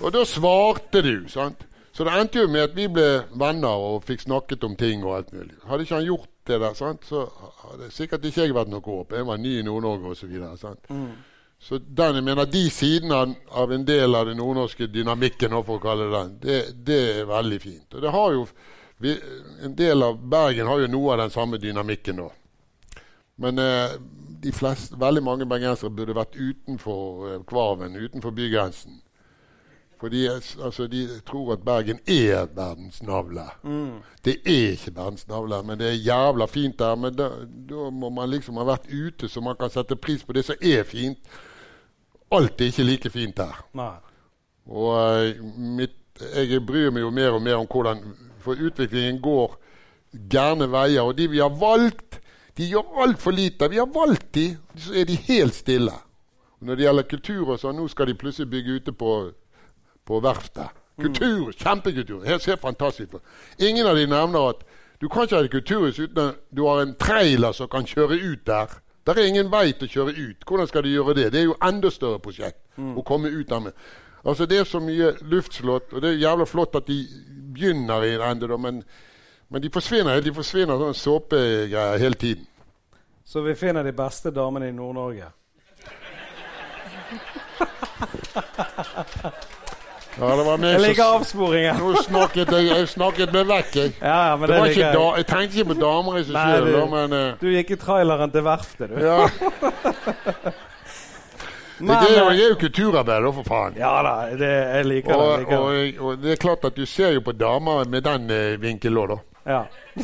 [0.00, 1.28] Og da svarte du.
[1.28, 1.66] sant?
[1.92, 5.16] Så det endte jo med at vi ble venner og fikk snakket om ting og
[5.16, 5.58] alt mulig.
[5.68, 7.26] Hadde ikke han gjort det der, sant, så
[7.66, 9.12] hadde sikkert ikke jeg vært noe håp.
[9.12, 10.32] Jeg var ny i Nord-Norge osv.
[10.88, 11.10] Mm.
[11.62, 15.82] Så den, jeg mener, de sidene av en del av den nordnorske dynamikken, for å
[15.82, 17.86] kalle det den, det, det er veldig fint.
[17.94, 18.46] Og det har jo,
[19.02, 19.14] vi,
[19.62, 22.30] En del av Bergen har jo noe av den samme dynamikken nå.
[23.42, 23.94] Men eh,
[24.42, 29.00] de fleste, veldig mange bergensere burde vært utenfor kvaven, Kvarven, utenfor bygrensen.
[30.02, 33.44] Fordi altså, de tror at Bergen er verdens navle.
[34.24, 36.94] Det er ikke verdens navle, men det er jævla fint der.
[36.94, 37.28] Men da,
[37.70, 40.58] da må man liksom ha vært ute, så man kan sette pris på det som
[40.58, 41.18] er fint.
[42.34, 43.62] Alt er ikke like fint her.
[43.78, 43.94] Nei.
[44.66, 45.38] Og eh,
[45.78, 45.94] mitt,
[46.34, 48.02] jeg bryr meg jo mer og mer om hvordan
[48.42, 49.54] For utviklingen går
[50.30, 51.06] gærne veier.
[51.06, 52.18] Og de vi har valgt,
[52.58, 53.68] de gjør altfor lite.
[53.72, 54.46] Vi har valgt de,
[54.76, 55.94] så er de helt stille.
[56.60, 59.16] Og når det gjelder kultur og sånn, nå skal de plutselig bygge ute på,
[60.06, 60.78] på verftet.
[61.00, 62.22] Kultur, kjempekultur.
[62.28, 63.16] Helt, helt fantastisk.
[63.58, 64.62] Ingen av de nevner at
[65.00, 68.44] du kan ikke ha et kulturhus uten du har en trailer som kan kjøre ut
[68.46, 68.76] der.
[69.06, 70.44] Der er ingen vei til å kjøre ut.
[70.46, 71.30] Hvordan skal de gjøre det?
[71.34, 73.72] Det er jo enda større prosjekt å komme ut der med.
[74.22, 77.00] Altså Det er så mye luftslott, og det er jævla flott at de
[77.56, 78.82] begynner i en ende, men,
[79.52, 82.46] men de forsvinner de forsvinner sånn såpegreier hele tiden.
[83.24, 85.28] Så vi finner de beste damene i Nord-Norge.
[90.20, 91.78] Ja, det var Jeg liker avsporingen.
[91.80, 93.94] Nå snakket jeg, jeg snakket meg vekk, jeg.
[94.02, 95.26] Ja, men Det det var ikke da, jeg.
[95.30, 98.44] tenkte ikke på damer i seg sjøl, du- men uh, Du gikk i traileren til
[98.44, 99.00] verftet, du.
[99.00, 99.28] ja.
[101.82, 103.72] Men, jeg, er eh, jeg er jo kulturarbeider, for faen.
[103.74, 105.16] Ja da, det, jeg liker det.
[105.18, 105.98] Og, jeg liker og, det.
[105.98, 109.08] og det er klart at du ser jo på damer med den uh, vinkelen òg,
[109.16, 109.31] da.
[109.44, 109.64] Ja.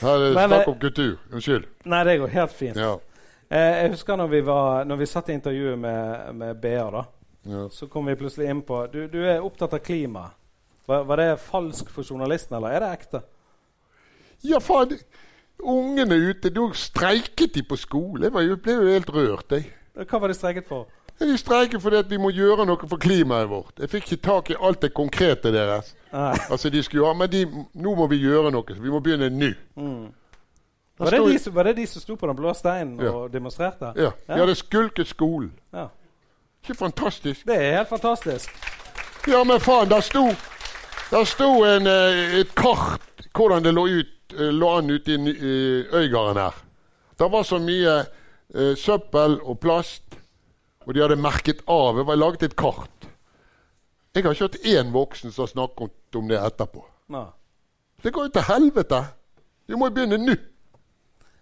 [0.00, 1.14] Her er det snakk eh, om kultur.
[1.32, 1.64] Unnskyld.
[1.90, 2.78] Nei, det går helt fint.
[2.78, 2.94] Ja.
[3.50, 7.04] Eh, jeg husker når vi, var, når vi satt i intervjuet med, med BA, da,
[7.48, 7.64] Ja.
[7.72, 10.26] så kom vi plutselig inn på Du, du er opptatt av klima.
[10.88, 13.22] Var, var det falsk for journalisten, eller er det ekte?
[14.46, 14.92] ja, faen.
[15.58, 18.28] Ungene ute, da streiket de på skole.
[18.28, 18.32] Jeg
[18.62, 19.64] ble jo helt rørt, jeg.
[19.98, 20.86] Hva var de streiket for?
[21.20, 23.74] Ja, De streiker fordi vi må gjøre noe for klimaet vårt.
[23.80, 25.94] Jeg fikk ikke tak i alt det konkrete deres.
[26.12, 26.36] Nei.
[26.50, 27.44] Altså, de skulle, ha, men de,
[27.74, 28.76] nå må vi gjøre noe.
[28.78, 29.50] Vi må begynne nå.
[30.98, 33.10] Var det, de, var det de som sto på den blå steinen Ja.
[33.12, 33.92] og demonstrerte?
[33.96, 35.52] Ja, De hadde skulket skolen.
[35.72, 35.88] Ja.
[36.62, 37.46] Ikke fantastisk?
[37.46, 38.50] Det er helt fantastisk.
[39.28, 40.24] Ja, men faen, der sto,
[41.10, 43.00] der sto en, eh, et kart
[43.34, 46.54] hvordan det lå, ut, eh, lå an ute i i Øygarden her.
[47.18, 47.94] Det var så mye
[48.54, 50.02] uh, søppel og plast,
[50.88, 51.98] og de hadde merket av.
[52.00, 53.08] Det var laget et kart.
[54.16, 56.80] Jeg har ikke hørt én voksen som har snakket om det etterpå.
[57.12, 57.26] Nei.
[58.02, 59.00] Det går jo til helvete.
[59.68, 60.36] Vi må jo begynne nå.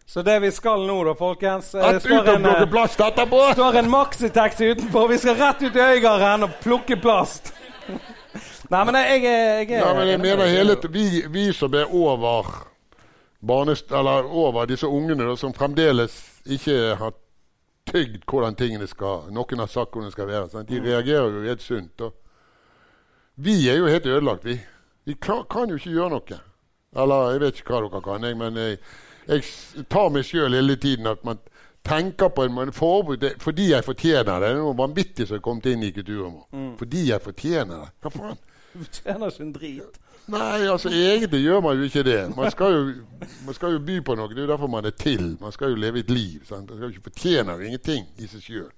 [0.06, 3.78] Så det vi skal nå, da, folkens eh, Det står ut og en, eh, står
[3.80, 5.08] en maxitaxi utenfor.
[5.08, 7.52] Vi skal rett ut i Øygarden og plukke plast.
[8.70, 12.50] Nei, men jeg, jeg, jeg, Nei, men jeg mener hele Vi, vi som er over
[13.46, 16.18] barnest, eller over disse ungene da, som fremdeles
[16.50, 17.14] ikke har
[17.86, 20.48] tygd hvordan tingene skal Noen har sagt hvordan det skal være.
[20.52, 20.68] Sant?
[20.70, 22.06] De reagerer jo helt sunt.
[23.36, 24.60] Vi er jo helt ødelagt, vi.
[25.06, 26.38] Vi kan, kan jo ikke gjøre noe.
[26.96, 28.78] Eller jeg vet ikke hva dere kan, jeg, men jeg,
[29.28, 31.38] jeg tar meg sjøl hele tiden at man
[31.86, 34.48] tenker på en måte forbud det, fordi jeg fortjener det.
[34.48, 36.46] Det er noe vanvittig som er kommet inn i kulturen vår.
[36.80, 37.90] Fordi jeg fortjener det.
[38.02, 38.40] Hva faen?
[38.72, 40.00] Du fortjener ikke en drit.
[40.28, 42.36] Nei, altså egentlig gjør man jo ikke det.
[42.36, 42.80] Man skal jo,
[43.46, 44.28] man skal jo by på noe.
[44.32, 45.36] Det er jo derfor man er til.
[45.40, 46.40] Man skal jo leve et liv.
[46.48, 46.66] Sant?
[46.70, 48.72] Man skal jo ikke fortjene ingenting i seg sjøl.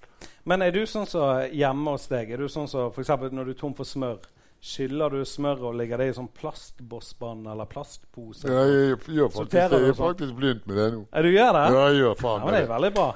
[0.49, 2.31] Men er du sånn som hjemme hos deg?
[2.35, 4.19] Er du sånn som for eksempel når du er tom for smør?
[4.61, 8.49] Skyller du smør og legger det i sånn plastbossbånd eller plastpose?
[8.51, 10.09] Ja, jeg gjør faktisk, Sorterer jeg er sånn?
[10.09, 11.03] faktisk begynt med det nå.
[11.15, 11.67] Er du gjør det?
[11.77, 13.09] Ja, jeg gjør Ja, faen men det er veldig bra.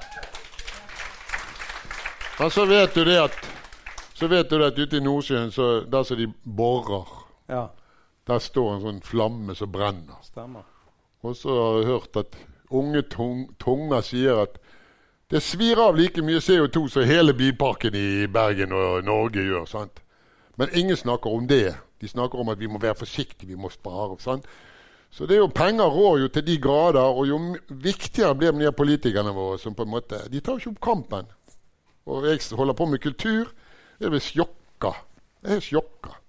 [2.39, 3.41] Men så vet du det at
[4.15, 7.09] så vet du det at ute i Nordsjøen, så der som de borer,
[7.51, 7.65] Ja,
[8.27, 10.19] der står en sånn flamme som brenner.
[10.23, 10.63] stemmer.
[11.23, 12.37] Og så har jeg hørt at
[12.71, 14.59] unge tung, tunger sier at
[15.31, 19.65] det svir av like mye CO2 som hele bilparken i Bergen og Norge gjør.
[19.65, 20.03] sant?
[20.57, 21.75] Men ingen snakker om det.
[22.01, 24.17] De snakker om at vi må være forsiktige, vi må spare.
[24.21, 24.47] sant?
[25.11, 28.73] Så det er jo penger rår jo til de grader, og jo viktigere blir de
[28.73, 29.59] politikerne våre.
[29.59, 31.27] som på en måte, De tar jo ikke opp kampen.
[32.07, 33.53] Og jeg holder på med kultur,
[34.01, 34.93] jeg blir sjokka.
[35.43, 36.22] Jeg er sjokka.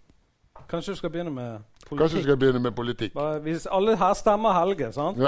[0.74, 1.99] Kanskje du skal begynne med politikk?
[1.99, 3.13] Kanskje du skal begynne med politikk.
[3.13, 5.17] Bare, hvis alle her stemmer Helge, sant?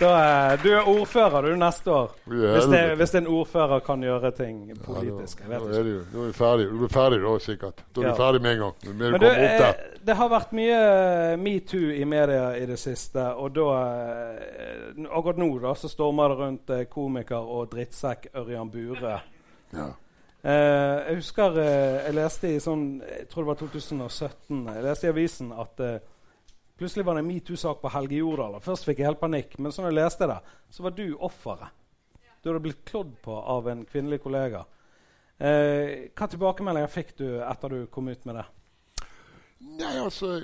[0.00, 2.14] Da, eh, du er ordfører du neste år.
[2.24, 5.42] Hvis, det, hvis en ordfører kan gjøre ting politisk.
[5.44, 6.68] Ja, da, da, er da er ferdig.
[6.72, 7.84] Du er ferdig da, sikkert.
[7.92, 8.74] Da er du ferdig med en gang.
[8.80, 9.68] Du Men du, eh,
[10.08, 10.80] det har vært mye
[11.36, 13.26] metoo i media i det siste.
[13.36, 18.72] Og da, eh, akkurat nå da, så stormer det rundt eh, komiker og drittsekk Ørjan
[18.72, 19.18] Bure.
[19.76, 19.92] Ja.
[20.40, 25.08] Eh, jeg husker eh, jeg leste i sånn, jeg tror det var 2017, jeg leste
[25.08, 25.98] i avisen at eh,
[26.80, 28.56] plutselig var det en metoo-sak på Helge Jordal.
[28.64, 30.38] Først fikk jeg helt panikk, men så når jeg leste det,
[30.72, 31.76] så var du offeret.
[32.40, 34.64] Du hadde blitt klådd på av en kvinnelig kollega.
[35.36, 38.48] Eh, hva tilbakemeldinger fikk du etter du kom ut med det?
[39.60, 40.38] Nei, altså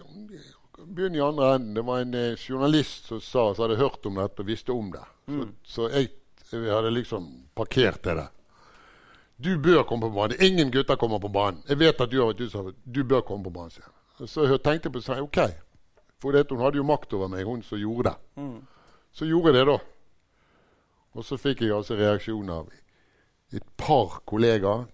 [0.77, 1.73] Begynn i andre enden.
[1.73, 5.07] Det var en journalist som sa, som hadde hørt om dette og visste om det.
[5.25, 6.11] Så, så jeg,
[6.53, 8.36] jeg hadde liksom parkert det der.
[9.45, 10.37] Du bør komme på banen.
[10.41, 11.63] Ingen gutter kommer på banen.
[11.69, 12.75] Jeg vet at du har vært utsatt.
[12.85, 13.71] Du bør komme på banen.
[13.71, 14.29] sier han.
[14.29, 15.39] Så jeg tenkte på seg, OK.
[16.23, 18.17] For det, hun hadde jo makt over meg, hun som gjorde det.
[19.13, 19.79] Så gjorde jeg det, da.
[21.17, 22.71] Og så fikk jeg altså reaksjon av
[23.53, 24.87] et par kollegaer.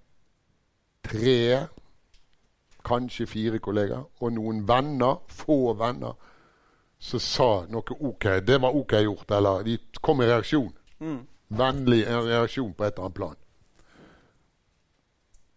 [1.03, 1.39] Tre
[2.87, 6.15] kanskje fire kollegaer, og noen venner, få venner,
[6.99, 8.27] som sa noe OK.
[8.47, 9.31] Det var OK gjort.
[9.39, 10.73] Eller de kom i reaksjon.
[11.53, 13.39] Vennlig reaksjon på et eller annet plan.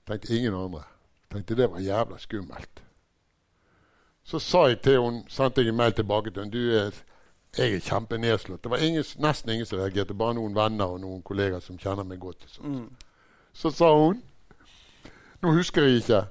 [0.07, 0.83] Tenkte ingen andre.
[1.31, 2.81] Tenkte det var jævla skummelt.
[4.25, 6.53] Så sa jeg til hun, sendte jeg en mail tilbake til henne.
[6.53, 7.03] Du, er-
[7.57, 8.63] jeg er kjempenedslått.
[8.63, 10.13] Det var ingen, nesten ingen som reagerte.
[10.13, 12.43] Bare noen venner og noen kollegaer som kjenner meg godt.
[12.43, 13.03] og sånt.
[13.53, 14.21] Så sa hun
[15.41, 16.23] Nå husker jeg ikke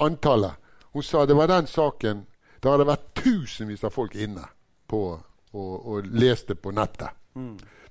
[0.00, 0.54] antallet.
[0.92, 2.26] Hun sa det var den saken
[2.62, 4.44] Der hadde vært tusenvis av folk inne
[4.88, 5.20] på,
[5.52, 7.08] og, og leste på nettet.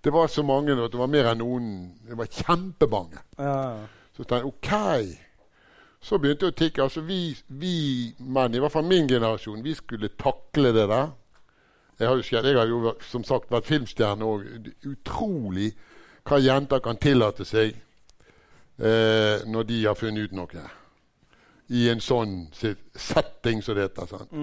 [0.04, 1.68] Det var så mange at det var mer enn noen
[2.08, 3.22] Det var kjempemange.
[3.38, 3.86] Ja,
[4.16, 5.22] Så tenkte jeg OK.
[6.06, 6.84] Så begynte det å tikke.
[6.86, 7.76] Altså vi, vi
[8.20, 11.12] menn, i hvert fall min generasjon, vi skulle takle det der.
[12.00, 14.70] Jeg har jo, skjedd, jeg har jo som sagt vært filmstjerne òg.
[14.92, 15.72] Utrolig
[16.26, 17.76] hva jenter kan tillate seg
[18.78, 20.66] eh, når de har funnet ut noe.
[21.74, 24.10] I en sånn setting som det heter.
[24.12, 24.34] sant?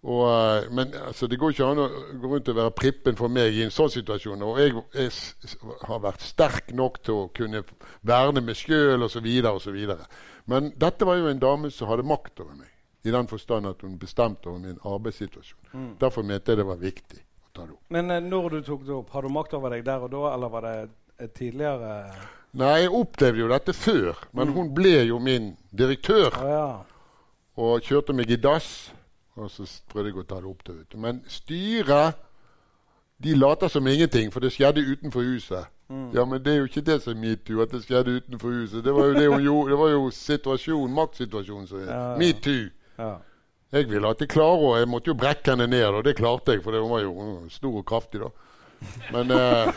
[0.00, 3.32] Og, eh, men altså, det går ikke an å gå rundt og være prippen for
[3.32, 4.42] meg i en sånn situasjon.
[4.46, 7.62] Og jeg, jeg har vært sterk nok til å kunne
[8.08, 9.28] verne meg sjøl osv.
[9.52, 9.80] osv.
[10.48, 12.70] Men dette var jo en dame som hadde makt over meg.
[13.04, 15.94] I den forstand at hun bestemte over min arbeidssituasjon.
[16.00, 17.84] Derfor mente jeg det var viktig å ta det opp.
[17.92, 20.26] Men eh, når du tok det opp, har du makt over deg der og da,
[20.32, 21.90] eller var det tidligere
[22.50, 26.34] Nei, jeg opplevde jo dette før, men hun ble jo min direktør.
[26.34, 26.64] Ah, ja.
[27.62, 28.90] og kjørte meg i dass.
[29.40, 30.80] Og så prøvde jeg å ta det opp til.
[31.00, 32.18] Men styret
[33.20, 35.66] de later som ingenting, for det skjedde utenfor huset.
[36.14, 38.84] Ja, men det er jo ikke det som er metoo, at det skjedde utenfor huset.
[38.86, 39.70] Det var jo det hun gjorde.
[39.72, 41.98] Det var jo situasjon, maktsituasjonen som Ja, ja.
[42.14, 42.68] er metoo.
[42.98, 43.16] ja.
[43.72, 46.56] Jeg ville at de klarer og Jeg måtte jo brekke henne ned, og det klarte
[46.56, 47.12] jeg, for hun var jo
[47.54, 48.30] stor og kraftig, da.
[49.14, 49.72] Men eh,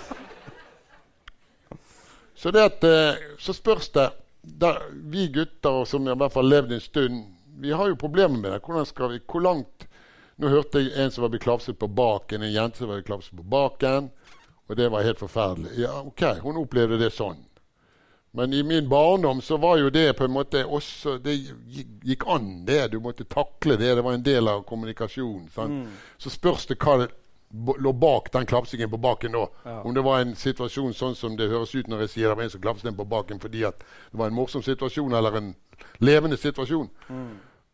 [2.35, 4.07] Så det at eh, Så spørs det
[4.43, 4.71] da,
[5.11, 7.21] Vi gutter som i hvert fall levde levd en stund,
[7.59, 8.61] vi har jo problemer med det.
[8.65, 9.87] Hvordan skal vi Hvor langt
[10.41, 13.05] Nå hørte jeg en som var blitt klapset på baken, en jente som var blitt
[13.05, 14.07] klapset på baken.
[14.65, 15.75] Og det var helt forferdelig.
[15.77, 17.37] Ja, OK, hun opplevde det sånn.
[18.33, 21.35] Men i min barndom så var jo det på en måte også Det
[22.01, 22.87] gikk an, det.
[22.91, 23.91] Du måtte takle det.
[23.93, 25.51] Det var en del av kommunikasjonen.
[25.53, 25.91] Mm.
[26.17, 27.11] Så spørs det hva det
[27.53, 29.47] lå bak den klapsingen på baken da.
[29.63, 29.81] Ja.
[29.81, 32.47] Om det var en situasjon sånn som det høres ut når jeg sier det var
[32.47, 35.51] en som klapset en på baken fordi at det var en morsom situasjon eller en
[36.01, 36.89] levende situasjon.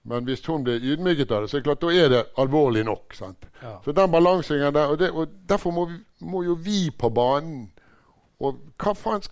[0.09, 2.83] Men hvis hun blir ydmyket av det, så er det klart, da er det alvorlig
[2.87, 3.13] nok.
[3.13, 3.45] sant?
[3.61, 3.77] Ja.
[3.85, 7.69] Så den balansingen der, og, det, og Derfor må, vi, må jo vi på banen
[8.39, 9.23] og hva faen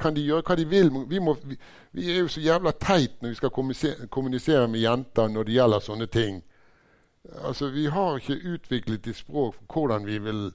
[0.00, 0.88] kan de gjøre hva de vil?
[1.10, 1.58] Vi, må, vi,
[1.92, 5.56] vi er jo så jævla teit når vi skal kommunisere, kommunisere med jenter når det
[5.58, 6.40] gjelder sånne ting.
[7.44, 10.52] Altså, Vi har ikke utviklet et språk for hvordan vi vil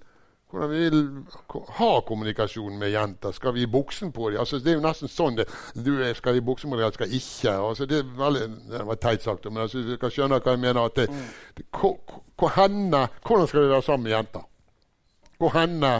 [0.51, 1.25] hvordan vi vil
[1.69, 3.31] ha kommunikasjon med jenter.
[3.31, 4.39] Skal vi gi buksen på dem?
[4.39, 7.13] Altså, det er jo nesten sånn det Du skal gi buksen på dem, eller skal
[7.15, 7.53] ikke.
[7.69, 10.59] Altså, det, er veldig, det var teit sagt, men altså, du kan skjønne hva jeg
[10.59, 10.81] mener.
[10.81, 11.07] at det,
[11.57, 14.47] det, hvor, henne, Hvordan skal vi være sammen med jenter?
[15.37, 15.93] Hvor henne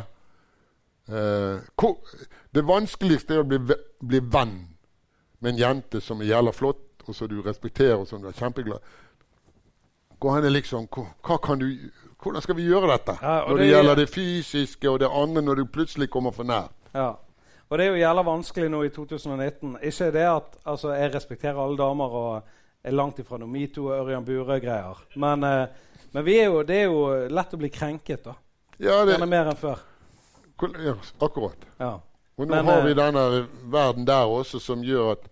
[1.08, 1.98] eh, hvor,
[2.54, 3.60] Det vanskeligste er å bli,
[4.04, 4.58] bli venn
[5.40, 8.36] med en jente som er jævla flott, og som du respekterer, og som du er
[8.38, 8.84] kjempeglad
[10.22, 10.88] Hvor er liksom,
[11.26, 11.66] hva kan du,
[12.22, 13.16] Hvordan skal vi gjøre dette?
[13.22, 16.44] Ja, når det, det- gjelder det fysiske og det andre, når du plutselig kommer for
[16.44, 16.70] nær.
[16.94, 17.16] Ja.
[17.70, 19.78] Og det er jo jævla vanskelig nå i 2019.
[19.82, 22.44] Ikke det at altså, jeg respekterer alle damer og
[22.84, 25.00] er langt ifra noe metoo og Ørjan Burøe-greier.
[25.16, 25.68] Men, eh,
[26.12, 28.36] men vi jo, det er jo lett å bli krenket, da.
[28.78, 29.80] Ja, det, Gjerne mer enn før.
[30.62, 31.66] ja, akkurat.
[31.80, 31.94] Ja.
[32.38, 35.30] Og nå Men, har eh, vi denne verden der også som gjør at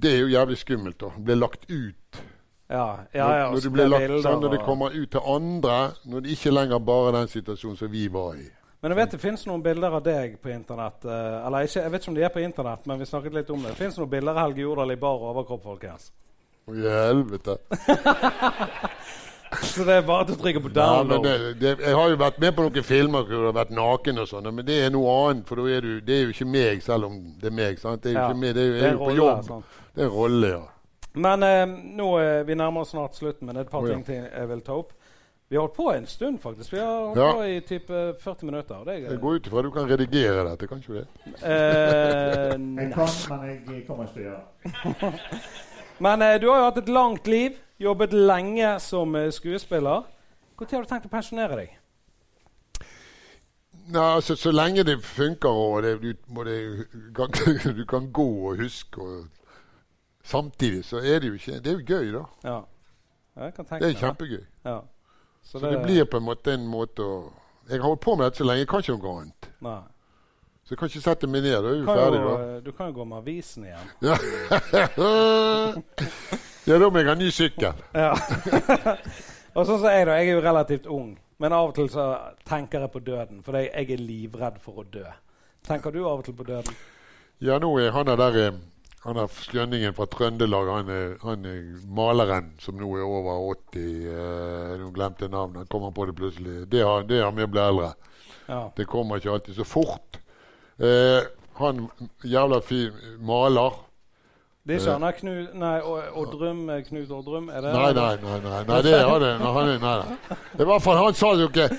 [0.00, 2.22] det er jo jævlig skummelt å bli lagt ut.
[2.70, 5.24] Ja, ja, ja, når, når, så det blir lagt, sånn, når det kommer ut til
[5.26, 8.46] andre, når det ikke lenger bare er den situasjonen som vi var i.
[8.80, 11.02] Men jeg vet det fins noen bilder av deg på internett.
[11.04, 13.50] eh, eller ikke, Jeg vet ikke om de er på internett, men vi snakket litt
[13.50, 13.74] om det.
[13.74, 16.12] Det fins noen bilder av Helge Jordal i bar overkropp, folkens.
[16.64, 17.58] Å, i helvete.
[19.60, 22.18] Så det er bare til å trykke på Ja, men det, det, jeg har jo
[22.20, 24.92] vært med på noen filmer hvor du har vært naken og sånn, men det er
[24.94, 25.42] noe annet.
[25.50, 27.80] For er du, det er jo ikke meg, selv om det er meg.
[27.82, 28.04] sant?
[28.04, 29.42] Det er jo Ja, ikke meg, det er jo, er er jo på rolle, jobb.
[29.48, 29.64] Sånn.
[29.90, 30.62] Det er en rolle, ja.
[31.14, 31.66] Men eh,
[31.96, 33.98] nå eh, vi nærmer oss snart slutten, men det er et par oh, ja.
[34.06, 34.92] ting jeg vil ta opp.
[35.50, 36.72] Vi har holdt på en stund, faktisk.
[36.72, 37.32] Vi har holdt Ja.
[37.34, 38.84] på i type 40 minutter.
[38.84, 41.06] Det er, Jeg går ut ifra du kan redigere dette, kan ikke du det?
[41.42, 42.54] eh,
[42.84, 45.12] Jeg kan, men jeg kommer ikke til å gjøre det.
[46.00, 47.58] Men eh, du har jo hatt et langt liv.
[47.80, 50.06] Jobbet lenge som eh, skuespiller.
[50.60, 51.74] Når har du tenkt å pensjonere deg?
[53.90, 57.30] Nei, altså, Så lenge det funker og det, du, må det, kan,
[57.78, 59.24] du kan gå og huske og
[60.30, 62.24] Samtidig så er det jo ikke Det er jo gøy, da.
[62.46, 62.58] Ja.
[63.44, 64.42] Jeg kan tenke Det er kjempegøy.
[64.64, 64.80] Ja.
[65.42, 67.32] Så, Så det blir på en måte en måte å
[67.70, 69.48] Jeg har holdt på med dette så lenge, jeg kan ikke noe annet.
[69.62, 69.80] Nei.
[70.64, 71.56] Så jeg kan ikke sette meg ned.
[71.62, 72.60] Da er vi ferdig, da.
[72.64, 73.88] du kan jo gå med avisen igjen.
[74.06, 74.16] Ja.
[76.66, 77.80] ja, da må jeg ha ny sykkel.
[77.94, 78.12] Ja.
[79.56, 80.18] og sånn som jeg, da.
[80.18, 81.14] Jeg er jo relativt ung.
[81.40, 82.06] Men av og til så
[82.46, 83.42] tenker jeg på døden.
[83.46, 85.06] For jeg er livredd for å dø.
[85.66, 86.76] Tenker du av og til på døden?
[87.40, 88.58] Ja, nå er han der eh,
[89.00, 93.84] han er skjønningen fra Trøndelag, han er, han er maleren som nå er over 80
[94.12, 95.62] eh, Nå glemte jeg navnet.
[95.62, 96.66] Han kommer på det plutselig.
[96.68, 97.92] Det har, det har med å bli eldre.
[98.44, 98.64] Ja.
[98.76, 100.20] Det kommer ikke alltid så fort.
[100.76, 101.22] Eh,
[101.60, 101.86] han
[102.28, 102.92] jævla fin
[103.24, 103.78] maler.
[104.68, 105.74] Det er ikke han der Knut Nei,
[106.20, 107.48] Oddrum, eh, Knut Oddrum?
[107.48, 108.38] Er det Nei, nei, nei.
[108.44, 109.32] nei, nei det er det.
[109.40, 110.40] Han er, nei, nei.
[110.60, 111.70] I hvert fall, han sa jo ikke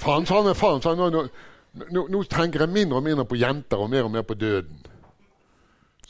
[0.00, 3.28] Faen, sa han, faen, sa han, nå, nå, nå, nå tenker jeg mindre og mindre
[3.28, 4.80] på jenter og mer og mer på døden.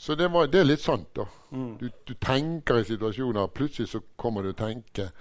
[0.01, 1.27] Så det, var, det er litt sant, da.
[1.53, 1.75] Mm.
[1.77, 5.11] Du, du, tenker i situasjoner, plutselig så kommer du å tenke.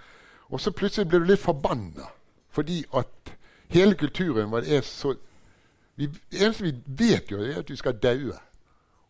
[0.48, 2.09] Og så plutselig blir du litt forbanna
[2.51, 3.31] fordi at
[3.70, 5.12] hele kulturen vår er så
[5.94, 8.39] vi, Det eneste vi vet, jo, er at vi skal daue.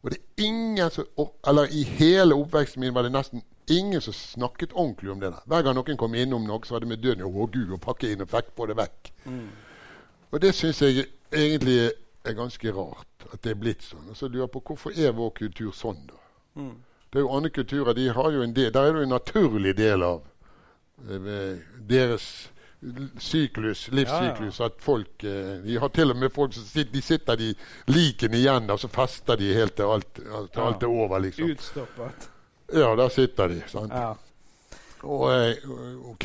[0.03, 1.07] Og det er ingen som
[1.47, 5.31] Eller i hele oppveksten min var det nesten ingen som snakket ordentlig om det.
[5.31, 5.47] der.
[5.47, 8.11] Hver gang noen kom innom noe, så var det med døden å gud, og pakke
[8.11, 9.13] inn og fikk på det vekk.
[9.25, 9.49] Mm.
[10.33, 11.93] Og det syns jeg egentlig
[12.25, 14.09] er ganske rart at det er blitt sånn.
[14.11, 16.19] Og så lurer jeg på hvorfor er vår kultur sånn, da?
[16.61, 16.77] Mm.
[17.11, 19.15] Det er jo Andre kulturer de har jo en del, der er det jo en
[19.17, 20.21] naturlig del av
[21.11, 21.59] eh,
[21.91, 22.27] deres
[23.19, 24.59] syklus, livssyklus.
[24.61, 24.67] Ja, ja.
[24.71, 27.51] At folk eh, De har til og med folk som sitter, de sitter de
[27.93, 31.19] likene igjen, og så fester de helt til alt, til alt er over.
[31.19, 31.51] liksom.
[31.51, 32.31] Utstoppet.
[32.73, 33.63] Ja, der sitter de.
[33.69, 33.93] sant?
[33.93, 34.15] Ja.
[35.03, 35.57] Og eh,
[36.13, 36.25] ok,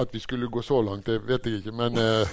[0.00, 2.28] At vi skulle gå så langt, det vet jeg ikke, men eh,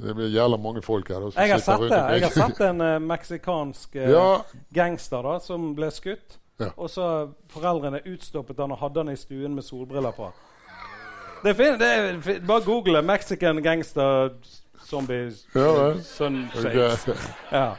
[0.00, 1.26] det blir jævla mange folk her.
[1.36, 1.98] Jeg har, sett det.
[2.14, 4.28] jeg har sett en uh, meksikansk uh, ja.
[4.74, 6.38] gangster da, som ble skutt.
[6.60, 6.70] Ja.
[6.76, 7.08] Og så
[7.52, 10.30] foreldrene utstoppet han og hadde han i stuen med solbriller på.
[11.42, 14.30] Det er fint, det er, bare google 'Mexican gangster
[14.86, 17.10] zombie ja, sunshades'.
[17.10, 17.32] Okay.
[17.52, 17.74] Ja.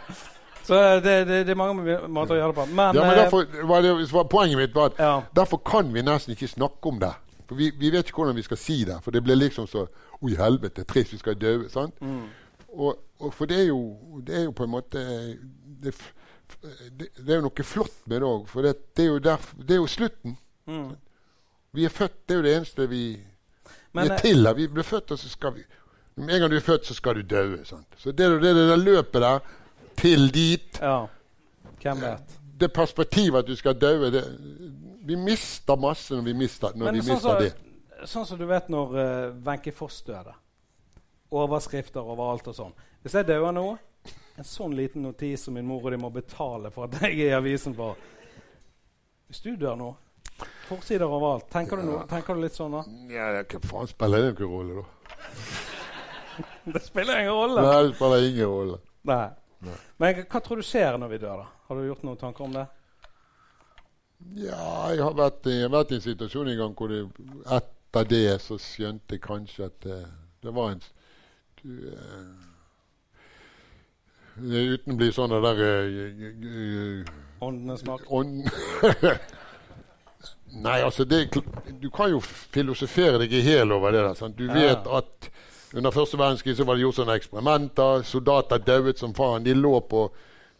[0.64, 2.66] Så det, det, det, er mange måter å gjøre det på.
[2.72, 5.16] Men, ja, men eh, derfor, var det, var poenget mitt var at ja.
[5.36, 7.12] derfor kan vi nesten ikke snakke om det.
[7.48, 9.02] For vi, vi, vet ikke hvordan vi skal si det.
[9.04, 9.86] For det blir liksom så
[10.24, 11.68] Oi, helvete, trist, vi skal dø.
[11.70, 12.00] sant?
[12.02, 12.28] Mm.
[12.74, 15.02] Og, og, for det er, jo, det er jo på en måte
[15.84, 15.94] det,
[17.18, 18.46] det er jo noe flott med det òg.
[18.50, 20.38] For det, er jo derf, det er jo slutten.
[20.70, 20.94] Mm.
[21.74, 23.04] Vi er født, det er jo det eneste vi,
[23.92, 24.50] men, vi er til.
[24.56, 25.66] Vi blir født, og så skal vi
[26.16, 27.58] Med en gang du er født, så skal du dø.
[27.66, 29.40] Så det er det, det løpet der
[29.98, 31.06] til dit Ja.
[31.82, 32.40] Hvem vet?
[32.60, 34.10] Det perspektivet at du skal dø
[35.06, 37.73] Vi mister masse når vi mister, når vi sånn mister så, det.
[38.10, 40.34] Sånn som du vet når eh, Wenche uh, Foss døde.
[41.34, 42.74] Overskrifter overalt og sånn.
[43.04, 43.66] Hvis jeg dør nå,
[44.38, 47.32] en sånn liten notis som min mor og de må betale for at jeg er
[47.32, 48.00] i avisen for
[49.30, 49.90] Hvis du dør nå,
[50.68, 51.86] forsider overalt, tenker, ja.
[51.86, 52.84] du, noe, tenker du litt sånn da?
[53.14, 55.14] Ja, Hva faen spiller det noen rolle, da?
[56.76, 57.66] det spiller ingen rolle.
[57.66, 58.80] Nei, det spiller ingen rolle.
[59.10, 59.26] Nei.
[60.02, 61.44] Men hva tror du skjer når vi dør?
[61.44, 61.52] da?
[61.68, 62.66] Har du gjort noen tanker om det?
[64.40, 67.02] Ja, jeg har vært, jeg har vært i en situasjon en gang hvor det,
[67.94, 70.00] etter det så skjønte jeg kanskje at det,
[70.42, 70.82] det var en
[71.62, 72.50] du, uh,
[74.34, 77.14] Uten å bli sånn det der uh,
[77.46, 78.10] Åndenes makt?
[78.10, 78.50] Ånd
[80.64, 81.34] Nei, altså det,
[81.82, 84.04] Du kan jo filosofere deg i hjel over det.
[84.06, 84.38] der, sant?
[84.38, 84.54] Du ja.
[84.54, 85.30] vet at
[85.74, 88.04] under første verdenskrig så var det gjort sånne eksperimenter.
[88.06, 89.46] Soldater dauet som faen.
[89.46, 90.04] De lå på,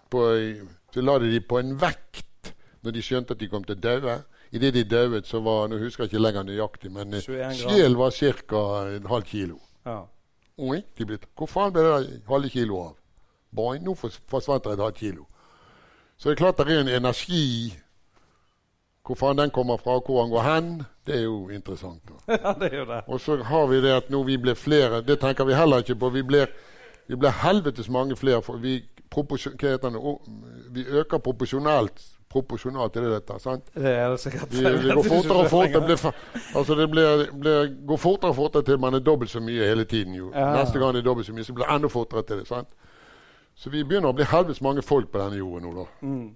[0.10, 0.24] på
[0.94, 4.18] Så la de på en vekt når de skjønte at de kom til å daue.
[4.54, 8.66] Idet de dauet, så var Nå husker jeg ikke lenger nøyaktig, men sjel var ca.
[8.96, 9.60] en halv kilo.
[9.86, 10.04] Ja.
[10.58, 12.98] Oi, de ble, hvor faen ble det halve kilo av?
[13.54, 15.26] Boing, nå forsvant det et halvt kilo.
[16.18, 17.74] Så det er klart det er en energi
[19.04, 20.68] hvor faen den kommer fra, hvor han går hen,
[21.06, 22.14] det er jo interessant.
[22.28, 23.02] Ja, det er jo det.
[23.08, 25.02] Og så har vi det at nå vi blir flere.
[25.02, 26.10] Det tenker vi heller ikke på.
[26.10, 26.48] Vi blir,
[27.08, 28.42] vi blir helvetes mange flere.
[28.42, 28.78] For vi,
[30.72, 33.38] vi øker proporsjonalt proporsjonalt til det dette.
[33.42, 33.70] sant?
[33.74, 34.52] Det er det sikkert.
[34.52, 36.06] Det, det går fortere og fortere blir,
[36.58, 39.86] altså det blir, blir, går fortere og fortere til man er dobbelt så mye hele
[39.86, 40.18] tiden.
[40.20, 40.32] jo.
[40.34, 40.52] Ja.
[40.60, 42.48] Neste gang det er dobbelt så mye, så blir det enda fortere til det.
[42.50, 42.74] sant?
[43.56, 45.74] Så vi begynner å bli helvetes mange folk på denne jorden nå.
[45.78, 45.86] da.
[46.02, 46.32] Mm.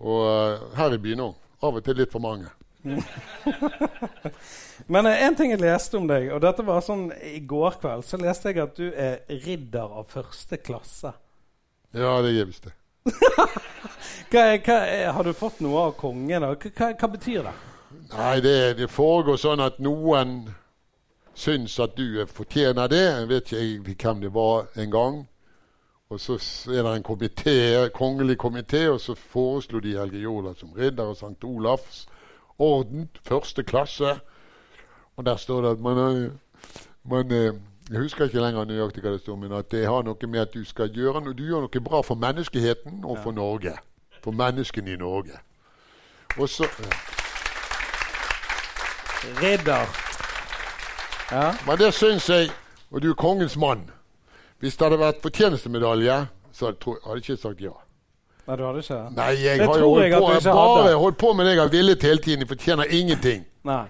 [0.00, 1.38] Og uh, her i byen òg.
[1.60, 2.48] Av og til litt for mange.
[4.92, 8.06] Men én en ting jeg leste om deg, og dette var sånn i går kveld,
[8.08, 11.12] så leste jeg at du er ridder av første klasse.
[11.92, 12.72] Ja, det er visst det.
[14.30, 14.78] Hva, hva,
[15.12, 16.46] har du fått noe av kongen?
[16.46, 17.56] Hva, hva betyr det?
[18.10, 20.38] Nei, det, det, foregår sånn at noen
[21.34, 23.02] syns at du fortjener det.
[23.02, 25.20] Jeg vet ikke hvem det var en gang.
[26.10, 26.38] Og så
[26.70, 27.58] er det en komité,
[27.94, 31.38] kongelig komité, og så foreslo de Helge Jola som ridder av St.
[31.46, 32.08] Olavs
[32.60, 34.16] orden, første klasse.
[35.16, 36.32] Og der står det at man,
[37.04, 37.60] man
[37.90, 40.52] Jeg husker ikke lenger nøyaktig hva det står, men at det har noe med at
[40.54, 43.72] du skal gjøre du gjør noe bra for menneskeheten og for Norge.
[44.22, 45.34] For menneskene i Norge.
[46.38, 46.92] Og så ja.
[49.42, 49.90] Ridder.
[51.30, 51.52] Ja.
[51.66, 52.50] Men det syns jeg
[52.90, 53.90] Og du er kongens mann.
[54.58, 57.74] Hvis det hadde vært fortjenestemedalje, så hadde jeg ikke sagt ja.
[58.46, 61.32] Nei, du hadde ikke Nei, jeg det har jo holdt på, jeg bare holdt på
[61.32, 62.40] med det jeg har villet hele tiden.
[62.40, 63.46] Jeg fortjener ingenting.
[63.64, 63.84] Nei.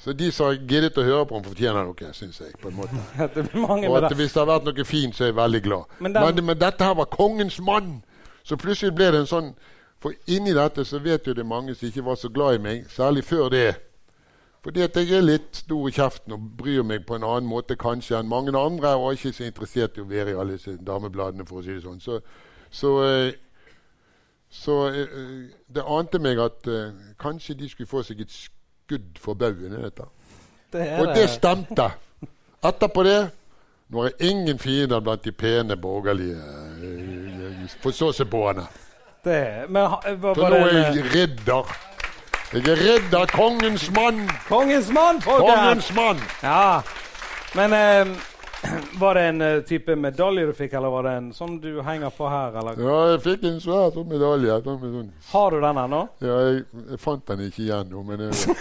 [0.00, 2.54] Så de som har giddet å høre på ham, fortjener noe, syns jeg.
[2.60, 2.96] på en måte.
[3.90, 5.98] og at Hvis det har vært noe fint, så er jeg veldig glad.
[5.98, 6.24] Men, den...
[6.24, 7.98] men, men dette her var kongens mann!
[8.42, 9.50] Så plutselig ble det en sånn
[10.00, 12.86] For inni dette så vet jo det mange som ikke var så glad i meg,
[12.88, 13.74] særlig før det.
[14.64, 17.76] Fordi at jeg er litt stor i kjeften og bryr meg på en annen måte
[17.76, 18.94] kanskje enn mange andre.
[18.96, 21.76] Og er ikke så interessert i å være i alle disse damebladene, for å si
[21.76, 22.00] det sånn.
[22.00, 22.16] Så,
[22.70, 22.94] så,
[24.48, 28.56] så, Så eh, det ante meg at eh, kanskje de skulle få seg et skudd
[29.20, 29.72] for baugen.
[29.78, 30.02] i dette.
[30.72, 31.90] Det Og det stemte.
[32.64, 33.30] Etterpå det
[33.90, 36.36] nå er ingen fiender blant de pene borgerlige
[37.82, 38.66] forståelsesboerne.
[39.24, 39.64] det.
[39.68, 41.76] Men ha- var, nå er jeg ridder.
[42.52, 44.30] Jeg er ridder, kongens mann!
[44.48, 45.50] Kongens mann, folkens!
[45.54, 46.18] Kongens mann!
[46.42, 46.80] Ja.
[47.54, 48.16] Men eh,
[48.98, 52.12] var det en uh, type medalje du fikk, eller var det en sånn du henger
[52.12, 52.56] på her?
[52.60, 52.80] Eller?
[52.84, 54.58] Ja, jeg fikk en svær sånn medalje.
[54.66, 55.10] Sånn, med sånn.
[55.30, 56.00] Har du den ennå?
[56.24, 56.62] Ja, jeg,
[56.92, 58.56] jeg fant den ikke igjen nå, men jeg,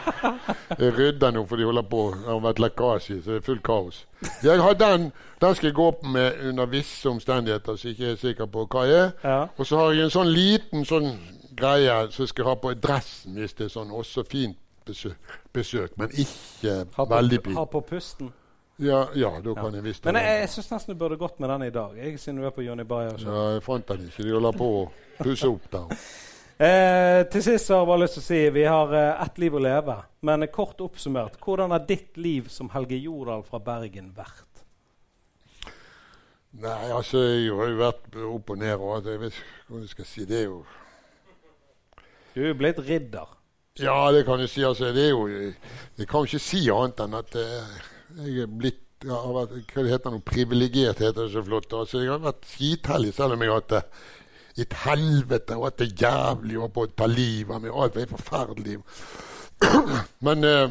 [0.80, 2.02] jeg rydder nå, for de holder på.
[2.16, 4.02] Det har vært lekkasje, så det er fullt kaos.
[4.44, 5.10] Jeg har den,
[5.44, 8.68] den skal jeg gå opp med under visse omstendigheter, så jeg ikke er sikker på
[8.72, 9.12] hva jeg er.
[9.24, 9.40] Ja.
[9.56, 11.12] Og så har jeg en sånn liten sånn
[11.56, 15.94] greie som jeg skal ha på dressen hvis det er sånn også fint besøk, besøk
[15.98, 17.56] men ikke på, veldig fint.
[17.58, 18.32] ha på pusten.
[18.78, 21.48] Ja, ja, da kan jeg visst Men jeg, jeg syns nesten du burde gått med
[21.48, 23.16] den i dag, jeg, siden du er på Johnny Bayer.
[23.24, 24.26] Ja, jeg fant den ikke.
[24.26, 24.86] De holder på å
[25.22, 25.92] pusse opp der.
[26.56, 29.38] Eh, til sist så har jeg bare lyst til å si vi har eh, ett
[29.42, 29.96] liv å leve.
[30.24, 34.62] Men eh, kort oppsummert, hvordan har ditt liv som Helge Jordal fra Bergen vært?
[36.56, 39.04] Nei, altså, jeg har jo vært opp og ned og.
[39.04, 40.24] Jeg vet ikke hva jeg skal si.
[40.24, 40.62] Det er jo
[42.32, 43.36] Du er jo blitt ridder.
[43.76, 44.64] Ja, det kan du si.
[44.64, 47.76] Altså, det er jo Jeg kan ikke si annet enn at eh,
[48.22, 50.22] jeg er blitt jeg har vært, Hva det heter det?
[50.24, 51.72] Privilegert, heter det så flott.
[51.76, 53.82] Altså, jeg har vært skitheldig, selv om jeg har hatt det
[54.56, 57.74] et helvete og hatt det jævlig og på å ta livet av meg.
[57.76, 58.78] Alt var forferdelig.
[60.26, 60.70] Men eh,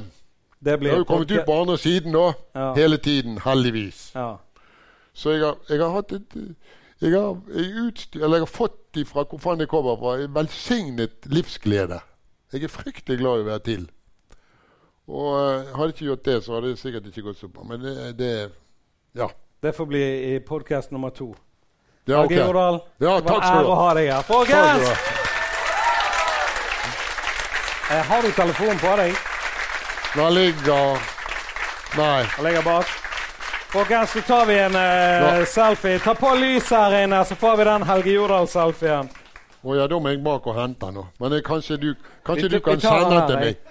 [0.57, 2.25] Det jeg har jo kommet ut på andre siden da.
[2.57, 2.71] Ja.
[2.79, 4.07] Hele tiden, heldigvis.
[4.15, 4.31] Ja.
[5.13, 6.39] Så jeg har, jeg har hatt et
[7.03, 10.33] jeg har, jeg utstyr, eller jeg har fått ifra hvor faen jeg kommer fra, en
[10.33, 11.99] velsignet livsglede.
[12.55, 13.83] Jeg er fryktelig glad i å være til.
[15.07, 17.64] Og eh, hadde jeg ikke gjort det, så hadde det sikkert ikke gått så bra.
[17.69, 18.32] Men det, det
[19.15, 19.30] Ja.
[19.61, 20.02] Det får bli
[20.36, 21.36] i podkast nummer to.
[22.07, 22.48] ja Helge ok.
[22.48, 23.94] Jordal, Ja, det var en ære du å ha.
[23.94, 24.22] deg her.
[24.22, 24.90] Folkens!
[27.91, 29.15] Eh, har du telefonen på deg?
[30.15, 30.98] Den ligger
[31.98, 32.26] Nei.
[32.36, 32.86] Den ligger bak.
[33.72, 35.99] Folkens, så tar vi en eh, selfie.
[35.99, 39.10] Ta på lyset her inne, så får vi den Helge Jordal-selfien.
[39.65, 41.06] Å ja, da må jeg bak og hente den.
[41.19, 41.90] Men det, kanskje du,
[42.26, 43.64] kanskje Vi- du kan sende den til meg?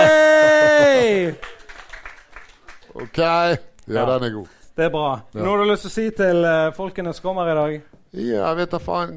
[0.00, 1.34] Hey!
[3.02, 3.18] OK.
[3.18, 3.56] Ja,
[3.86, 4.04] Ja.
[4.18, 4.46] den er god.
[4.76, 5.20] Det er bra.
[5.34, 5.40] Ja.
[5.44, 7.72] Noe du har lyst til å si til uh, folkene som kommer i dag?
[8.12, 9.16] Ja, jeg vet da faen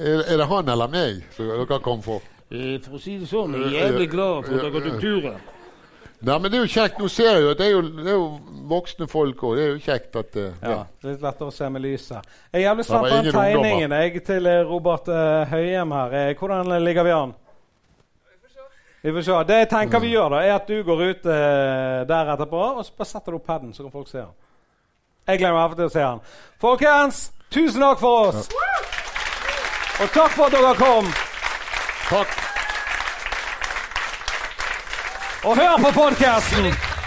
[0.00, 2.20] er, er det han eller meg som dere kom for?
[2.50, 5.36] Eh, For å si det sånn, jeg er jævlig glad for at dere tok turen.
[6.20, 6.98] Nei, men det er jo kjekt.
[7.00, 8.24] Nå ser jeg jo at det er jo, det er jo
[8.68, 9.54] voksne folk òg.
[9.56, 12.34] Det er jo kjekt at uh, Ja, litt lettere å se med lyset.
[12.50, 16.18] Jeg er jævlig spent på den tegningen jeg, til eh, Robert uh, Høyem her.
[16.40, 17.32] Hvordan ligger vi an?
[19.00, 19.38] Vi får se.
[19.48, 22.84] Det jeg tenker vi gjør, da, er at du går ut uh, der etterpå, og
[22.84, 24.36] så bare setter du opp paden, så kan folk se den.
[25.30, 26.22] Jeg gleder meg til å se den.
[26.60, 28.52] Folkens, tusen takk for oss!
[30.00, 31.12] Og takk for at dere kom!
[32.10, 32.49] Takk.
[35.44, 36.99] Og hør på podkasten!